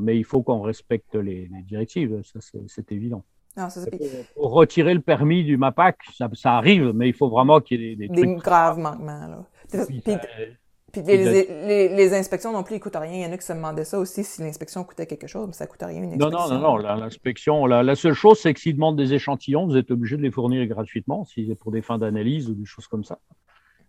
mais 0.00 0.16
il 0.18 0.24
faut 0.24 0.42
qu'on 0.42 0.60
respecte 0.60 1.14
les, 1.14 1.48
les 1.54 1.62
directives, 1.62 2.20
ça 2.24 2.40
c'est, 2.40 2.62
c'est 2.68 2.90
évident. 2.92 3.24
Non, 3.56 3.68
ça. 3.68 3.82
Pour, 3.90 3.98
pour 4.34 4.52
retirer 4.52 4.94
le 4.94 5.00
permis 5.00 5.44
du 5.44 5.56
MAPAC, 5.58 5.98
ça, 6.16 6.28
ça 6.32 6.56
arrive, 6.56 6.92
mais 6.94 7.08
il 7.08 7.14
faut 7.14 7.28
vraiment 7.28 7.60
qu'il 7.60 7.80
y 7.82 7.92
ait 7.92 7.96
des, 7.96 8.08
des 8.08 8.14
des 8.14 8.22
trucs. 8.22 8.38
graves 8.44 8.78
manquements, 8.78 9.26
là. 9.28 9.44
Puis, 9.70 10.00
Puis, 10.00 10.00
Puis 10.02 10.16
Puis 10.92 11.02
les, 11.16 11.46
les, 11.66 11.88
les 11.94 12.14
inspections 12.14 12.52
non 12.52 12.62
plus, 12.62 12.76
ils 12.76 12.80
coûtent 12.80 12.96
rien. 12.96 13.12
Il 13.12 13.22
y 13.22 13.26
en 13.26 13.32
a 13.32 13.36
qui 13.38 13.44
se 13.46 13.52
demandaient 13.54 13.84
ça 13.84 13.98
aussi, 13.98 14.24
si 14.24 14.40
l'inspection 14.42 14.84
coûtait 14.84 15.06
quelque 15.06 15.26
chose, 15.26 15.46
mais 15.46 15.52
ça 15.54 15.66
coûte 15.66 15.82
rien, 15.82 16.02
une 16.02 16.16
Non, 16.18 16.26
inspection. 16.28 16.54
non, 16.54 16.60
non, 16.60 16.68
non, 16.72 16.76
la- 16.78 16.96
l'inspection, 16.96 17.66
la, 17.66 17.82
la 17.82 17.94
seule 17.94 18.12
chose, 18.14 18.38
c'est 18.40 18.52
que 18.54 18.60
s'ils 18.60 18.74
demandent 18.74 18.96
des 18.96 19.12
échantillons, 19.14 19.66
vous 19.66 19.76
êtes 19.76 19.90
obligé 19.90 20.16
de 20.16 20.22
les 20.22 20.30
fournir 20.30 20.66
gratuitement, 20.66 21.24
si 21.24 21.46
c'est 21.46 21.54
pour 21.54 21.72
des 21.72 21.82
fins 21.82 21.98
d'analyse 21.98 22.48
ou 22.50 22.54
des 22.54 22.64
choses 22.66 22.86
comme 22.86 23.04
ça. 23.04 23.18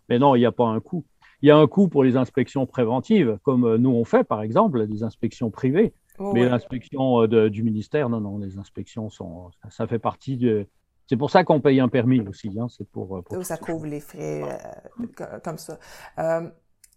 Mais 0.09 0.19
non, 0.19 0.35
il 0.35 0.39
n'y 0.39 0.45
a 0.45 0.51
pas 0.51 0.65
un 0.65 0.79
coût. 0.79 1.05
Il 1.41 1.47
y 1.47 1.51
a 1.51 1.57
un 1.57 1.67
coût 1.67 1.87
pour 1.87 2.03
les 2.03 2.15
inspections 2.15 2.65
préventives, 2.65 3.37
comme 3.43 3.65
euh, 3.65 3.77
nous 3.77 3.89
on 3.89 4.05
fait, 4.05 4.23
par 4.23 4.41
exemple, 4.41 4.87
des 4.87 5.03
inspections 5.03 5.51
privées. 5.51 5.93
Oh, 6.19 6.31
Mais 6.33 6.41
ouais. 6.41 6.49
l'inspection 6.49 7.21
euh, 7.23 7.49
du 7.49 7.63
ministère, 7.63 8.07
non, 8.09 8.21
non, 8.21 8.37
les 8.37 8.57
inspections 8.57 9.09
sont, 9.09 9.49
ça, 9.61 9.69
ça 9.69 9.87
fait 9.87 9.99
partie 9.99 10.37
de. 10.37 10.67
C'est 11.07 11.17
pour 11.17 11.29
ça 11.31 11.43
qu'on 11.43 11.59
paye 11.59 11.79
un 11.81 11.89
permis 11.89 12.21
aussi, 12.21 12.49
hein, 12.57 12.67
c'est 12.69 12.87
pour. 12.87 13.17
euh, 13.17 13.21
pour 13.21 13.37
Ça, 13.37 13.43
ça 13.43 13.57
couvre 13.57 13.87
les 13.87 13.99
frais 13.99 14.41
euh, 14.43 15.07
co- 15.15 15.39
comme 15.43 15.57
ça. 15.57 15.79
Euh, 16.19 16.49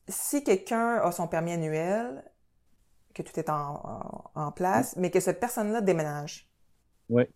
si 0.08 0.44
quelqu'un 0.44 0.98
a 1.02 1.10
son 1.10 1.26
permis 1.26 1.52
annuel, 1.52 2.22
que 3.14 3.22
tout 3.22 3.38
est 3.40 3.48
en, 3.48 4.30
en, 4.34 4.52
place, 4.52 4.94
mais 4.96 5.10
que 5.10 5.20
cette 5.20 5.40
personne-là 5.40 5.80
déménage. 5.80 6.48
Ouais. 7.08 7.30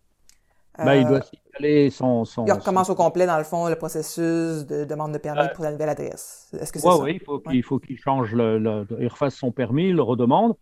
Ben, 0.77 0.95
il 0.95 1.05
euh, 1.05 1.09
doit 1.09 1.21
signaler 1.21 1.89
son. 1.89 2.25
son 2.25 2.45
il 2.45 2.51
recommence 2.53 2.89
au 2.89 2.95
complet, 2.95 3.25
dans 3.25 3.37
le 3.37 3.43
fond, 3.43 3.67
le 3.67 3.75
processus 3.75 4.65
de 4.65 4.85
demande 4.85 5.11
de 5.11 5.17
permis 5.17 5.41
Ouais. 5.41 5.53
pour 5.53 5.63
la 5.63 5.71
nouvelle 5.71 5.89
adresse. 5.89 6.49
Est-ce 6.59 6.71
que 6.71 6.79
c'est 6.79 6.87
Ouais, 6.87 6.95
ça? 6.95 7.03
ouais, 7.03 7.13
il 7.51 7.63
faut 7.63 7.79
qu'il 7.79 7.93
Ouais. 7.95 8.01
change, 8.01 8.33
le, 8.33 8.57
le- 8.57 8.87
il 8.99 9.07
refasse 9.07 9.35
son 9.35 9.51
permis, 9.51 9.89
il 9.89 9.95
le 9.95 10.01
redemande. 10.01 10.55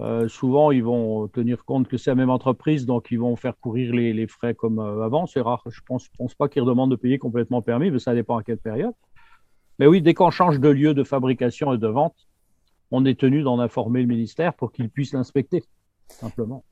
Euh, 0.00 0.26
souvent, 0.26 0.72
ils 0.72 0.82
vont 0.82 1.28
tenir 1.28 1.64
compte 1.64 1.86
que 1.86 1.96
c'est 1.96 2.10
la 2.10 2.16
même 2.16 2.30
entreprise, 2.30 2.84
donc 2.84 3.12
ils 3.12 3.18
vont 3.18 3.36
faire 3.36 3.56
courir 3.60 3.94
les, 3.94 4.12
les 4.12 4.26
frais 4.26 4.52
comme 4.52 4.80
euh, 4.80 5.04
avant. 5.04 5.26
C'est 5.26 5.40
rare, 5.40 5.62
je 5.68 5.80
pense, 5.86 6.04
je 6.04 6.10
pense 6.18 6.34
pas 6.34 6.48
qu'ils 6.48 6.62
redemandent 6.62 6.90
de 6.90 6.96
payer 6.96 7.18
complètement 7.18 7.58
le 7.58 7.62
permis, 7.62 7.92
mais 7.92 8.00
ça 8.00 8.12
dépend 8.12 8.36
à 8.36 8.42
quelle 8.42 8.58
période. 8.58 8.92
Mais 9.78 9.86
oui, 9.86 10.02
dès 10.02 10.12
qu'on 10.12 10.30
change 10.30 10.58
de 10.58 10.68
lieu 10.68 10.94
de 10.94 11.04
fabrication 11.04 11.72
et 11.72 11.78
de 11.78 11.86
vente, 11.86 12.16
on 12.90 13.04
est 13.04 13.18
tenu 13.18 13.42
d'en 13.42 13.60
informer 13.60 14.00
le 14.00 14.08
ministère 14.08 14.54
pour 14.54 14.72
qu'il 14.72 14.90
puisse 14.90 15.12
l'inspecter, 15.12 15.62
simplement. 16.08 16.64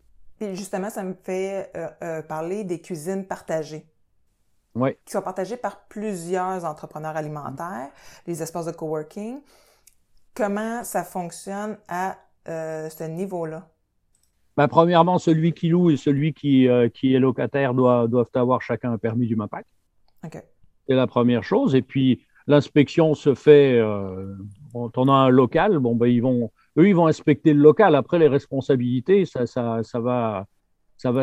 Puis 0.43 0.57
justement, 0.57 0.91
ça 0.91 1.05
me 1.05 1.15
fait 1.15 1.71
euh, 1.77 1.87
euh, 2.03 2.23
parler 2.23 2.65
des 2.65 2.81
cuisines 2.81 3.25
partagées. 3.25 3.87
Ouais. 4.75 4.99
Qui 5.05 5.13
sont 5.13 5.23
partagées 5.23 5.57
par 5.57 5.87
plusieurs 5.87 6.65
entrepreneurs 6.65 7.17
alimentaires, 7.17 7.91
les 8.27 8.43
espaces 8.43 8.67
de 8.67 8.73
coworking. 8.73 9.41
Comment 10.35 10.83
ça 10.83 11.05
fonctionne 11.05 11.77
à 11.87 12.17
euh, 12.49 12.89
ce 12.89 13.05
niveau-là? 13.05 13.69
Ben, 14.57 14.67
premièrement, 14.67 15.19
celui 15.19 15.53
qui 15.53 15.69
loue 15.69 15.91
et 15.91 15.97
celui 15.97 16.35
qui, 16.35 16.69
qui 16.93 17.15
est 17.15 17.21
locataire 17.21 17.73
doivent, 17.73 18.09
doivent 18.09 18.27
avoir 18.35 18.63
chacun 18.63 18.93
un 18.93 18.99
permis 18.99 19.29
du 19.29 19.37
MAPAC. 19.37 19.65
OK. 20.25 20.43
C'est 20.89 20.95
la 20.95 21.07
première 21.07 21.45
chose. 21.45 21.77
Et 21.77 21.83
puis, 21.83 22.27
l'inspection 22.49 23.15
se 23.15 23.35
fait, 23.35 23.81
quand 24.73 24.99
on 24.99 25.09
a 25.09 25.13
un 25.13 25.29
local, 25.29 25.79
bon, 25.79 25.95
ben, 25.95 26.07
ils 26.07 26.21
vont, 26.21 26.51
eux, 26.79 26.89
ils 26.89 26.95
vont 26.95 27.07
inspecter 27.07 27.53
le 27.53 27.61
local. 27.61 27.95
Après, 27.95 28.19
les 28.19 28.29
responsabilités, 28.29 29.25
ça, 29.25 29.45
va, 30.01 30.47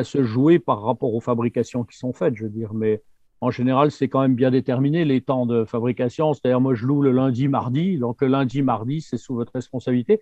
se 0.03 0.23
jouer 0.23 0.59
par 0.59 0.83
rapport 0.83 1.13
aux 1.13 1.21
fabrications 1.21 1.83
qui 1.83 1.97
sont 1.97 2.13
faites, 2.13 2.35
je 2.35 2.43
veux 2.43 2.49
dire. 2.49 2.73
Mais 2.73 3.01
en 3.41 3.51
général, 3.51 3.91
c'est 3.91 4.09
quand 4.09 4.21
même 4.21 4.35
bien 4.35 4.51
déterminé 4.51 5.05
les 5.05 5.21
temps 5.21 5.45
de 5.45 5.65
fabrication. 5.65 6.33
C'est-à-dire, 6.33 6.61
moi, 6.61 6.75
je 6.75 6.85
loue 6.85 7.01
le 7.01 7.11
lundi, 7.11 7.47
mardi. 7.47 7.97
Donc, 7.97 8.21
le 8.21 8.27
lundi, 8.27 8.61
mardi, 8.61 9.01
c'est 9.01 9.17
sous 9.17 9.35
votre 9.35 9.53
responsabilité. 9.53 10.21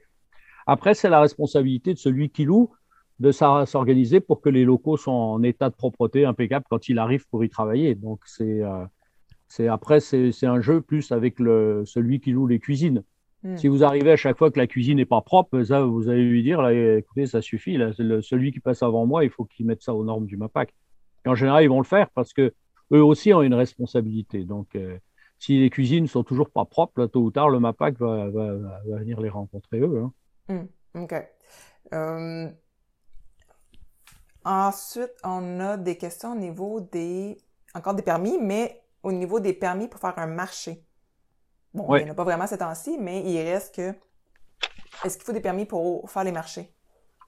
Après, 0.65 0.93
c'est 0.93 1.09
la 1.09 1.21
responsabilité 1.21 1.93
de 1.93 1.99
celui 1.99 2.29
qui 2.29 2.45
loue 2.45 2.71
de 3.19 3.31
s'organiser 3.31 4.19
pour 4.19 4.41
que 4.41 4.49
les 4.49 4.63
locaux 4.63 4.95
soient 4.95 5.13
en 5.13 5.41
état 5.41 5.69
de 5.69 5.75
propreté 5.75 6.25
impeccable 6.25 6.65
quand 6.69 6.87
il 6.87 6.99
arrive 6.99 7.27
pour 7.29 7.43
y 7.43 7.49
travailler. 7.49 7.95
Donc, 7.95 8.21
c'est. 8.25 8.61
euh, 8.61 8.85
après, 9.69 9.99
c'est 9.99 10.45
un 10.45 10.61
jeu 10.61 10.81
plus 10.81 11.11
avec 11.11 11.37
celui 11.37 12.19
qui 12.19 12.31
loue 12.31 12.47
les 12.47 12.59
cuisines. 12.59 13.03
Hmm. 13.43 13.55
Si 13.55 13.67
vous 13.67 13.83
arrivez 13.83 14.11
à 14.11 14.15
chaque 14.15 14.37
fois 14.37 14.49
que 14.51 14.57
la 14.57 14.67
cuisine 14.67 14.97
n'est 14.97 15.05
pas 15.05 15.21
propre, 15.21 15.61
ça, 15.63 15.81
vous 15.81 16.09
allez 16.09 16.23
lui 16.23 16.41
dire, 16.41 16.61
là, 16.61 16.73
écoutez, 16.97 17.27
ça 17.27 17.41
suffit. 17.41 17.77
Là, 17.77 17.91
le- 17.99 18.21
celui 18.21 18.51
qui 18.51 18.59
passe 18.59 18.81
avant 18.81 19.05
moi, 19.05 19.23
il 19.23 19.29
faut 19.29 19.45
qu'il 19.45 19.65
mette 19.67 19.81
ça 19.83 19.93
aux 19.93 20.03
normes 20.03 20.25
du 20.25 20.37
MAPAC. 20.37 20.73
Et 21.25 21.29
en 21.29 21.35
général, 21.35 21.63
ils 21.63 21.69
vont 21.69 21.79
le 21.79 21.85
faire 21.85 22.09
parce 22.11 22.33
que 22.33 22.53
eux 22.91 23.03
aussi 23.03 23.33
ont 23.33 23.41
une 23.41 23.53
responsabilité. 23.53 24.43
Donc, 24.43 24.75
euh, 24.75 24.97
si 25.39 25.59
les 25.59 25.69
cuisines 25.69 26.07
sont 26.07 26.23
toujours 26.23 26.49
pas 26.49 26.65
propres, 26.65 27.05
tôt 27.05 27.21
ou 27.21 27.31
tard, 27.31 27.49
le 27.49 27.59
MAPAC 27.59 27.99
va, 27.99 28.29
va, 28.29 28.53
va 28.55 28.97
venir 28.99 29.21
les 29.21 29.29
rencontrer 29.29 29.79
eux. 29.81 30.03
Hein. 30.49 30.67
Hmm, 30.95 31.03
OK. 31.03 31.13
Euh, 31.93 32.49
ensuite, 34.43 35.13
on 35.23 35.59
a 35.59 35.77
des 35.77 35.97
questions 35.97 36.31
au 36.33 36.37
niveau 36.37 36.81
des, 36.81 37.37
encore 37.75 37.93
des 37.93 38.01
permis, 38.03 38.37
mais 38.41 38.81
au 39.03 39.11
niveau 39.11 39.39
des 39.39 39.53
permis 39.53 39.87
pour 39.87 39.99
faire 39.99 40.17
un 40.17 40.27
marché. 40.27 40.83
Bon, 41.77 41.95
il 41.95 42.03
n'y 42.03 42.09
en 42.09 42.13
a 42.13 42.15
pas 42.15 42.23
vraiment 42.23 42.47
ces 42.47 42.57
temps-ci, 42.57 42.97
mais 42.99 43.21
il 43.21 43.37
reste 43.37 43.75
que, 43.75 43.93
est-ce 45.05 45.15
qu'il 45.15 45.25
faut 45.25 45.31
des 45.31 45.41
permis 45.41 45.65
pour 45.65 46.09
faire 46.09 46.23
les 46.23 46.31
marchés? 46.31 46.71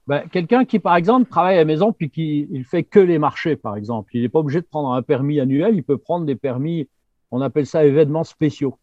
Ben, 0.08 0.28
quelqu'un 0.28 0.64
qui, 0.64 0.80
par 0.80 0.96
exemple, 0.96 1.30
travaille 1.30 1.54
à 1.54 1.60
la 1.60 1.64
maison 1.64 1.92
puis 1.92 2.10
qui 2.10 2.48
il 2.50 2.64
fait 2.64 2.82
que 2.82 2.98
les 2.98 3.20
marchés, 3.20 3.54
par 3.54 3.76
exemple, 3.76 4.10
il 4.16 4.22
n'est 4.22 4.28
pas 4.28 4.40
obligé 4.40 4.60
de 4.60 4.66
prendre 4.66 4.92
un 4.92 5.02
permis 5.02 5.38
annuel, 5.38 5.76
il 5.76 5.84
peut 5.84 5.98
prendre 5.98 6.26
des 6.26 6.34
permis, 6.34 6.88
on 7.30 7.40
appelle 7.40 7.64
ça 7.64 7.84
événements 7.84 8.24
spéciaux. 8.24 8.76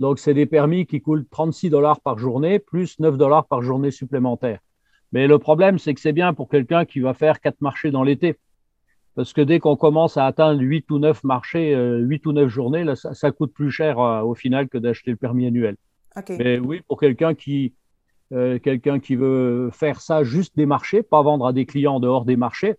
Donc, 0.00 0.18
c'est 0.18 0.34
des 0.34 0.46
permis 0.46 0.84
qui 0.84 1.00
coûtent 1.00 1.30
36 1.30 1.70
dollars 1.70 2.00
par 2.00 2.18
journée 2.18 2.58
plus 2.58 2.98
9 2.98 3.16
dollars 3.16 3.46
par 3.46 3.62
journée 3.62 3.92
supplémentaire. 3.92 4.58
Mais 5.12 5.28
le 5.28 5.38
problème, 5.38 5.78
c'est 5.78 5.94
que 5.94 6.00
c'est 6.00 6.12
bien 6.12 6.34
pour 6.34 6.48
quelqu'un 6.48 6.84
qui 6.84 6.98
va 6.98 7.14
faire 7.14 7.40
quatre 7.40 7.60
marchés 7.60 7.92
dans 7.92 8.02
l'été. 8.02 8.36
Parce 9.18 9.32
que 9.32 9.40
dès 9.40 9.58
qu'on 9.58 9.74
commence 9.74 10.16
à 10.16 10.26
atteindre 10.26 10.60
8 10.60 10.88
ou 10.92 11.00
9 11.00 11.24
marchés, 11.24 11.70
8 11.74 11.74
euh, 11.74 12.28
ou 12.30 12.32
9 12.32 12.48
journées, 12.48 12.84
là, 12.84 12.94
ça, 12.94 13.30
coûte 13.32 13.52
plus 13.52 13.68
cher 13.68 13.98
euh, 13.98 14.22
au 14.22 14.36
final 14.36 14.68
que 14.68 14.78
d'acheter 14.78 15.10
le 15.10 15.16
permis 15.16 15.44
annuel. 15.44 15.76
Mais 16.28 16.60
oui, 16.60 16.82
pour 16.86 17.00
quelqu'un 17.00 17.34
qui, 17.34 17.74
euh, 18.30 18.60
quelqu'un 18.60 19.00
qui 19.00 19.16
veut 19.16 19.70
faire 19.72 20.00
ça 20.00 20.22
juste 20.22 20.56
des 20.56 20.66
marchés, 20.66 21.02
pas 21.02 21.20
vendre 21.20 21.48
à 21.48 21.52
des 21.52 21.66
clients 21.66 21.96
en 21.96 22.00
dehors 22.00 22.26
des 22.26 22.36
marchés, 22.36 22.76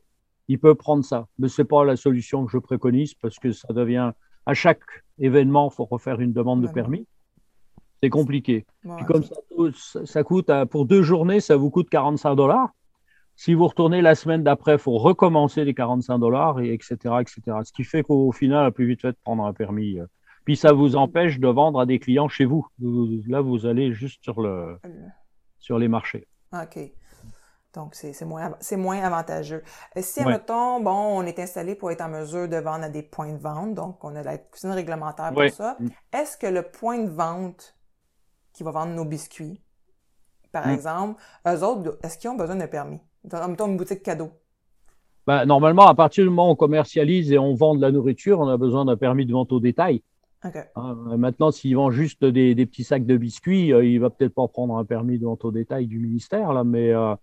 il 0.48 0.60
peut 0.60 0.76
prendre 0.76 1.04
ça. 1.04 1.28
Mais 1.40 1.50
ce 1.50 1.62
n'est 1.62 1.68
pas 1.68 1.84
la 1.84 1.98
solution 1.98 2.46
que 2.46 2.54
je 2.54 2.58
préconise 2.58 3.16
parce 3.16 3.38
que 3.38 3.52
ça 3.52 3.74
devient, 3.74 4.12
à 4.46 4.54
chaque 4.54 4.80
événement, 5.20 5.70
il 5.70 5.76
faut 5.76 5.90
refaire 5.92 6.22
une 6.22 6.32
demande 6.32 6.62
de 6.62 6.72
permis. 6.72 7.06
C'est 8.02 8.10
compliqué. 8.10 8.66
comme 9.08 9.24
ça, 9.24 10.06
ça, 10.06 10.24
coûte, 10.24 10.50
pour 10.72 10.86
deux 10.86 11.04
journées, 11.04 11.42
ça 11.42 11.58
vous 11.58 11.70
coûte 11.70 11.90
45 11.90 12.36
dollars. 12.36 12.70
Si 13.40 13.54
vous 13.54 13.68
retournez 13.68 14.02
la 14.02 14.16
semaine 14.16 14.44
d'après, 14.44 14.74
il 14.74 14.80
faut 14.80 14.98
recommencer 14.98 15.64
les 15.64 15.74
45 15.74 16.20
dollars, 16.20 16.60
et 16.60 16.74
etc., 16.74 16.96
etc. 17.22 17.42
Ce 17.64 17.72
qui 17.72 17.86
fait 17.86 18.04
qu'au 18.04 18.34
final, 18.34 18.70
plus 18.74 18.86
vite 18.86 19.02
fait 19.02 19.14
de 19.14 19.18
prendre 19.24 19.46
un 19.46 19.54
permis. 19.54 19.98
Euh. 19.98 20.08
Puis 20.44 20.58
ça 20.58 20.74
vous 20.74 20.98
empêche 20.98 21.40
de 21.40 21.48
vendre 21.48 21.80
à 21.80 21.86
des 21.86 22.00
clients 22.00 22.28
chez 22.28 22.44
vous. 22.44 22.68
Là, 22.80 23.40
vous 23.40 23.66
allez 23.66 23.94
juste 23.94 24.22
sur 24.22 24.42
le, 24.42 24.78
sur 25.58 25.80
les 25.80 25.88
marchés. 25.88 26.28
OK. 26.52 26.80
Donc, 27.74 27.96
c'est 27.96 28.26
moins, 28.26 28.58
moins 28.74 29.00
avantageux. 29.02 29.64
Euh, 29.96 30.02
si, 30.02 30.20
admettons, 30.20 30.82
bon, 30.82 30.92
on 30.92 31.22
est 31.22 31.40
installé 31.40 31.76
pour 31.76 31.92
être 31.92 32.02
en 32.02 32.10
mesure 32.10 32.50
de 32.50 32.58
vendre 32.58 32.84
à 32.84 32.90
des 32.90 33.04
points 33.04 33.32
de 33.32 33.42
vente, 33.42 33.74
donc 33.74 34.04
on 34.04 34.18
a 34.18 34.22
la 34.22 34.38
cuisine 34.38 34.72
réglementaire 34.72 35.32
pour 35.32 35.48
ça, 35.48 35.78
mm. 35.80 35.88
est-ce 36.12 36.36
que 36.36 36.48
le 36.48 36.64
point 36.64 36.98
de 36.98 37.10
vente 37.10 37.78
qui 38.52 38.64
va 38.64 38.72
vendre 38.72 38.92
nos 38.92 39.06
biscuits, 39.06 39.64
par 40.52 40.68
mm. 40.68 40.72
exemple, 40.72 41.24
eux 41.48 41.64
autres, 41.64 41.98
est-ce 42.04 42.18
qu'ils 42.18 42.32
ont 42.32 42.36
besoin 42.36 42.58
d'un 42.58 42.68
permis? 42.68 43.00
Mettons 43.24 43.68
une 43.68 43.78
boutique 43.78 44.04
cadeau. 44.04 44.32
Ben, 45.28 45.46
normalement, 45.46 45.88
à 45.88 45.94
partir 45.94 46.24
du 46.24 46.30
moment 46.30 46.50
où 46.50 46.52
on 46.54 46.56
commercialise 46.56 47.32
et 47.32 47.38
on 47.38 47.54
vend 47.54 47.76
de 47.76 47.82
la 47.82 47.92
nourriture, 47.92 48.40
on 48.40 48.48
a 48.48 48.58
besoin 48.58 48.86
d'un 48.86 48.98
permis 48.98 49.26
de 49.26 49.32
vente 49.32 49.52
au 49.52 49.60
détail. 49.60 50.02
Hein, 50.44 50.96
maintenant, 51.18 51.52
s'il 51.52 51.76
vend 51.76 51.92
juste 51.92 52.24
des, 52.24 52.56
petits 52.66 52.86
sacs 52.86 53.06
de 53.06 53.18
biscuits, 53.18 53.68
il 53.68 53.74
euh, 53.74 53.86
il 53.86 54.00
va 54.00 54.10
peut-être 54.10 54.34
pas 54.34 54.48
prendre 54.48 54.78
un 54.78 54.86
permis 54.86 55.20
de 55.20 55.26
vente 55.26 55.44
au 55.44 55.52
détail 55.52 55.86
du 55.86 56.00
ministère, 56.00 56.54
là, 56.54 56.64
mais. 56.64 56.92
Euh, 56.92 57.14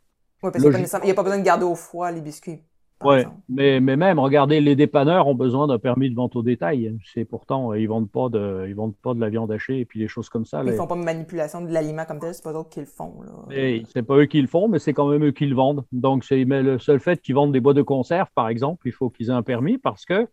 oui, 0.43 0.51
parce 0.53 0.63
qu'il 0.63 1.05
n'y 1.05 1.11
a 1.11 1.15
pas 1.15 1.23
besoin 1.23 1.39
de 1.39 1.45
garder 1.45 1.65
au 1.65 1.75
froid 1.75 2.11
les 2.11 2.21
biscuits. 2.21 2.61
Oui, 3.05 3.19
mais, 3.49 3.79
mais 3.81 3.97
même, 3.97 4.19
regardez, 4.19 4.61
les 4.61 4.75
dépanneurs 4.75 5.27
ont 5.27 5.35
besoin 5.35 5.67
d'un 5.67 5.79
permis 5.79 6.09
de 6.09 6.15
vente 6.15 6.35
au 6.35 6.43
détail. 6.43 6.97
C'est 7.13 7.27
pourtant, 7.27 7.73
euh, 7.73 7.79
ils 7.79 7.87
vendent 7.87 8.11
pas 8.11 8.31
de, 8.31 8.65
ils 8.69 8.75
vendent 8.75 8.97
pas 8.97 9.13
de 9.13 9.21
la 9.21 9.29
viande 9.29 9.53
hachée 9.53 9.81
et 9.81 9.85
puis 9.85 10.01
des 10.01 10.09
choses 10.09 10.31
comme 10.31 10.47
ça. 10.47 10.63
Ils 10.65 10.71
ne 10.71 10.73
font 10.73 10.87
pas 10.87 10.97
de 10.97 11.03
manipulation 11.03 11.61
de 11.61 11.71
l'aliment 11.71 12.07
comme 12.07 12.21
tel, 12.21 12.33
c'est 12.33 12.43
pas 12.43 12.53
eux 12.53 12.65
qui 12.71 12.81
le 12.81 12.87
font. 12.87 13.13
C'est 13.51 14.03
pas 14.03 14.17
eux 14.17 14.25
qui 14.25 14.41
le 14.41 14.49
font, 14.49 14.69
mais 14.69 14.79
c'est 14.79 14.95
quand 14.95 15.09
même 15.09 15.25
eux 15.25 15.33
qui 15.33 15.45
le 15.45 15.55
vendent. 15.55 15.85
Donc, 15.93 16.25
c'est 16.25 16.45
mais 16.47 16.63
le 16.63 16.79
seul 16.79 17.01
fait 17.01 17.21
qu'ils 17.21 17.35
vendent 17.35 17.53
des 17.53 17.61
boîtes 17.61 17.77
de 17.77 17.83
conserve, 17.83 18.29
par 18.35 18.49
exemple, 18.49 18.89
il 18.89 18.93
faut 18.93 19.11
qu'ils 19.11 19.29
aient 19.29 19.33
un 19.33 19.43
permis 19.43 19.77
parce 19.77 20.07
que 20.07 20.27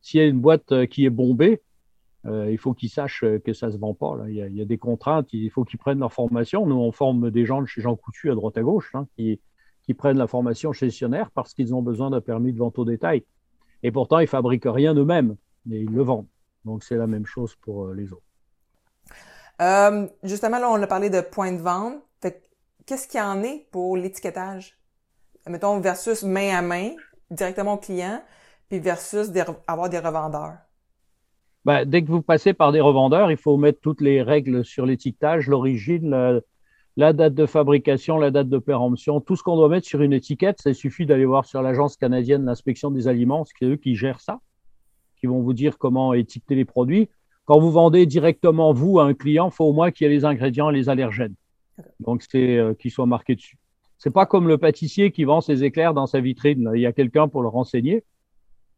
s'il 0.00 0.20
y 0.20 0.24
a 0.24 0.26
une 0.26 0.40
boîte 0.40 0.86
qui 0.86 1.04
est 1.04 1.10
bombée, 1.10 1.60
euh, 2.26 2.50
il 2.50 2.58
faut 2.58 2.74
qu'ils 2.74 2.90
sachent 2.90 3.24
euh, 3.24 3.38
que 3.38 3.52
ça 3.52 3.68
ne 3.68 3.72
se 3.72 3.78
vend 3.78 3.94
pas. 3.94 4.16
Là. 4.16 4.24
Il, 4.28 4.34
y 4.34 4.60
a, 4.60 4.64
des 4.64 4.78
contraintes, 4.78 5.32
il 5.32 5.50
faut 5.50 5.64
qu'ils 5.64 5.78
prennent 5.78 6.00
leur 6.00 6.12
formation. 6.12 6.66
Nous, 6.66 6.76
on 6.76 6.92
forme 6.92 7.30
des 7.30 7.46
gens 7.46 7.64
chez 7.64 7.80
Jean 7.80 7.96
Coutu 7.96 8.30
à 8.30 8.34
droite 8.34 8.58
à 8.58 8.62
gauche 8.62 8.90
hein, 8.94 9.06
qui, 9.16 9.40
qui, 9.90 9.94
prennent 9.94 10.18
la 10.18 10.26
formation 10.26 10.72
chez 10.72 10.86
gestionnaire 10.86 11.30
parce 11.30 11.54
qu'ils 11.54 11.74
ont 11.74 11.82
besoin 11.82 12.10
d'un 12.10 12.20
permis 12.20 12.52
de 12.52 12.58
vente 12.58 12.78
au 12.78 12.84
détail. 12.84 13.24
Et 13.82 13.90
pourtant, 13.92 14.18
ils 14.18 14.28
fabriquent 14.28 14.66
rien 14.66 14.94
eux-mêmes, 14.94 15.36
mais 15.66 15.80
ils 15.80 15.90
le 15.90 16.02
vendent. 16.02 16.28
Donc, 16.64 16.82
c'est 16.84 16.96
la 16.96 17.06
même 17.06 17.26
chose 17.26 17.54
pour 17.56 17.86
euh, 17.86 17.94
les 17.94 18.12
autres. 18.12 18.22
justement, 20.22 20.58
là, 20.58 20.70
on 20.70 20.82
a 20.82 20.86
parlé 20.86 21.10
de 21.10 21.20
points 21.20 21.52
de 21.52 21.60
vente. 21.60 22.02
Qu'est-ce 22.86 23.06
qu'il 23.06 23.20
y 23.20 23.22
en 23.22 23.42
est 23.42 23.68
pour 23.70 23.96
l'étiquetage? 23.96 24.76
Mettons, 25.46 25.78
versus 25.80 26.24
main 26.24 26.56
à 26.56 26.62
main, 26.62 26.90
directement 27.30 27.74
au 27.74 27.76
client, 27.76 28.20
puis 28.68 28.80
versus 28.80 29.30
avoir 29.66 29.88
des 29.88 29.98
revendeurs. 29.98 30.58
Ben, 31.64 31.84
dès 31.84 32.02
que 32.02 32.10
vous 32.10 32.22
passez 32.22 32.54
par 32.54 32.72
des 32.72 32.80
revendeurs, 32.80 33.30
il 33.30 33.36
faut 33.36 33.56
mettre 33.58 33.80
toutes 33.80 34.00
les 34.00 34.22
règles 34.22 34.64
sur 34.64 34.86
l'étiquetage, 34.86 35.46
l'origine, 35.46 36.10
la, 36.10 36.40
date 36.96 37.34
de 37.34 37.46
fabrication, 37.46 38.16
la 38.18 38.30
date 38.30 38.48
de 38.48 38.58
péremption, 38.58 39.20
tout 39.20 39.36
ce 39.36 39.42
qu'on 39.42 39.56
doit 39.56 39.68
mettre 39.68 39.86
sur 39.86 40.02
une 40.02 40.12
étiquette. 40.12 40.60
Ça 40.60 40.74
suffit 40.74 41.06
d'aller 41.06 41.24
voir 41.24 41.44
sur 41.44 41.62
l'Agence 41.62 41.96
canadienne 41.96 42.44
d'inspection 42.44 42.90
des 42.90 43.08
aliments, 43.08 43.44
c'est 43.44 43.64
eux 43.64 43.76
qui 43.76 43.94
gèrent 43.94 44.20
ça, 44.20 44.40
qui 45.18 45.26
vont 45.26 45.40
vous 45.40 45.52
dire 45.52 45.78
comment 45.78 46.12
étiqueter 46.14 46.54
les 46.54 46.64
produits. 46.64 47.08
Quand 47.44 47.58
vous 47.58 47.70
vendez 47.70 48.06
directement, 48.06 48.72
vous, 48.72 49.00
à 49.00 49.04
un 49.04 49.14
client, 49.14 49.48
il 49.48 49.54
faut 49.54 49.64
au 49.64 49.72
moins 49.72 49.90
qu'il 49.90 50.06
y 50.06 50.10
ait 50.10 50.14
les 50.14 50.24
ingrédients 50.24 50.70
et 50.70 50.74
les 50.74 50.88
allergènes. 50.88 51.34
Donc, 52.00 52.22
c'est 52.22 52.58
euh, 52.58 52.74
qu'ils 52.74 52.90
soient 52.90 53.06
marqués 53.06 53.34
dessus. 53.34 53.56
C'est 53.98 54.12
pas 54.12 54.26
comme 54.26 54.48
le 54.48 54.56
pâtissier 54.56 55.10
qui 55.10 55.24
vend 55.24 55.40
ses 55.40 55.64
éclairs 55.64 55.94
dans 55.94 56.06
sa 56.06 56.20
vitrine. 56.20 56.70
Il 56.74 56.80
y 56.80 56.86
a 56.86 56.92
quelqu'un 56.92 57.28
pour 57.28 57.42
le 57.42 57.48
renseigner. 57.48 58.04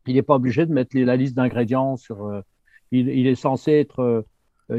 Il 0.07 0.15
n'est 0.15 0.23
pas 0.23 0.35
obligé 0.35 0.67
de 0.67 0.73
mettre 0.73 0.97
la 0.99 1.17
liste 1.17 1.35
d'ingrédients 1.35 1.97
sur, 1.97 2.27
euh, 2.27 2.41
il, 2.93 3.27
est 3.27 3.35
censé 3.35 3.73
être 3.73 4.01
euh, 4.01 4.23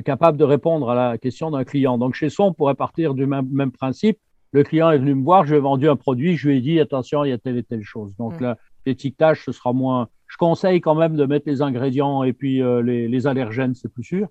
capable 0.05 0.37
de 0.37 0.43
répondre 0.43 0.89
à 0.89 0.95
la 0.95 1.17
question 1.17 1.51
d'un 1.51 1.63
client. 1.63 1.97
Donc 1.97 2.15
chez 2.15 2.29
soi, 2.29 2.45
on 2.45 2.53
pourrait 2.53 2.75
partir 2.75 3.13
du 3.13 3.25
même, 3.25 3.71
principe. 3.71 4.17
Le 4.51 4.63
client 4.63 4.91
est 4.91 4.97
venu 4.97 5.15
me 5.15 5.23
voir, 5.23 5.45
je 5.45 5.51
lui 5.51 5.57
ai 5.57 5.61
vendu 5.61 5.89
un 5.89 5.95
produit, 5.95 6.37
je 6.37 6.47
lui 6.47 6.57
ai 6.57 6.61
dit 6.61 6.79
attention, 6.79 7.23
il 7.25 7.29
y 7.29 7.31
a 7.31 7.37
telle 7.37 7.57
et 7.57 7.63
telle 7.63 7.83
chose. 7.83 8.15
Donc 8.17 8.39
mm. 8.39 8.55
l'étiquetage, 8.85 9.43
ce 9.45 9.51
sera 9.51 9.73
moins. 9.73 10.09
Je 10.27 10.37
conseille 10.37 10.81
quand 10.81 10.95
même 10.95 11.15
de 11.15 11.25
mettre 11.25 11.47
les 11.47 11.61
ingrédients 11.61 12.23
et 12.23 12.33
puis 12.33 12.61
euh, 12.61 12.81
les, 12.81 13.27
allergènes, 13.27 13.75
c'est 13.75 13.91
plus 13.91 14.03
sûr. 14.03 14.27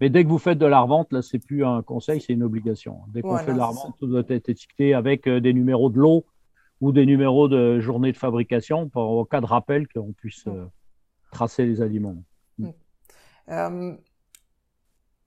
Mais 0.00 0.10
dès 0.10 0.24
que 0.24 0.28
vous 0.28 0.38
faites 0.38 0.58
de 0.58 0.66
la 0.66 0.80
revente, 0.80 1.12
là, 1.12 1.22
c'est 1.22 1.38
plus 1.38 1.64
un 1.64 1.82
conseil, 1.82 2.20
c'est 2.20 2.34
une 2.34 2.42
obligation. 2.42 3.00
Dès 3.08 3.22
qu'on 3.22 3.38
fait 3.38 3.52
de 3.52 3.58
la 3.58 3.66
revente, 3.66 3.96
tout 3.98 4.06
doit 4.06 4.24
être 4.28 4.48
étiqueté 4.48 4.94
avec 4.94 5.26
euh, 5.26 5.40
des 5.40 5.54
numéros 5.54 5.88
de 5.88 5.98
l'eau 5.98 6.26
ou 6.80 6.92
des 6.92 7.06
numéros 7.06 7.48
de 7.48 7.80
journée 7.80 8.12
de 8.12 8.16
fabrication 8.18 8.88
pour, 8.88 9.10
au 9.10 9.24
cas 9.24 9.40
de 9.40 9.46
rappel 9.46 9.88
qu'on 9.88 10.12
puisse 10.12 10.44
tracer 11.32 11.66
les 11.66 11.80
aliments. 11.80 12.16
Euh, 13.48 13.94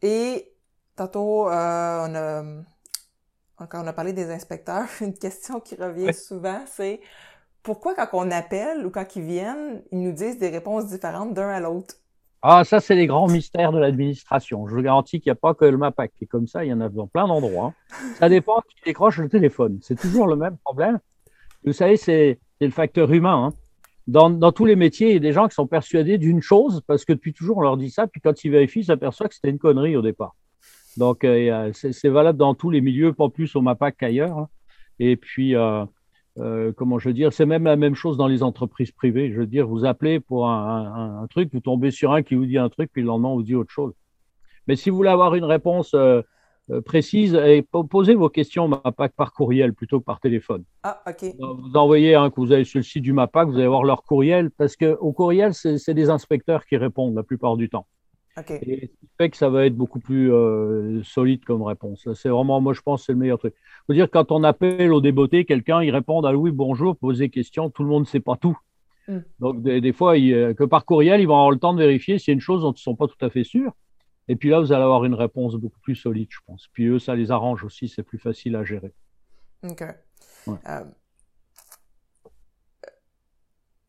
et 0.01 0.51
tantôt, 0.95 1.49
euh, 1.49 2.07
on 2.07 2.15
a, 2.15 3.65
quand 3.67 3.83
on 3.83 3.87
a 3.87 3.93
parlé 3.93 4.13
des 4.13 4.31
inspecteurs, 4.31 4.87
une 5.01 5.13
question 5.13 5.59
qui 5.59 5.75
revient 5.75 6.13
souvent, 6.13 6.61
c'est 6.65 6.99
pourquoi 7.63 7.93
quand 7.93 8.07
on 8.13 8.31
appelle 8.31 8.85
ou 8.85 8.89
quand 8.89 9.15
ils 9.15 9.23
viennent, 9.23 9.81
ils 9.91 10.01
nous 10.01 10.13
disent 10.13 10.39
des 10.39 10.49
réponses 10.49 10.87
différentes 10.87 11.33
d'un 11.33 11.49
à 11.49 11.59
l'autre? 11.59 11.95
Ah, 12.41 12.63
ça, 12.63 12.79
c'est 12.79 12.95
les 12.95 13.05
grands 13.05 13.27
mystères 13.27 13.73
de 13.73 13.79
l'administration. 13.79 14.65
Je 14.65 14.73
vous 14.73 14.81
garantis 14.81 15.19
qu'il 15.19 15.29
n'y 15.29 15.33
a 15.33 15.35
pas 15.35 15.53
que 15.53 15.65
le 15.65 15.77
MAPAC 15.77 16.13
qui 16.17 16.23
est 16.23 16.27
comme 16.27 16.47
ça, 16.47 16.63
il 16.63 16.69
y 16.69 16.73
en 16.73 16.79
a 16.79 16.87
dans 16.87 17.07
plein 17.07 17.27
d'endroits. 17.27 17.73
Ça 18.17 18.29
dépend 18.29 18.61
qui 18.61 18.81
décroche 18.85 19.17
le 19.17 19.27
téléphone. 19.27 19.79
C'est 19.81 19.99
toujours 19.99 20.25
le 20.25 20.37
même 20.37 20.57
problème. 20.63 20.99
Vous 21.65 21.73
savez, 21.73 21.97
c'est 21.97 22.39
le 22.61 22.71
facteur 22.71 23.11
humain. 23.11 23.47
Hein 23.47 23.53
dans, 24.09 24.51
tous 24.51 24.65
les 24.65 24.75
métiers, 24.75 25.09
il 25.09 25.13
y 25.13 25.17
a 25.17 25.19
des 25.19 25.33
gens 25.33 25.47
qui 25.47 25.53
sont 25.53 25.67
persuadés 25.67 26.17
d'une 26.17 26.41
chose 26.41 26.81
parce 26.87 27.05
que 27.05 27.13
depuis 27.13 27.31
toujours 27.31 27.57
on 27.57 27.61
leur 27.61 27.77
dit 27.77 27.91
ça, 27.91 28.07
puis 28.07 28.21
quand 28.21 28.43
ils 28.43 28.49
vérifient, 28.49 28.79
ils 28.79 28.85
s'aperçoivent 28.85 29.29
que 29.29 29.35
c'était 29.35 29.49
une 29.49 29.59
connerie 29.59 29.95
au 29.95 30.01
départ. 30.01 30.35
Donc 30.97 31.23
euh, 31.23 31.71
c'est 31.73 32.09
valable 32.09 32.37
dans 32.37 32.55
tous 32.55 32.71
les 32.71 32.81
milieux, 32.81 33.13
pas 33.13 33.29
plus 33.29 33.55
au 33.55 33.61
MAPAC 33.61 33.97
qu'ailleurs. 33.97 34.37
Hein. 34.37 34.49
Et 34.97 35.15
puis, 35.15 35.55
euh, 35.55 35.85
euh, 36.39 36.71
comment 36.75 36.97
je 36.97 37.09
veux 37.09 37.13
dire, 37.13 37.31
c'est 37.31 37.45
même 37.45 37.65
la 37.65 37.75
même 37.75 37.93
chose 37.93 38.17
dans 38.17 38.27
les 38.27 38.41
entreprises 38.41 38.91
privées. 38.91 39.31
Je 39.31 39.41
veux 39.41 39.47
dire, 39.47 39.67
vous 39.67 39.85
appelez 39.85 40.19
pour 40.19 40.49
un, 40.49 41.27
truc, 41.29 41.49
vous 41.53 41.59
tombez 41.59 41.91
sur 41.91 42.11
un 42.11 42.23
qui 42.23 42.33
vous 42.33 42.47
dit 42.47 42.57
un 42.57 42.69
truc, 42.69 42.89
puis 42.91 43.03
le 43.03 43.07
lendemain 43.07 43.29
on 43.29 43.35
vous 43.35 43.43
dit 43.43 43.55
autre 43.55 43.71
chose. 43.71 43.93
Mais 44.67 44.75
si 44.75 44.89
vous 44.89 44.95
voulez 44.95 45.09
avoir 45.09 45.35
une 45.35 45.45
réponse 45.45 45.95
précise 46.85 47.35
et 47.35 47.63
posez 47.89 48.15
vos 48.15 48.29
questions 48.29 48.65
au 48.65 48.67
MAPAC 48.67 49.13
par 49.15 49.33
courriel 49.33 49.73
plutôt 49.73 49.99
que 49.99 50.05
par 50.05 50.19
téléphone. 50.19 50.63
Ah, 50.83 51.01
OK. 51.07 51.33
Vous 51.39 51.75
envoyez 51.75 52.15
un 52.15 52.29
que 52.29 52.35
vous 52.37 52.51
avez 52.51 52.63
sur 52.63 52.79
le 52.79 52.83
site 52.83 53.03
du 53.03 53.13
MAPAC, 53.13 53.49
vous 53.49 53.57
allez 53.57 53.67
voir 53.67 53.83
leur 53.83 54.03
courriel 54.03 54.51
parce 54.51 54.75
qu'au 54.75 55.11
courriel, 55.13 55.53
c'est 55.53 55.93
des 55.93 56.09
inspecteurs 56.09 56.65
qui 56.65 56.77
répondent 56.77 57.15
la 57.15 57.23
plupart 57.23 57.57
du 57.57 57.69
temps. 57.69 57.87
OK. 58.37 58.51
Et 58.51 58.81
ce 58.81 58.99
qui 58.99 59.09
fait 59.17 59.29
que 59.29 59.37
ça 59.37 59.49
va 59.49 59.65
être 59.65 59.75
beaucoup 59.75 59.99
plus 59.99 60.31
euh, 60.31 61.01
solide 61.03 61.43
comme 61.43 61.63
réponse. 61.63 62.07
C'est 62.13 62.29
vraiment, 62.29 62.61
moi, 62.61 62.73
je 62.73 62.81
pense 62.81 63.05
c'est 63.05 63.11
le 63.11 63.17
meilleur 63.17 63.39
truc. 63.39 63.53
Il 63.57 63.83
faut 63.87 63.93
dire, 63.93 64.09
quand 64.09 64.31
on 64.31 64.43
appelle 64.43 64.93
au 64.93 65.01
débeauté 65.01 65.45
quelqu'un, 65.45 65.81
il 65.81 65.91
répond 65.91 66.21
à 66.21 66.33
oui, 66.33 66.51
bonjour, 66.51 66.95
posez 66.95 67.29
question, 67.29 67.69
tout 67.69 67.83
le 67.83 67.89
monde 67.89 68.03
ne 68.03 68.07
sait 68.07 68.19
pas 68.19 68.35
tout. 68.37 68.57
Mm. 69.07 69.17
Donc, 69.39 69.61
des, 69.63 69.93
fois, 69.93 70.15
que 70.15 70.63
par 70.65 70.85
courriel, 70.85 71.21
ils 71.21 71.27
vont 71.27 71.35
avoir 71.35 71.51
le 71.51 71.57
temps 71.57 71.73
de 71.73 71.79
vérifier 71.79 72.19
s'il 72.19 72.31
y 72.31 72.33
a 72.33 72.35
une 72.35 72.39
chose 72.39 72.61
dont 72.61 72.71
ils 72.71 72.75
ne 72.75 72.79
sont 72.79 72.95
pas 72.95 73.07
tout 73.07 73.25
à 73.25 73.29
fait 73.29 73.43
sûrs. 73.43 73.73
Et 74.29 74.35
puis 74.35 74.49
là, 74.49 74.59
vous 74.59 74.71
allez 74.71 74.83
avoir 74.83 75.03
une 75.05 75.15
réponse 75.15 75.55
beaucoup 75.55 75.79
plus 75.79 75.95
solide, 75.95 76.29
je 76.29 76.39
pense. 76.45 76.67
Puis 76.71 76.85
eux, 76.85 76.99
ça 76.99 77.15
les 77.15 77.31
arrange 77.31 77.63
aussi, 77.63 77.89
c'est 77.89 78.03
plus 78.03 78.19
facile 78.19 78.55
à 78.55 78.63
gérer. 78.63 78.93
OK. 79.63 79.83
Euh, 80.47 80.83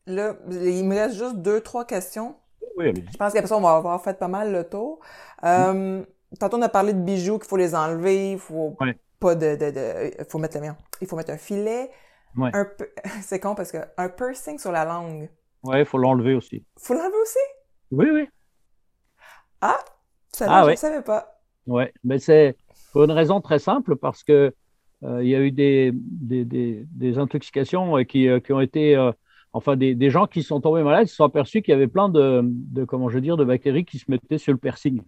là, 0.07 0.35
il 0.49 0.83
me 0.85 0.95
reste 0.95 1.15
juste 1.15 1.37
deux, 1.37 1.61
trois 1.61 1.85
questions. 1.85 2.35
Oui, 2.75 2.91
Je 2.95 3.17
pense 3.17 3.33
qu'après 3.33 3.47
ça, 3.47 3.55
on 3.55 3.61
va 3.61 3.75
avoir 3.75 4.01
fait 4.03 4.17
pas 4.17 4.27
mal 4.27 4.51
le 4.51 4.67
tour. 4.67 4.99
Euh, 5.43 6.03
Tantôt, 6.39 6.57
on 6.57 6.61
a 6.61 6.69
parlé 6.69 6.93
de 6.93 6.99
bijoux 6.99 7.37
qu'il 7.39 7.47
faut 7.47 7.57
les 7.57 7.75
enlever, 7.75 8.31
il 8.31 8.39
faut 8.39 8.77
pas 9.19 9.35
de, 9.35 9.55
de, 9.55 9.71
de, 9.71 10.23
faut 10.29 10.39
mettre 10.39 10.57
le 10.57 10.63
mien. 10.63 10.77
Il 11.01 11.07
faut 11.07 11.17
mettre 11.17 11.31
un 11.31 11.37
filet. 11.37 11.91
Ouais. 12.35 12.49
Un 12.53 12.67
c'est 13.21 13.39
con 13.39 13.53
parce 13.53 13.71
que 13.71 13.77
un 13.97 14.09
piercing 14.09 14.57
sur 14.57 14.71
la 14.71 14.85
langue. 14.85 15.29
Ouais, 15.63 15.81
il 15.81 15.85
faut 15.85 15.97
l'enlever 15.97 16.33
aussi. 16.33 16.65
Faut 16.79 16.93
l'enlever 16.93 17.17
aussi? 17.21 17.37
Oui, 17.91 18.09
oui. 18.11 18.27
Ah, 19.59 19.77
ça 20.33 20.45
ah, 20.49 20.61
je 20.61 20.65
ouais. 20.67 20.71
ne 20.73 20.77
savais 20.77 21.01
pas. 21.03 21.41
Ouais, 21.67 21.93
mais 22.03 22.19
c'est 22.19 22.55
pour 22.91 23.03
une 23.03 23.11
raison 23.11 23.41
très 23.41 23.59
simple 23.59 23.95
parce 23.95 24.23
que 24.23 24.53
euh, 25.03 25.23
il 25.23 25.29
y 25.29 25.35
a 25.35 25.41
eu 25.41 25.51
des, 25.51 25.91
des, 25.93 26.45
des, 26.45 26.85
des 26.91 27.17
intoxications 27.17 27.97
euh, 27.97 28.03
qui, 28.03 28.27
euh, 28.27 28.39
qui 28.39 28.53
ont 28.53 28.61
été 28.61 28.95
euh, 28.95 29.11
enfin 29.53 29.75
des, 29.75 29.95
des, 29.95 30.09
gens 30.09 30.27
qui 30.27 30.43
sont 30.43 30.61
tombés 30.61 30.83
malades, 30.83 31.07
se 31.07 31.15
sont 31.15 31.23
aperçus 31.23 31.61
qu'il 31.61 31.71
y 31.71 31.75
avait 31.75 31.87
plein 31.87 32.09
de, 32.09 32.41
de 32.43 32.83
comment 32.85 33.09
je 33.09 33.15
veux 33.15 33.21
dire 33.21 33.37
de 33.37 33.43
bactéries 33.43 33.85
qui 33.85 33.99
se 33.99 34.05
mettaient 34.09 34.37
sur 34.37 34.53
le 34.53 34.59
piercing 34.59 35.01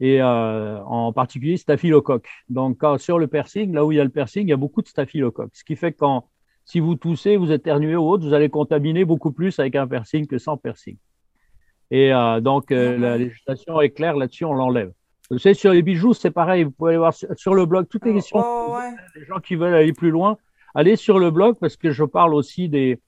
et 0.00 0.20
en 0.20 1.12
particulier 1.12 1.56
staphylocoque. 1.56 2.28
Donc, 2.48 2.78
quand, 2.78 2.98
sur 2.98 3.16
le 3.16 3.28
piercing, 3.28 3.72
là 3.72 3.84
où 3.84 3.92
il 3.92 3.96
y 3.96 4.00
a 4.00 4.04
le 4.04 4.10
piercing, 4.10 4.42
il 4.42 4.50
y 4.50 4.52
a 4.52 4.56
beaucoup 4.56 4.82
de 4.82 4.88
staphylocoque. 4.88 5.52
Ce 5.54 5.62
qui 5.62 5.76
fait 5.76 5.92
que 5.92 5.98
quand, 5.98 6.28
si 6.64 6.80
vous 6.80 6.96
toussez, 6.96 7.36
vous 7.36 7.52
éternuez 7.52 7.94
ou 7.94 8.08
autre, 8.08 8.26
vous 8.26 8.34
allez 8.34 8.48
contaminer 8.48 9.04
beaucoup 9.04 9.30
plus 9.30 9.56
avec 9.60 9.76
un 9.76 9.86
piercing 9.86 10.26
que 10.26 10.36
sans 10.36 10.56
piercing. 10.56 10.96
Et 11.94 12.12
euh, 12.12 12.40
donc, 12.40 12.72
euh, 12.72 12.98
la 12.98 13.16
législation 13.16 13.80
est 13.80 13.90
claire 13.90 14.16
là-dessus, 14.16 14.44
on 14.44 14.52
l'enlève. 14.54 14.90
Vous 15.30 15.38
savez, 15.38 15.54
sur 15.54 15.72
les 15.72 15.82
bijoux, 15.82 16.12
c'est 16.12 16.32
pareil. 16.32 16.64
Vous 16.64 16.72
pouvez 16.72 16.90
aller 16.90 16.98
voir 16.98 17.14
sur, 17.14 17.28
sur 17.36 17.54
le 17.54 17.66
blog 17.66 17.86
toutes 17.88 18.04
les 18.04 18.14
questions. 18.14 18.42
Oh, 18.44 18.74
ouais. 18.74 18.90
Les 19.14 19.24
gens 19.26 19.38
qui 19.38 19.54
veulent 19.54 19.74
aller 19.74 19.92
plus 19.92 20.10
loin, 20.10 20.36
allez 20.74 20.96
sur 20.96 21.20
le 21.20 21.30
blog 21.30 21.56
parce 21.60 21.76
que 21.76 21.92
je 21.92 22.02
parle 22.02 22.34
aussi 22.34 22.68
des, 22.68 23.00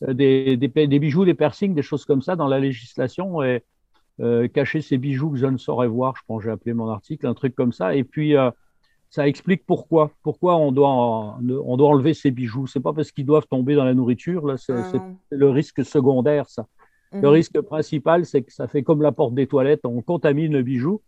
des, 0.00 0.56
des, 0.56 0.68
des 0.68 0.98
bijoux, 0.98 1.26
des 1.26 1.34
piercings, 1.34 1.74
des 1.74 1.82
choses 1.82 2.06
comme 2.06 2.22
ça 2.22 2.34
dans 2.34 2.48
la 2.48 2.58
législation. 2.58 3.42
Et, 3.42 3.62
euh, 4.20 4.48
cacher 4.48 4.80
ses 4.80 4.96
bijoux 4.96 5.30
que 5.30 5.36
je 5.38 5.46
ne 5.46 5.58
saurais 5.58 5.88
voir, 5.88 6.14
je 6.16 6.22
pense 6.26 6.42
j'ai 6.42 6.50
appelé 6.50 6.72
mon 6.74 6.88
article, 6.88 7.26
un 7.26 7.34
truc 7.34 7.54
comme 7.54 7.72
ça. 7.72 7.94
Et 7.94 8.04
puis, 8.04 8.34
euh, 8.36 8.50
ça 9.10 9.28
explique 9.28 9.66
pourquoi. 9.66 10.10
Pourquoi 10.22 10.56
on 10.56 10.72
doit, 10.72 10.88
en, 10.88 11.38
on 11.66 11.76
doit 11.76 11.88
enlever 11.88 12.14
ses 12.14 12.30
bijoux? 12.30 12.66
C'est 12.66 12.80
pas 12.80 12.94
parce 12.94 13.12
qu'ils 13.12 13.26
doivent 13.26 13.46
tomber 13.46 13.74
dans 13.74 13.84
la 13.84 13.92
nourriture, 13.94 14.46
là, 14.46 14.56
c'est 14.56 14.72
Ah. 14.74 15.10
le 15.30 15.50
risque 15.50 15.84
secondaire, 15.84 16.48
ça. 16.48 16.66
Le 17.12 17.20
Mhm. 17.20 17.26
risque 17.26 17.60
principal, 17.60 18.24
c'est 18.24 18.42
que 18.42 18.52
ça 18.52 18.68
fait 18.68 18.82
comme 18.82 19.02
la 19.02 19.12
porte 19.12 19.34
des 19.34 19.46
toilettes, 19.46 19.84
on 19.84 20.00
contamine 20.02 20.52
le 20.52 20.62
bijou. 20.62 21.02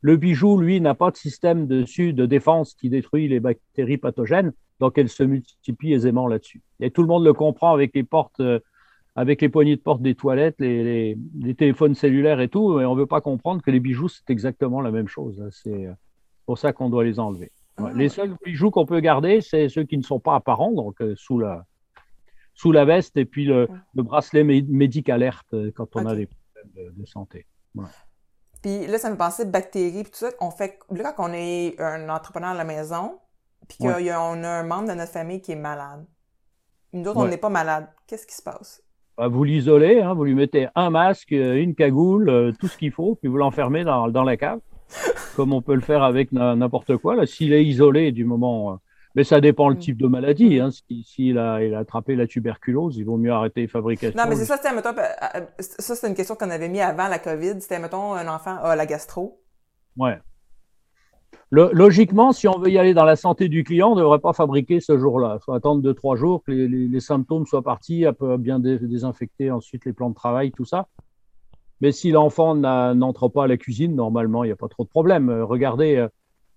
Le 0.00 0.16
bijou, 0.16 0.58
lui, 0.58 0.80
n'a 0.80 0.94
pas 0.94 1.10
de 1.10 1.16
système 1.16 1.66
dessus 1.66 2.12
de 2.12 2.26
défense 2.26 2.74
qui 2.74 2.90
détruit 2.90 3.28
les 3.28 3.40
bactéries 3.40 3.98
pathogènes, 3.98 4.52
donc 4.80 4.98
elle 4.98 5.08
se 5.08 5.22
multiplie 5.22 5.92
aisément 5.94 6.26
là-dessus. 6.26 6.60
Et 6.80 6.90
tout 6.90 7.02
le 7.02 7.08
monde 7.08 7.24
le 7.24 7.32
comprend 7.32 7.72
avec 7.72 7.94
les 7.94 8.02
portes, 8.02 8.40
euh, 8.40 8.58
avec 9.14 9.40
les 9.40 9.48
poignées 9.48 9.76
de 9.76 9.80
porte 9.80 10.02
des 10.02 10.14
toilettes, 10.14 10.56
les, 10.58 10.82
les, 10.82 11.18
les 11.40 11.54
téléphones 11.54 11.94
cellulaires 11.94 12.40
et 12.40 12.48
tout, 12.48 12.80
et 12.80 12.84
on 12.84 12.94
ne 12.94 13.00
veut 13.00 13.06
pas 13.06 13.20
comprendre 13.20 13.62
que 13.62 13.70
les 13.70 13.80
bijoux, 13.80 14.08
c'est 14.08 14.28
exactement 14.28 14.80
la 14.80 14.90
même 14.90 15.08
chose. 15.08 15.40
hein. 15.40 15.48
C'est 15.50 15.86
euh, 15.86 15.92
pour 16.46 16.58
ça 16.58 16.72
qu'on 16.72 16.90
doit 16.90 17.04
les 17.04 17.20
enlever. 17.20 17.52
Ouais. 17.78 17.90
Ah. 17.94 17.96
Les 17.96 18.08
seuls 18.08 18.34
bijoux 18.44 18.70
qu'on 18.70 18.86
peut 18.86 19.00
garder, 19.00 19.40
c'est 19.40 19.68
ceux 19.68 19.84
qui 19.84 19.96
ne 19.96 20.02
sont 20.02 20.18
pas 20.20 20.34
apparents, 20.34 20.72
donc 20.72 21.00
euh, 21.00 21.14
sous 21.16 21.38
la, 21.38 21.64
sous 22.62 22.70
la 22.72 22.84
veste, 22.84 23.16
et 23.16 23.24
puis 23.24 23.44
le, 23.44 23.68
le 23.94 24.02
bracelet 24.04 24.44
mé 24.44 24.62
médic-alerte 24.62 25.52
euh, 25.54 25.72
quand 25.74 25.96
on 25.96 26.06
a 26.06 26.14
des 26.14 26.26
problèmes 26.26 26.72
de, 26.76 27.00
de 27.00 27.06
santé. 27.06 27.46
Ouais. 27.74 27.86
Puis 28.62 28.86
là, 28.86 28.98
ça 28.98 29.10
me 29.10 29.16
pensait 29.16 29.44
bactéries 29.46 30.04
puis 30.04 30.12
tout 30.12 30.18
ça. 30.26 30.30
On 30.40 30.52
fait, 30.52 30.78
là, 30.90 31.12
quand 31.12 31.28
on 31.28 31.32
est 31.34 31.74
un 31.80 32.08
entrepreneur 32.08 32.50
à 32.50 32.54
la 32.54 32.64
maison, 32.64 33.18
puis 33.68 33.78
qu'on 33.78 33.88
Ouais. 33.88 34.10
a, 34.10 34.20
un 34.20 34.62
membre 34.62 34.88
de 34.90 34.94
notre 34.94 35.10
famille 35.10 35.40
qui 35.40 35.50
est 35.52 35.56
malade. 35.56 36.06
Nous 36.92 37.04
autres, 37.08 37.18
on 37.18 37.26
n'est 37.26 37.36
pas 37.36 37.48
malade. 37.48 37.88
Qu'est-ce 38.06 38.26
qui 38.26 38.34
se 38.36 38.42
passe? 38.42 38.80
Bah, 39.18 39.26
Vous 39.26 39.42
l'isolez, 39.42 40.00
hein, 40.00 40.14
vous 40.14 40.24
lui 40.24 40.34
mettez 40.34 40.68
un 40.76 40.90
masque, 40.90 41.32
euh, 41.32 41.54
une 41.56 41.74
cagoule, 41.74 42.28
euh, 42.28 42.52
tout 42.60 42.68
ce 42.68 42.76
qu'il 42.78 42.92
faut, 42.92 43.16
puis 43.16 43.28
vous 43.28 43.38
l'enfermez 43.38 43.82
dans, 43.82 44.08
dans 44.08 44.24
la 44.24 44.36
cave, 44.36 44.60
comme 45.34 45.52
on 45.52 45.62
peut 45.62 45.74
le 45.74 45.80
faire 45.80 46.02
avec 46.04 46.30
n'importe 46.32 46.96
quoi. 46.98 47.26
S'il 47.26 47.52
est 47.52 47.64
isolé 47.64 48.12
du 48.12 48.24
moment, 48.24 48.78
mais 49.14 49.24
ça 49.24 49.40
dépend 49.40 49.68
le 49.68 49.74
Mm. 49.74 49.78
type 49.78 49.96
de 50.00 50.06
maladie. 50.06 50.60
Hein. 50.60 50.70
Si- 50.70 51.04
S'il 51.04 51.38
a, 51.38 51.62
il 51.64 51.74
a 51.74 51.80
attrapé 51.80 52.16
la 52.16 52.26
tuberculose, 52.26 52.96
il 52.96 53.04
vaut 53.04 53.16
mieux 53.16 53.32
arrêter 53.32 53.60
les 53.62 53.68
fabrications. 53.68 54.18
Non, 54.18 54.28
mais 54.28 54.36
c'est 54.36 54.44
ça, 54.44 54.56
c'était, 54.56 54.74
mettons, 54.74 54.90
euh, 54.90 55.02
euh, 55.36 55.40
ça, 55.58 55.94
c'était 55.94 56.08
une 56.08 56.14
question 56.14 56.34
qu'on 56.34 56.50
avait 56.50 56.68
mis 56.68 56.80
avant 56.80 57.08
la 57.08 57.18
COVID. 57.18 57.60
C'était, 57.60 57.78
mettons, 57.78 58.14
un 58.14 58.28
enfant 58.28 58.56
a 58.62 58.74
la 58.76 58.86
gastro. 58.86 59.40
Ouais. 59.96 60.18
Le- 61.50 61.70
logiquement, 61.72 62.32
si 62.32 62.48
on 62.48 62.58
veut 62.58 62.70
y 62.70 62.78
aller 62.78 62.94
dans 62.94 63.04
la 63.04 63.16
santé 63.16 63.48
du 63.48 63.62
client, 63.62 63.92
on 63.92 63.94
ne 63.94 64.00
devrait 64.00 64.20
pas 64.20 64.32
fabriquer 64.32 64.80
ce 64.80 64.96
jour-là. 64.96 65.36
Il 65.38 65.44
faut 65.44 65.52
attendre 65.52 65.82
deux, 65.82 65.92
trois 65.92 66.16
jours 66.16 66.42
que 66.44 66.50
les, 66.52 66.66
les- 66.66 66.88
les 66.88 67.00
symptômes 67.00 67.44
soient 67.46 67.62
partis, 67.62 68.06
bien 68.38 68.58
dé- 68.58 68.78
désinfecter 68.78 69.50
ensuite 69.50 69.84
les 69.84 69.92
plans 69.92 70.08
de 70.08 70.14
travail, 70.14 70.50
tout 70.52 70.64
ça. 70.64 70.88
Mais 71.82 71.92
si 71.92 72.10
l'enfant 72.10 72.54
n'entre 72.54 73.28
pas 73.28 73.44
à 73.44 73.46
la 73.48 73.56
cuisine, 73.58 73.94
normalement, 73.94 74.44
il 74.44 74.46
n'y 74.48 74.52
a 74.52 74.56
pas 74.56 74.68
trop 74.68 74.84
de 74.84 74.88
problème. 74.88 75.28
Euh, 75.28 75.44
regardez, 75.44 76.06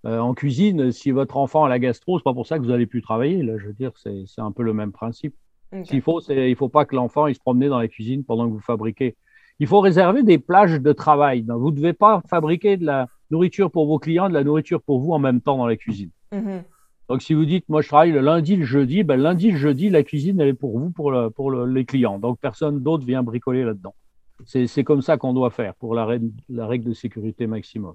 euh, 0.06 0.18
en 0.20 0.32
cuisine, 0.34 0.92
si 0.92 1.10
votre 1.10 1.36
enfant 1.36 1.64
a 1.64 1.68
la 1.68 1.78
gastro, 1.78 2.18
c'est 2.18 2.24
pas 2.24 2.32
pour 2.32 2.46
ça 2.46 2.58
que 2.58 2.64
vous 2.64 2.70
allez 2.70 2.86
plus 2.86 3.02
travailler. 3.02 3.42
Là, 3.42 3.58
je 3.58 3.66
veux 3.66 3.72
dire, 3.74 3.90
c'est 3.96 4.22
c'est 4.26 4.40
un 4.40 4.52
peu 4.52 4.62
le 4.62 4.72
même 4.72 4.92
principe. 4.92 5.34
Ok. 5.72 5.84
Ce 5.84 5.90
qu'il 5.90 6.00
faut, 6.00 6.20
c'est 6.20 6.48
il 6.50 6.56
faut 6.56 6.68
pas 6.68 6.84
que 6.84 6.94
l'enfant 6.94 7.26
il 7.26 7.34
se 7.34 7.40
promène 7.40 7.70
dans 7.70 7.78
la 7.78 7.88
cuisine 7.88 8.24
pendant 8.24 8.46
que 8.48 8.52
vous 8.52 8.60
fabriquez. 8.60 9.16
Il 9.58 9.66
faut 9.66 9.80
réserver 9.80 10.22
des 10.22 10.38
plages 10.38 10.80
de 10.80 10.92
travail. 10.92 11.42
Donc, 11.42 11.60
Vous 11.60 11.70
ne 11.70 11.76
devez 11.76 11.92
pas 11.94 12.22
fabriquer 12.28 12.76
de 12.76 12.84
la 12.86 13.08
nourriture 13.30 13.70
pour 13.70 13.86
vos 13.86 13.98
clients, 13.98 14.28
de 14.28 14.34
la 14.34 14.44
nourriture 14.44 14.82
pour 14.82 15.00
vous 15.00 15.12
en 15.12 15.18
même 15.18 15.40
temps 15.40 15.56
dans 15.56 15.66
la 15.66 15.76
cuisine. 15.76 16.10
Mhm. 16.32 16.62
Donc, 17.08 17.22
si 17.22 17.34
vous 17.34 17.44
dites, 17.46 17.68
moi, 17.68 17.80
je 17.82 17.88
travaille 17.88 18.10
le 18.12 18.20
lundi, 18.20 18.56
le 18.56 18.64
jeudi, 18.64 19.02
ben, 19.02 19.16
lundi, 19.20 19.50
le 19.52 19.56
jeudi, 19.56 19.88
la 19.90 20.02
cuisine, 20.02 20.40
elle 20.40 20.48
est 20.48 20.54
pour 20.54 20.78
vous, 20.78 20.90
pour, 20.90 21.10
le- 21.10 21.30
pour 21.30 21.50
le- 21.50 21.64
les 21.66 21.84
clients. 21.84 22.18
Donc, 22.18 22.38
personne 22.40 22.80
d'autre 22.82 23.04
vient 23.06 23.22
bricoler 23.22 23.64
là-dedans. 23.64 23.94
C'est 24.44 24.66
c'est 24.66 24.84
comme 24.84 25.00
ça 25.02 25.16
qu'on 25.16 25.32
doit 25.32 25.50
faire 25.50 25.74
pour 25.76 25.94
la 25.94 26.04
règle, 26.04 26.30
la 26.50 26.66
règle 26.66 26.88
de 26.88 26.92
sécurité 26.92 27.46
maximum. 27.46 27.94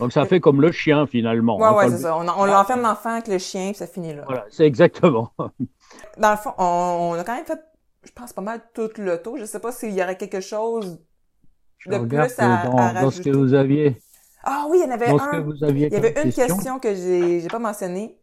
Donc, 0.00 0.12
ça 0.12 0.24
fait 0.26 0.40
comme 0.40 0.60
le 0.60 0.72
chien, 0.72 1.06
finalement. 1.06 1.58
Ouais, 1.58 1.64
hein, 1.66 1.72
ouais, 1.74 1.84
quand 1.84 1.90
c'est 1.90 1.96
le- 1.96 2.02
ça. 2.02 2.16
On, 2.16 2.26
on 2.28 2.44
l'enferme 2.46 2.82
l'enfant 2.82 3.10
avec 3.10 3.28
le 3.28 3.38
chien, 3.38 3.66
puis 3.68 3.76
ça 3.76 3.86
finit 3.86 4.14
là. 4.14 4.22
Voilà, 4.26 4.44
c'est 4.50 4.64
exactement. 4.66 5.30
Dans 6.18 6.30
le 6.30 6.36
fond, 6.36 6.52
on, 6.58 6.64
on 7.12 7.14
a 7.14 7.24
quand 7.24 7.34
même 7.36 7.44
fait, 7.44 7.60
je 8.04 8.10
pense, 8.12 8.32
pas 8.32 8.42
mal 8.42 8.60
tout 8.74 8.88
le 8.98 9.20
tour. 9.22 9.36
Je 9.38 9.44
sais 9.44 9.60
pas 9.60 9.70
s'il 9.72 9.92
y 9.92 10.02
aurait 10.02 10.16
quelque 10.16 10.40
chose 10.40 10.98
Je 11.78 11.90
de 11.90 11.98
plus 11.98 12.18
à, 12.38 12.64
dans, 12.66 12.76
à 12.76 12.92
dans 12.94 13.10
ce 13.10 13.20
que 13.20 13.28
rajouter. 13.28 13.30
vous 13.32 13.54
aviez. 13.54 14.02
Ah 14.44 14.66
oui, 14.68 14.78
il 14.82 14.86
y 14.88 14.90
en 14.90 14.94
avait 14.94 15.08
Dans 15.08 15.18
ce 15.18 15.24
que 15.30 15.36
un. 15.36 15.40
vous 15.40 15.62
aviez 15.64 15.86
Il 15.86 15.92
y 15.92 15.96
avait 15.96 16.08
une 16.24 16.32
question. 16.32 16.46
question 16.56 16.78
que 16.80 16.94
j'ai 16.94 17.40
j'ai 17.40 17.48
pas 17.48 17.58
mentionnée. 17.60 18.18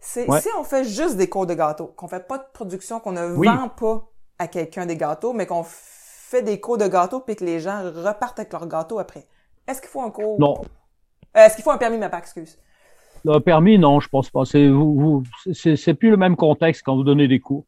C'est 0.00 0.28
Ouais. 0.28 0.40
si 0.40 0.48
on 0.58 0.64
fait 0.64 0.84
juste 0.84 1.16
des 1.16 1.28
cours 1.28 1.46
de 1.46 1.54
gâteaux, 1.54 1.86
qu'on 1.96 2.08
fait 2.08 2.26
pas 2.26 2.38
de 2.38 2.44
production, 2.52 2.98
qu'on 3.00 3.12
ne 3.12 3.34
Oui. 3.36 3.46
vend 3.46 3.68
pas 3.68 4.10
à 4.38 4.48
quelqu'un 4.48 4.84
des 4.84 4.96
gâteaux, 4.96 5.32
mais 5.32 5.46
qu'on 5.46 5.62
fait 5.64 6.42
des 6.42 6.58
cours 6.60 6.76
de 6.76 6.88
gâteaux 6.88 7.20
puis 7.20 7.36
que 7.36 7.44
les 7.44 7.60
gens 7.60 7.82
repartent 7.84 8.38
avec 8.40 8.52
leurs 8.52 8.66
gâteaux 8.66 8.98
après. 8.98 9.26
Est-ce 9.68 9.80
qu'il 9.80 9.88
faut 9.90 10.02
un 10.02 10.10
cours? 10.10 10.38
Non. 10.40 10.56
Euh, 11.36 11.40
Est-ce 11.46 11.54
qu'il 11.56 11.64
faut 11.64 11.70
un 11.70 11.78
permis 11.78 11.98
MAPAC, 11.98 12.22
excuse? 12.24 12.58
Le 13.24 13.38
permis, 13.38 13.78
non, 13.78 14.00
je 14.00 14.08
pense 14.08 14.30
pas. 14.30 14.44
C'est 14.44 14.68
vous, 14.68 15.22
plus 15.98 16.10
le 16.10 16.16
même 16.16 16.36
contexte 16.36 16.82
quand 16.84 16.94
vous 16.94 17.04
donnez 17.04 17.26
des 17.28 17.40
cours. 17.40 17.64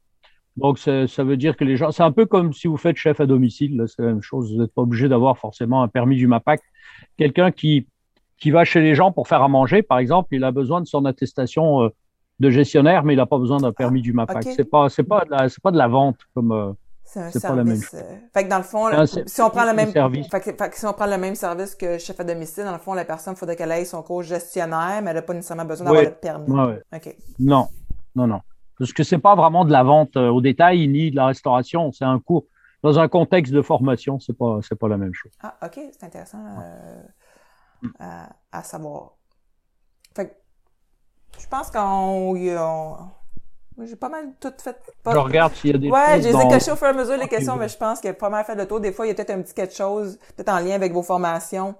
Donc, 0.56 0.78
ça 0.78 1.04
veut 1.18 1.36
dire 1.36 1.56
que 1.56 1.64
les 1.64 1.76
gens, 1.76 1.90
c'est 1.90 2.02
un 2.02 2.12
peu 2.12 2.24
comme 2.26 2.52
si 2.52 2.66
vous 2.66 2.76
faites 2.76 2.96
chef 2.96 3.20
à 3.20 3.26
domicile, 3.26 3.84
c'est 3.86 4.02
la 4.02 4.08
même 4.08 4.22
chose. 4.22 4.52
Vous 4.54 4.60
n'êtes 4.60 4.72
pas 4.74 4.82
obligé 4.82 5.08
d'avoir 5.08 5.36
forcément 5.38 5.82
un 5.82 5.88
permis 5.88 6.16
du 6.16 6.26
MAPAC. 6.26 6.60
Quelqu'un 7.18 7.50
qui, 7.50 7.86
qui 8.38 8.50
va 8.50 8.64
chez 8.64 8.80
les 8.80 8.94
gens 8.94 9.12
pour 9.12 9.28
faire 9.28 9.42
à 9.42 9.48
manger, 9.48 9.82
par 9.82 9.98
exemple, 9.98 10.28
il 10.34 10.44
a 10.44 10.50
besoin 10.52 10.80
de 10.80 10.86
son 10.86 11.04
attestation 11.04 11.82
euh, 11.84 11.88
de 12.40 12.50
gestionnaire, 12.50 13.04
mais 13.04 13.14
il 13.14 13.16
n'a 13.18 13.26
pas 13.26 13.38
besoin 13.38 13.58
d'un 13.58 13.72
permis 13.72 14.00
du 14.02 14.12
MAPAC. 14.12 14.46
ok. 14.46 14.52
C'est 14.56 14.70
pas, 14.70 14.88
c'est 14.88 15.02
pas, 15.04 15.24
de 15.24 15.30
la- 15.30 15.48
c'est 15.48 15.62
pas 15.62 15.70
de 15.70 15.78
la 15.78 15.88
vente 15.88 16.18
comme. 16.34 16.74
C'est 17.06 17.20
un 17.20 17.30
pas 17.30 17.38
service. 17.38 17.92
la 17.92 18.02
même 18.02 18.10
euh, 18.12 18.16
Fait 18.34 18.44
que 18.44 18.48
dans 18.50 18.56
le 18.58 18.62
fond, 18.64 19.06
si 19.26 19.40
on 19.40 19.48
prend 19.48 19.64
le 19.64 19.72
même 19.74 19.92
service. 19.92 20.26
Fait 20.28 20.40
que, 20.40 20.52
fait 20.52 20.70
que 20.70 20.76
si 20.76 20.84
on 20.86 20.92
prend 20.92 21.06
le 21.06 21.16
même 21.16 21.36
service 21.36 21.74
que 21.76 21.98
chef 21.98 22.18
à 22.18 22.24
domicile, 22.24 22.64
dans 22.64 22.72
le 22.72 22.78
fond, 22.78 22.94
la 22.94 23.04
personne, 23.04 23.36
faudrait 23.36 23.54
qu'elle 23.54 23.70
ait 23.70 23.84
son 23.84 24.02
cours 24.02 24.22
gestionnaire, 24.22 25.00
mais 25.02 25.10
elle 25.10 25.16
n'a 25.16 25.22
pas 25.22 25.32
nécessairement 25.32 25.64
besoin 25.64 25.86
d'avoir 25.86 26.02
le 26.04 26.10
permis. 26.10 26.50
ouais. 26.50 26.82
OK. 26.92 27.16
Non, 27.38 27.68
non, 28.16 28.26
non. 28.26 28.40
Parce 28.78 28.92
que 28.92 29.04
c'est 29.04 29.18
pas 29.18 29.34
vraiment 29.36 29.64
de 29.64 29.72
la 29.72 29.84
vente 29.84 30.16
euh, 30.16 30.28
au 30.28 30.40
détail 30.40 30.86
ni 30.88 31.10
de 31.10 31.16
la 31.16 31.26
restauration. 31.26 31.92
C'est 31.92 32.04
un 32.04 32.18
cours 32.18 32.44
dans 32.82 32.98
un 32.98 33.08
contexte 33.08 33.52
de 33.52 33.62
formation. 33.62 34.18
C'est 34.18 34.36
pas, 34.36 34.58
c'est 34.62 34.78
pas 34.78 34.88
la 34.88 34.98
même 34.98 35.14
chose. 35.14 35.32
Ah, 35.42 35.56
OK, 35.64 35.80
c'est 35.92 36.04
intéressant 36.04 36.44
euh, 36.60 37.02
à, 38.00 38.28
à 38.52 38.62
savoir. 38.64 39.12
Fait 40.14 40.26
que 40.28 40.34
je 41.38 41.46
pense 41.46 41.70
qu'on. 41.70 42.34
J'ai 43.84 43.96
pas 43.96 44.08
mal 44.08 44.24
tout 44.40 44.52
fait. 44.62 44.76
Pas- 45.02 45.12
Je 45.12 45.18
regarde 45.18 45.52
s'il 45.54 45.70
y 45.72 45.74
a 45.74 45.78
des 45.78 45.90
Ouais, 45.90 46.20
je 46.22 46.28
les 46.28 46.34
ai 46.34 46.48
cachées 46.48 46.70
au 46.72 46.76
fur 46.76 46.86
et 46.86 46.90
à 46.90 46.92
mesure 46.94 47.16
les 47.18 47.28
questions, 47.28 47.54
ouais. 47.54 47.60
mais 47.60 47.68
je 47.68 47.76
pense 47.76 48.00
qu'il 48.00 48.08
y 48.08 48.10
a 48.10 48.14
pas 48.14 48.30
mal 48.30 48.44
fait 48.44 48.54
le 48.54 48.66
tour. 48.66 48.80
Des 48.80 48.92
fois, 48.92 49.04
il 49.06 49.10
y 49.10 49.12
a 49.12 49.14
peut-être 49.14 49.30
un 49.30 49.42
petit 49.42 49.52
quelque 49.54 49.74
chose, 49.74 50.18
peut-être 50.36 50.48
en 50.50 50.60
lien 50.60 50.74
avec 50.74 50.92
vos 50.92 51.02
formations, 51.02 51.74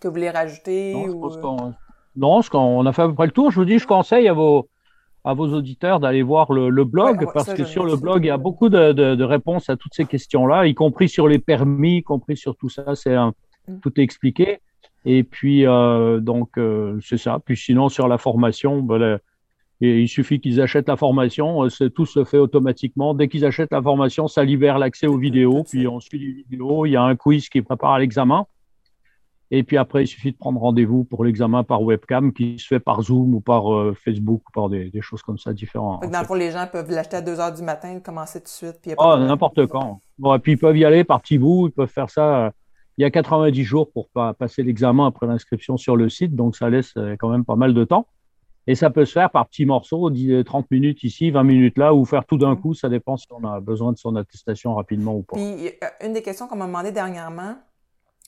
que 0.00 0.08
vous 0.08 0.14
voulez 0.14 0.28
rajouter. 0.30 0.92
Non, 0.94 1.04
je 1.06 1.10
ou... 1.12 1.20
pense 1.20 1.36
qu'on- 1.38 1.74
non, 2.16 2.42
ce 2.42 2.50
qu'on 2.50 2.58
on 2.58 2.84
a 2.86 2.92
fait 2.92 3.02
à 3.02 3.08
peu 3.08 3.14
près 3.14 3.26
le 3.26 3.32
tour. 3.32 3.50
Je 3.50 3.58
vous 3.58 3.64
dis, 3.64 3.78
je 3.78 3.86
conseille 3.86 4.28
à 4.28 4.34
vos, 4.34 4.68
à 5.24 5.32
vos 5.32 5.46
auditeurs 5.54 6.00
d'aller 6.00 6.22
voir 6.22 6.52
le, 6.52 6.68
le 6.68 6.84
blog, 6.84 7.20
Ouais, 7.20 7.26
parce 7.32 7.46
ça, 7.46 7.54
que 7.54 7.64
sur 7.64 7.84
le 7.86 7.96
blog, 7.96 8.24
il 8.24 8.28
y 8.28 8.30
a 8.30 8.36
beaucoup 8.36 8.68
de, 8.68 8.92
de- 8.92 9.14
de 9.14 9.24
réponses 9.24 9.70
à 9.70 9.76
toutes 9.76 9.94
ces 9.94 10.04
questions-là, 10.04 10.66
y 10.66 10.74
compris 10.74 11.08
sur 11.08 11.28
les 11.28 11.38
permis, 11.38 11.98
y 11.98 12.02
compris 12.02 12.36
sur 12.36 12.56
tout 12.56 12.68
ça. 12.68 12.94
C'est 12.94 13.14
un- 13.14 13.32
Mm. 13.68 13.80
tout 13.80 13.98
est 14.00 14.02
expliqué. 14.04 14.60
Et 15.06 15.24
puis, 15.24 15.66
euh, 15.66 16.20
donc, 16.20 16.56
euh, 16.58 16.98
c'est 17.02 17.16
ça. 17.18 17.38
Puis 17.44 17.56
sinon, 17.56 17.88
sur 17.88 18.06
la 18.06 18.18
formation, 18.18 18.80
ben, 18.82 18.98
le- 18.98 19.20
et 19.80 20.00
il 20.00 20.08
suffit 20.08 20.40
qu'ils 20.40 20.60
achètent 20.60 20.88
la 20.88 20.96
formation, 20.96 21.64
euh, 21.64 21.88
tout 21.90 22.06
se 22.06 22.24
fait 22.24 22.38
automatiquement. 22.38 23.12
Dès 23.14 23.28
qu'ils 23.28 23.44
achètent 23.44 23.72
la 23.72 23.82
formation, 23.82 24.26
ça 24.28 24.42
libère 24.44 24.78
l'accès 24.78 25.06
aux 25.06 25.18
vidéos. 25.18 25.64
Puis 25.64 25.86
on 25.86 26.00
suit 26.00 26.18
les 26.18 26.32
vidéos. 26.48 26.86
Il 26.86 26.92
y 26.92 26.96
a 26.96 27.02
un 27.02 27.14
quiz 27.16 27.48
qui 27.48 27.60
prépare 27.62 27.92
à 27.92 27.98
l'examen. 27.98 28.46
Et 29.52 29.62
puis 29.62 29.76
après, 29.76 30.02
il 30.02 30.06
suffit 30.08 30.32
de 30.32 30.36
prendre 30.36 30.58
rendez-vous 30.60 31.04
pour 31.04 31.24
l'examen 31.24 31.62
par 31.62 31.80
webcam 31.82 32.32
qui 32.32 32.58
se 32.58 32.66
fait 32.66 32.80
par 32.80 33.02
Zoom 33.02 33.34
ou 33.34 33.40
par 33.40 33.72
euh, 33.72 33.94
Facebook 34.04 34.42
ou 34.48 34.52
par 34.52 34.68
des, 34.68 34.90
des 34.90 35.00
choses 35.02 35.22
comme 35.22 35.38
ça 35.38 35.52
différentes. 35.52 36.10
Dans 36.10 36.20
le 36.20 36.26
fond, 36.26 36.34
les 36.34 36.50
gens 36.50 36.66
peuvent 36.72 36.90
l'acheter 36.90 37.16
à 37.18 37.20
2 37.22 37.38
heures 37.38 37.54
du 37.54 37.62
matin, 37.62 38.00
commencer 38.00 38.40
tout 38.40 38.46
de 38.46 38.48
suite. 38.48 38.78
Puis 38.82 38.90
y 38.90 38.94
a 38.94 38.96
pas 38.96 39.02
Oh, 39.04 39.06
de 39.06 39.10
problème. 39.10 39.28
n'importe 39.28 39.66
quand. 39.68 40.00
Bon, 40.18 40.34
et 40.34 40.38
puis 40.40 40.52
ils 40.52 40.58
peuvent 40.58 40.76
y 40.76 40.84
aller 40.84 41.04
par 41.04 41.20
petits 41.20 41.38
bouts, 41.38 41.68
ils 41.68 41.72
peuvent 41.72 41.88
faire 41.88 42.10
ça. 42.10 42.46
euh, 42.46 42.50
il 42.98 43.02
y 43.02 43.04
a 43.04 43.10
90 43.10 43.62
jours 43.62 43.92
pour 43.92 44.08
pas 44.08 44.32
passer 44.32 44.62
l'examen 44.62 45.06
après 45.06 45.26
l'inscription 45.26 45.76
sur 45.76 45.96
le 45.96 46.08
site, 46.08 46.34
donc 46.34 46.56
ça 46.56 46.70
laisse 46.70 46.94
quand 47.18 47.28
même 47.28 47.44
pas 47.44 47.54
mal 47.56 47.74
de 47.74 47.84
temps. 47.84 48.06
Et 48.68 48.74
ça 48.74 48.90
peut 48.90 49.04
se 49.04 49.12
faire 49.12 49.30
par 49.30 49.46
petits 49.48 49.64
morceaux, 49.64 50.10
10, 50.10 50.42
30 50.44 50.70
minutes 50.70 51.04
ici, 51.04 51.30
20 51.30 51.44
minutes 51.44 51.78
là, 51.78 51.94
ou 51.94 52.04
faire 52.04 52.24
tout 52.26 52.36
d'un 52.38 52.54
Mm. 52.54 52.60
coup, 52.60 52.74
ça 52.74 52.88
dépend 52.88 53.16
si 53.16 53.26
on 53.30 53.44
a 53.44 53.60
besoin 53.60 53.92
de 53.92 53.98
son 53.98 54.16
attestation 54.16 54.74
rapidement 54.74 55.14
ou 55.14 55.22
pas. 55.22 55.36
Puis, 55.36 55.68
euh, 55.68 55.86
une 56.06 56.12
des 56.12 56.22
questions 56.22 56.48
qu'on 56.48 56.56
m'a 56.56 56.66
demandé 56.66 56.90
dernièrement, 56.90 57.56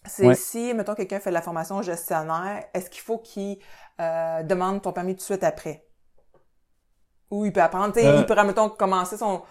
c'est 0.04 0.26
Ouais. 0.28 0.34
si, 0.36 0.72
mettons, 0.74 0.94
quelqu'un 0.94 1.18
fait 1.18 1.30
de 1.30 1.34
la 1.34 1.42
formation 1.42 1.82
gestionnaire, 1.82 2.64
est-ce 2.72 2.88
qu'il 2.88 3.00
faut 3.02 3.18
qu'il 3.18 3.58
euh, 4.00 4.42
demande 4.44 4.80
ton 4.80 4.92
permis 4.92 5.14
tout 5.14 5.18
de 5.18 5.22
suite 5.24 5.42
après? 5.42 5.84
Ou 7.30 7.44
il 7.44 7.52
peut 7.52 7.60
apprendre, 7.62 7.92
tu 7.92 8.00
sais, 8.00 8.06
Euh. 8.06 8.20
il 8.20 8.26
peut, 8.26 8.34
mettons, 8.44 8.68
commencer 8.68 9.16
son, 9.16 9.42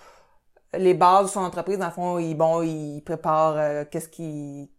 les 0.74 0.94
bases 0.94 1.26
de 1.26 1.32
son 1.32 1.42
entreprise, 1.42 1.78
dans 1.80 1.86
le 1.88 1.92
fond, 1.92 2.18
il, 2.18 2.34
bon, 2.36 2.62
il 2.62 3.02
prépare 3.06 3.56
euh, 3.58 3.84
qu'est-ce 3.90 4.08
qu'il... 4.10 4.70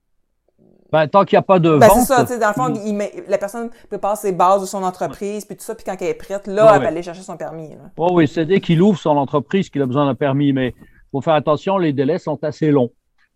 Ben, 0.91 1.07
tant 1.07 1.25
qu'il 1.25 1.37
n'y 1.37 1.41
a 1.41 1.43
pas 1.43 1.59
de 1.59 1.77
Ben, 1.77 1.89
vente, 1.89 1.99
c'est 1.99 2.15
ça, 2.15 2.23
tu 2.25 2.33
sais, 2.33 2.39
dans 2.39 2.49
le 2.49 2.55
fond, 2.55 2.73
il 2.87 2.95
met, 2.95 3.13
la 3.29 3.37
personne 3.37 3.71
prépare 3.89 4.17
ses 4.17 4.33
bases 4.33 4.63
de 4.63 4.67
son 4.67 4.83
entreprise, 4.83 5.45
puis 5.45 5.55
tout 5.55 5.63
ça, 5.63 5.75
puis 5.75 5.85
quand 5.85 5.97
elle 6.01 6.09
est 6.09 6.15
prête, 6.15 6.47
là, 6.47 6.65
Ouais, 6.65 6.71
elle 6.71 6.79
ouais. 6.79 6.85
va 6.85 6.89
aller 6.89 7.03
chercher 7.03 7.23
son 7.23 7.37
permis, 7.37 7.71
là. 7.71 7.91
Oh 7.99 8.09
oui, 8.13 8.27
c'est 8.27 8.47
dès 8.47 8.61
qu'il 8.61 8.81
ouvre 8.81 8.99
son 8.99 9.17
entreprise 9.17 9.69
qu'il 9.69 9.83
a 9.83 9.87
besoin 9.87 10.07
d'un 10.07 10.15
permis, 10.15 10.53
mais 10.55 10.75
faut 11.13 11.21
faire 11.21 11.35
attention, 11.35 11.77
les 11.77 11.93
délais 11.93 12.19
sont 12.19 12.43
assez 12.43 12.71
longs. 12.71 12.91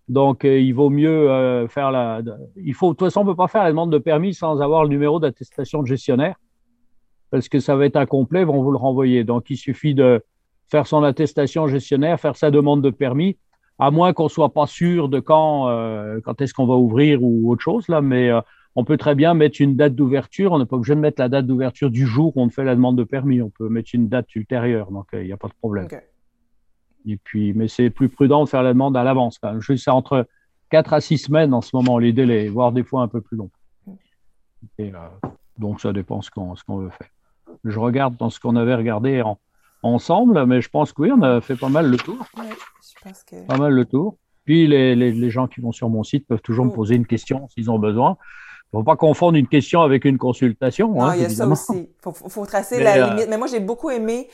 Donc, 0.08 0.44
euh, 0.44 0.58
il 0.58 0.72
vaut 0.72 0.90
mieux 0.90 1.30
euh, 1.30 1.68
faire 1.68 1.90
la. 1.90 2.20
Il 2.56 2.74
faut, 2.74 2.88
de 2.88 2.96
toute 2.96 3.06
façon, 3.06 3.20
on 3.20 3.24
ne 3.24 3.30
peut 3.30 3.36
pas 3.36 3.48
faire 3.48 3.62
la 3.64 3.70
demande 3.70 3.92
de 3.92 3.98
permis 3.98 4.34
sans 4.34 4.60
avoir 4.60 4.82
le 4.82 4.88
numéro 4.88 5.20
d'attestation 5.20 5.82
de 5.82 5.86
gestionnaire, 5.86 6.36
parce 7.30 7.48
que 7.48 7.60
ça 7.60 7.76
va 7.76 7.86
être 7.86 7.96
incomplet, 7.96 8.40
ils 8.40 8.46
vont 8.46 8.62
vous 8.62 8.72
le 8.72 8.78
renvoyer. 8.78 9.24
Donc, 9.24 9.48
il 9.50 9.56
suffit 9.56 9.94
de 9.94 10.24
faire 10.70 10.86
son 10.86 11.04
attestation 11.04 11.68
gestionnaire, 11.68 12.18
faire 12.18 12.36
sa 12.36 12.50
demande 12.50 12.82
de 12.82 12.90
permis, 12.90 13.36
à 13.78 13.90
moins 13.90 14.12
qu'on 14.12 14.28
soit 14.28 14.52
pas 14.52 14.66
sûr 14.66 15.08
de 15.08 15.20
quand, 15.20 15.68
euh, 15.68 16.20
quand 16.24 16.40
est-ce 16.40 16.54
qu'on 16.54 16.66
va 16.66 16.74
ouvrir 16.74 17.22
ou 17.22 17.50
autre 17.50 17.62
chose 17.62 17.88
là, 17.88 18.00
mais 18.00 18.30
euh, 18.30 18.40
on 18.74 18.84
peut 18.84 18.96
très 18.96 19.14
bien 19.14 19.34
mettre 19.34 19.60
une 19.60 19.76
date 19.76 19.94
d'ouverture. 19.94 20.52
On 20.52 20.58
n'est 20.58 20.64
pas 20.66 20.76
obligé 20.76 20.94
de 20.94 21.00
mettre 21.00 21.20
la 21.20 21.28
date 21.28 21.46
d'ouverture 21.46 21.90
du 21.90 22.06
jour 22.06 22.34
où 22.36 22.40
on 22.40 22.48
fait 22.48 22.64
la 22.64 22.74
demande 22.74 22.96
de 22.96 23.04
permis. 23.04 23.42
On 23.42 23.50
peut 23.50 23.68
mettre 23.68 23.90
une 23.92 24.08
date 24.08 24.34
ultérieure, 24.34 24.90
donc 24.90 25.06
euh, 25.14 25.22
il 25.22 25.26
n'y 25.26 25.32
a 25.32 25.36
pas 25.36 25.48
de 25.48 25.54
problème. 25.54 25.84
Et 27.06 27.16
puis, 27.16 27.52
mais 27.52 27.68
c'est 27.68 27.90
plus 27.90 28.08
prudent 28.08 28.44
de 28.44 28.48
faire 28.48 28.62
la 28.62 28.72
demande 28.72 28.96
à 28.96 29.02
l'avance. 29.04 29.38
Je 29.58 29.74
sais, 29.76 29.90
entre 29.90 30.26
4 30.70 30.92
à 30.94 31.00
6 31.00 31.18
semaines 31.18 31.52
en 31.52 31.60
ce 31.60 31.74
moment, 31.74 31.98
les 31.98 32.12
délais, 32.12 32.48
voire 32.48 32.72
des 32.72 32.84
fois 32.84 33.02
un 33.02 33.08
peu 33.08 33.20
plus 33.20 33.36
longs. 33.36 33.50
Et, 34.78 34.90
euh, 34.94 34.98
donc, 35.58 35.80
ça 35.80 35.92
dépend 35.92 36.22
ce 36.22 36.30
qu'on 36.30 36.54
ce 36.56 36.64
qu'on 36.64 36.76
veut 36.78 36.90
faire. 36.90 37.08
Je 37.64 37.78
regarde 37.78 38.16
dans 38.16 38.30
ce 38.30 38.40
qu'on 38.40 38.56
avait 38.56 38.74
regardé 38.74 39.20
en- 39.20 39.38
ensemble, 39.82 40.44
mais 40.46 40.60
je 40.60 40.68
pense 40.68 40.92
que 40.92 41.02
oui, 41.02 41.10
on 41.12 41.22
a 41.22 41.40
fait 41.40 41.56
pas 41.56 41.68
mal 41.68 41.90
le 41.90 41.96
tour. 41.96 42.16
Ouais, 42.36 42.44
je 42.48 43.08
pense 43.08 43.22
que... 43.24 43.46
Pas 43.46 43.56
mal 43.56 43.72
le 43.72 43.84
tour. 43.84 44.16
Puis, 44.44 44.66
les, 44.66 44.96
les, 44.96 45.12
les 45.12 45.30
gens 45.30 45.46
qui 45.46 45.60
vont 45.60 45.72
sur 45.72 45.88
mon 45.88 46.02
site 46.02 46.26
peuvent 46.26 46.40
toujours 46.42 46.64
me 46.64 46.70
poser 46.72 46.96
une 46.96 47.06
question 47.06 47.48
s'ils 47.48 47.70
ont 47.70 47.78
besoin. 47.78 48.16
Il 48.72 48.76
ne 48.76 48.80
faut 48.80 48.84
pas 48.84 48.96
confondre 48.96 49.36
une 49.36 49.46
question 49.48 49.82
avec 49.82 50.04
une 50.04 50.18
consultation. 50.18 50.92
Non, 50.94 51.04
hein, 51.04 51.14
il 51.14 51.20
y 51.20 51.24
a 51.24 51.28
évidemment. 51.28 51.54
ça 51.54 51.72
aussi. 51.74 51.90
Faut, 52.00 52.12
faut, 52.12 52.28
faut 52.28 52.46
tracer 52.46 52.78
Mais, 52.78 52.84
la 52.84 53.06
euh, 53.06 53.10
limite. 53.10 53.26
Mais 53.28 53.36
moi, 53.38 53.46
j'ai 53.46 53.60
beaucoup 53.60 53.90
aimé 53.90 54.28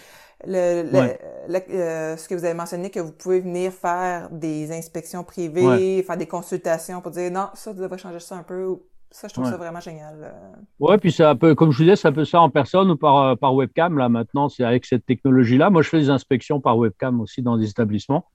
le, 0.46 0.84
le- 0.84 0.98
Ouais. 0.98 1.18
le- 1.48 1.74
euh, 1.74 2.16
ce 2.16 2.28
que 2.28 2.34
vous 2.34 2.44
avez 2.44 2.54
mentionné, 2.54 2.90
que 2.90 3.00
vous 3.00 3.12
pouvez 3.12 3.40
venir 3.40 3.72
faire 3.72 4.30
des 4.30 4.70
inspections 4.70 5.24
privées, 5.24 6.02
faire 6.04 6.16
des 6.16 6.26
consultations 6.28 7.00
pour 7.00 7.10
dire 7.10 7.30
non, 7.32 7.48
ça, 7.54 7.72
tu 7.74 7.80
devrais 7.80 7.98
changer 7.98 8.20
ça 8.20 8.36
un 8.36 8.44
peu. 8.44 8.76
Ça, 9.10 9.26
je 9.28 9.32
trouve 9.32 9.46
Ouais. 9.46 9.50
ça 9.50 9.56
vraiment 9.56 9.80
génial. 9.80 10.16
euh. 10.22 10.56
Ouais, 10.80 10.98
puis 10.98 11.10
ça 11.12 11.34
peut, 11.34 11.54
comme 11.54 11.70
je 11.72 11.78
vous 11.78 11.84
disais, 11.84 11.96
ça 11.96 12.12
peut 12.12 12.24
se 12.24 12.30
faire 12.30 12.42
en 12.42 12.50
personne 12.50 12.90
ou 12.90 12.96
par, 12.96 13.16
euh, 13.18 13.34
par 13.36 13.54
webcam. 13.54 13.96
Là, 13.98 14.08
maintenant, 14.08 14.48
c'est 14.48 14.64
avec 14.64 14.84
cette 14.84 15.06
technologie-là. 15.06 15.70
Moi, 15.70 15.82
je 15.82 15.88
fais 15.88 15.98
des 15.98 16.10
inspections 16.10 16.60
par 16.60 16.76
webcam 16.76 17.20
aussi 17.20 17.40
dans 17.42 17.56
des 17.56 17.70
établissements. 17.70 18.26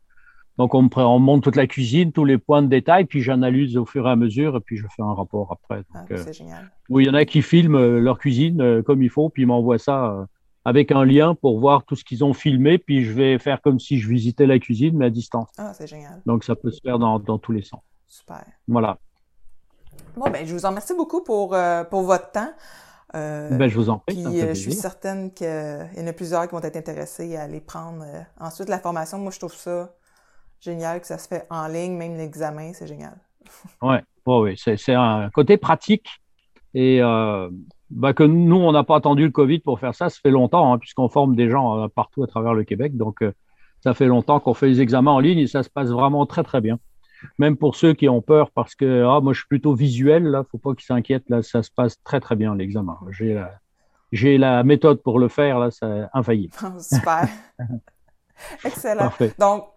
Donc, 0.57 0.75
on 0.75 0.83
me 0.83 0.89
on 0.97 1.19
monte 1.19 1.43
toute 1.43 1.55
la 1.55 1.65
cuisine, 1.67 2.11
tous 2.11 2.25
les 2.25 2.37
points 2.37 2.61
de 2.61 2.67
détail, 2.67 3.05
puis 3.05 3.21
j'analyse 3.21 3.75
au 3.77 3.85
fur 3.85 4.07
et 4.07 4.11
à 4.11 4.15
mesure, 4.15 4.55
et 4.55 4.59
puis 4.59 4.77
je 4.77 4.85
fais 4.95 5.01
un 5.01 5.13
rapport 5.13 5.51
après. 5.51 5.83
Ah, 5.95 6.05
euh, 6.11 6.17
c'est 6.17 6.33
génial. 6.33 6.71
oui, 6.89 7.03
il 7.03 7.07
y 7.07 7.09
en 7.09 7.15
a 7.15 7.25
qui 7.25 7.41
filment 7.41 7.97
leur 7.97 8.19
cuisine 8.19 8.83
comme 8.83 9.01
il 9.01 9.09
faut, 9.09 9.29
puis 9.29 9.43
ils 9.43 9.47
m'envoient 9.47 9.79
ça 9.79 10.27
avec 10.65 10.91
un 10.91 11.05
lien 11.05 11.33
pour 11.35 11.59
voir 11.59 11.83
tout 11.85 11.95
ce 11.95 12.03
qu'ils 12.05 12.23
ont 12.23 12.33
filmé, 12.33 12.77
puis 12.77 13.03
je 13.03 13.11
vais 13.13 13.37
faire 13.39 13.61
comme 13.61 13.79
si 13.79 13.97
je 13.97 14.07
visitais 14.07 14.45
la 14.45 14.59
cuisine, 14.59 14.95
mais 14.95 15.05
à 15.05 15.09
distance. 15.09 15.49
Ah, 15.57 15.73
c'est 15.73 15.87
génial. 15.87 16.21
Donc, 16.27 16.43
ça 16.43 16.55
peut 16.55 16.69
se 16.71 16.79
faire 16.81 16.99
dans, 16.99 17.17
dans 17.19 17.37
tous 17.39 17.51
les 17.51 17.63
sens. 17.63 17.81
Super. 18.07 18.43
Voilà. 18.67 18.99
Bon, 20.15 20.29
ben, 20.29 20.45
je 20.45 20.53
vous 20.53 20.65
en 20.65 20.69
remercie 20.69 20.95
beaucoup 20.95 21.23
pour, 21.23 21.53
euh, 21.53 21.83
pour 21.83 22.03
votre 22.03 22.31
temps. 22.31 22.51
Euh, 23.15 23.49
Ben, 23.57 23.67
je 23.67 23.75
vous 23.75 23.89
en 23.89 23.99
prie. 23.99 24.15
Puis 24.15 24.41
euh, 24.41 24.49
je 24.49 24.59
suis 24.59 24.73
certaine 24.73 25.31
qu'il 25.33 25.47
y 25.47 26.01
en 26.01 26.07
a 26.07 26.13
plusieurs 26.13 26.47
qui 26.47 26.55
vont 26.55 26.61
être 26.61 26.75
intéressés 26.75 27.35
à 27.35 27.43
aller 27.43 27.61
prendre 27.61 28.03
ensuite 28.39 28.69
la 28.69 28.79
formation. 28.79 29.17
Moi, 29.17 29.31
je 29.31 29.39
trouve 29.39 29.53
ça 29.53 29.93
génial 30.59 31.01
que 31.01 31.07
ça 31.07 31.17
se 31.17 31.27
fait 31.27 31.45
en 31.49 31.67
ligne, 31.67 31.93
même 31.93 32.17
l'examen, 32.17 32.71
c'est 32.73 32.87
génial. 32.87 33.17
Ouais, 33.81 34.01
ouais, 34.25 34.39
ouais, 34.39 34.55
c'est, 34.57 34.93
un 34.93 35.29
côté 35.29 35.57
pratique 35.57 36.07
et 36.73 37.01
bah, 37.89 38.13
que 38.13 38.23
nous, 38.23 38.55
on 38.55 38.71
n'a 38.71 38.83
pas 38.83 38.95
attendu 38.95 39.25
le 39.25 39.31
Covid 39.31 39.59
pour 39.59 39.79
faire 39.79 39.93
ça. 39.93 40.09
Ça 40.09 40.19
fait 40.21 40.31
longtemps, 40.31 40.73
hein, 40.73 40.79
puisqu'on 40.79 41.09
forme 41.09 41.35
des 41.35 41.49
gens 41.49 41.87
partout 41.89 42.23
à 42.23 42.27
travers 42.27 42.53
le 42.53 42.63
Québec. 42.63 42.95
Donc, 42.95 43.19
ça 43.83 43.93
fait 43.93 44.05
longtemps 44.05 44.39
qu'on 44.39 44.53
fait 44.53 44.67
les 44.67 44.81
examens 44.81 45.11
en 45.11 45.19
ligne 45.19 45.39
et 45.39 45.47
ça 45.47 45.61
se 45.61 45.69
passe 45.69 45.89
vraiment 45.89 46.25
très, 46.25 46.43
très 46.43 46.61
bien. 46.61 46.79
Même 47.37 47.57
pour 47.57 47.75
ceux 47.75 47.93
qui 47.93 48.09
ont 48.09 48.21
peur 48.21 48.51
parce 48.51 48.75
que 48.75 49.05
ah, 49.05 49.19
moi, 49.21 49.33
je 49.33 49.39
suis 49.39 49.47
plutôt 49.47 49.73
visuel, 49.73 50.23
là, 50.23 50.43
faut 50.51 50.57
pas 50.57 50.73
qu'ils 50.73 50.85
s'inquiètent. 50.85 51.29
Là, 51.29 51.41
ça 51.41 51.63
se 51.63 51.71
passe 51.71 52.01
très, 52.03 52.19
très 52.19 52.35
bien, 52.35 52.55
l'examen. 52.55 52.97
J'ai 53.09 53.33
la, 53.33 53.51
j'ai 54.11 54.37
la 54.37 54.63
méthode 54.63 55.01
pour 55.01 55.19
le 55.19 55.27
faire, 55.27 55.59
là, 55.59 55.71
c'est 55.71 56.03
infaillible. 56.13 56.53
Super. 56.79 57.27
Excellent. 58.63 59.03
Parfait. 59.03 59.33
Donc, 59.39 59.67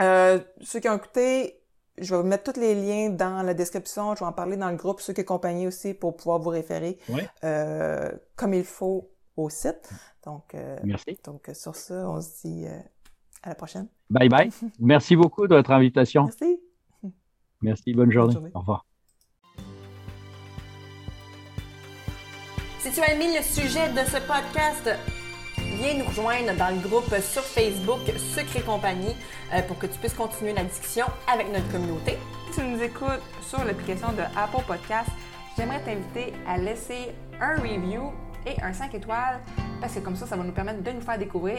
euh, 0.00 0.40
ceux 0.60 0.80
qui 0.80 0.88
ont 0.88 0.96
écouté, 0.96 1.60
je 1.98 2.14
vais 2.14 2.22
vous 2.22 2.26
mettre 2.26 2.52
tous 2.52 2.60
les 2.60 2.74
liens 2.74 3.10
dans 3.10 3.42
la 3.42 3.54
description. 3.54 4.14
Je 4.14 4.20
vais 4.20 4.26
en 4.26 4.32
parler 4.32 4.56
dans 4.56 4.70
le 4.70 4.76
groupe, 4.76 5.00
ceux 5.00 5.12
qui 5.12 5.20
accompagnent 5.22 5.66
aussi, 5.66 5.94
pour 5.94 6.16
pouvoir 6.16 6.38
vous 6.38 6.50
référer 6.50 6.98
euh, 7.44 8.10
comme 8.36 8.54
il 8.54 8.64
faut 8.64 9.10
au 9.36 9.50
site. 9.50 9.90
Donc, 10.24 10.54
euh, 10.54 10.78
Merci. 10.84 11.18
donc 11.24 11.50
sur 11.52 11.76
ça, 11.76 12.08
on 12.08 12.20
se 12.20 12.46
dit 12.46 12.66
à 13.46 13.50
la 13.50 13.54
prochaine. 13.54 13.86
Bye 14.10 14.28
bye. 14.28 14.50
Merci 14.78 15.16
beaucoup 15.16 15.46
de 15.46 15.54
votre 15.54 15.70
invitation. 15.70 16.24
Merci. 16.24 16.60
Merci. 17.62 17.94
Bonne 17.94 18.10
journée. 18.10 18.34
journée. 18.34 18.50
Au 18.54 18.60
revoir. 18.60 18.84
Si 22.80 22.92
tu 22.92 23.00
as 23.00 23.14
aimé 23.14 23.36
le 23.36 23.42
sujet 23.42 23.88
de 23.90 23.98
ce 24.08 24.18
podcast, 24.18 24.90
viens 25.56 25.98
nous 25.98 26.04
rejoindre 26.04 26.56
dans 26.56 26.74
le 26.74 26.80
groupe 26.88 27.08
sur 27.20 27.42
Facebook 27.42 28.00
Secret 28.16 28.62
Compagnie 28.62 29.16
euh, 29.54 29.62
pour 29.62 29.78
que 29.78 29.86
tu 29.86 29.98
puisses 29.98 30.14
continuer 30.14 30.52
la 30.52 30.64
discussion 30.64 31.06
avec 31.32 31.48
notre 31.52 31.70
communauté. 31.70 32.18
Si 32.50 32.60
tu 32.60 32.66
nous 32.66 32.80
écoutes 32.82 33.22
sur 33.42 33.64
l'application 33.64 34.12
de 34.12 34.22
Apple 34.36 34.64
Podcast, 34.66 35.10
j'aimerais 35.56 35.82
t'inviter 35.82 36.32
à 36.46 36.58
laisser 36.58 37.12
un 37.40 37.56
review 37.56 38.12
et 38.46 38.60
un 38.62 38.72
5 38.72 38.94
étoiles 38.94 39.40
parce 39.80 39.94
que 39.94 40.00
comme 40.00 40.16
ça, 40.16 40.26
ça 40.26 40.36
va 40.36 40.44
nous 40.44 40.52
permettre 40.52 40.82
de 40.82 40.90
nous 40.92 41.00
faire 41.00 41.18
découvrir 41.18 41.58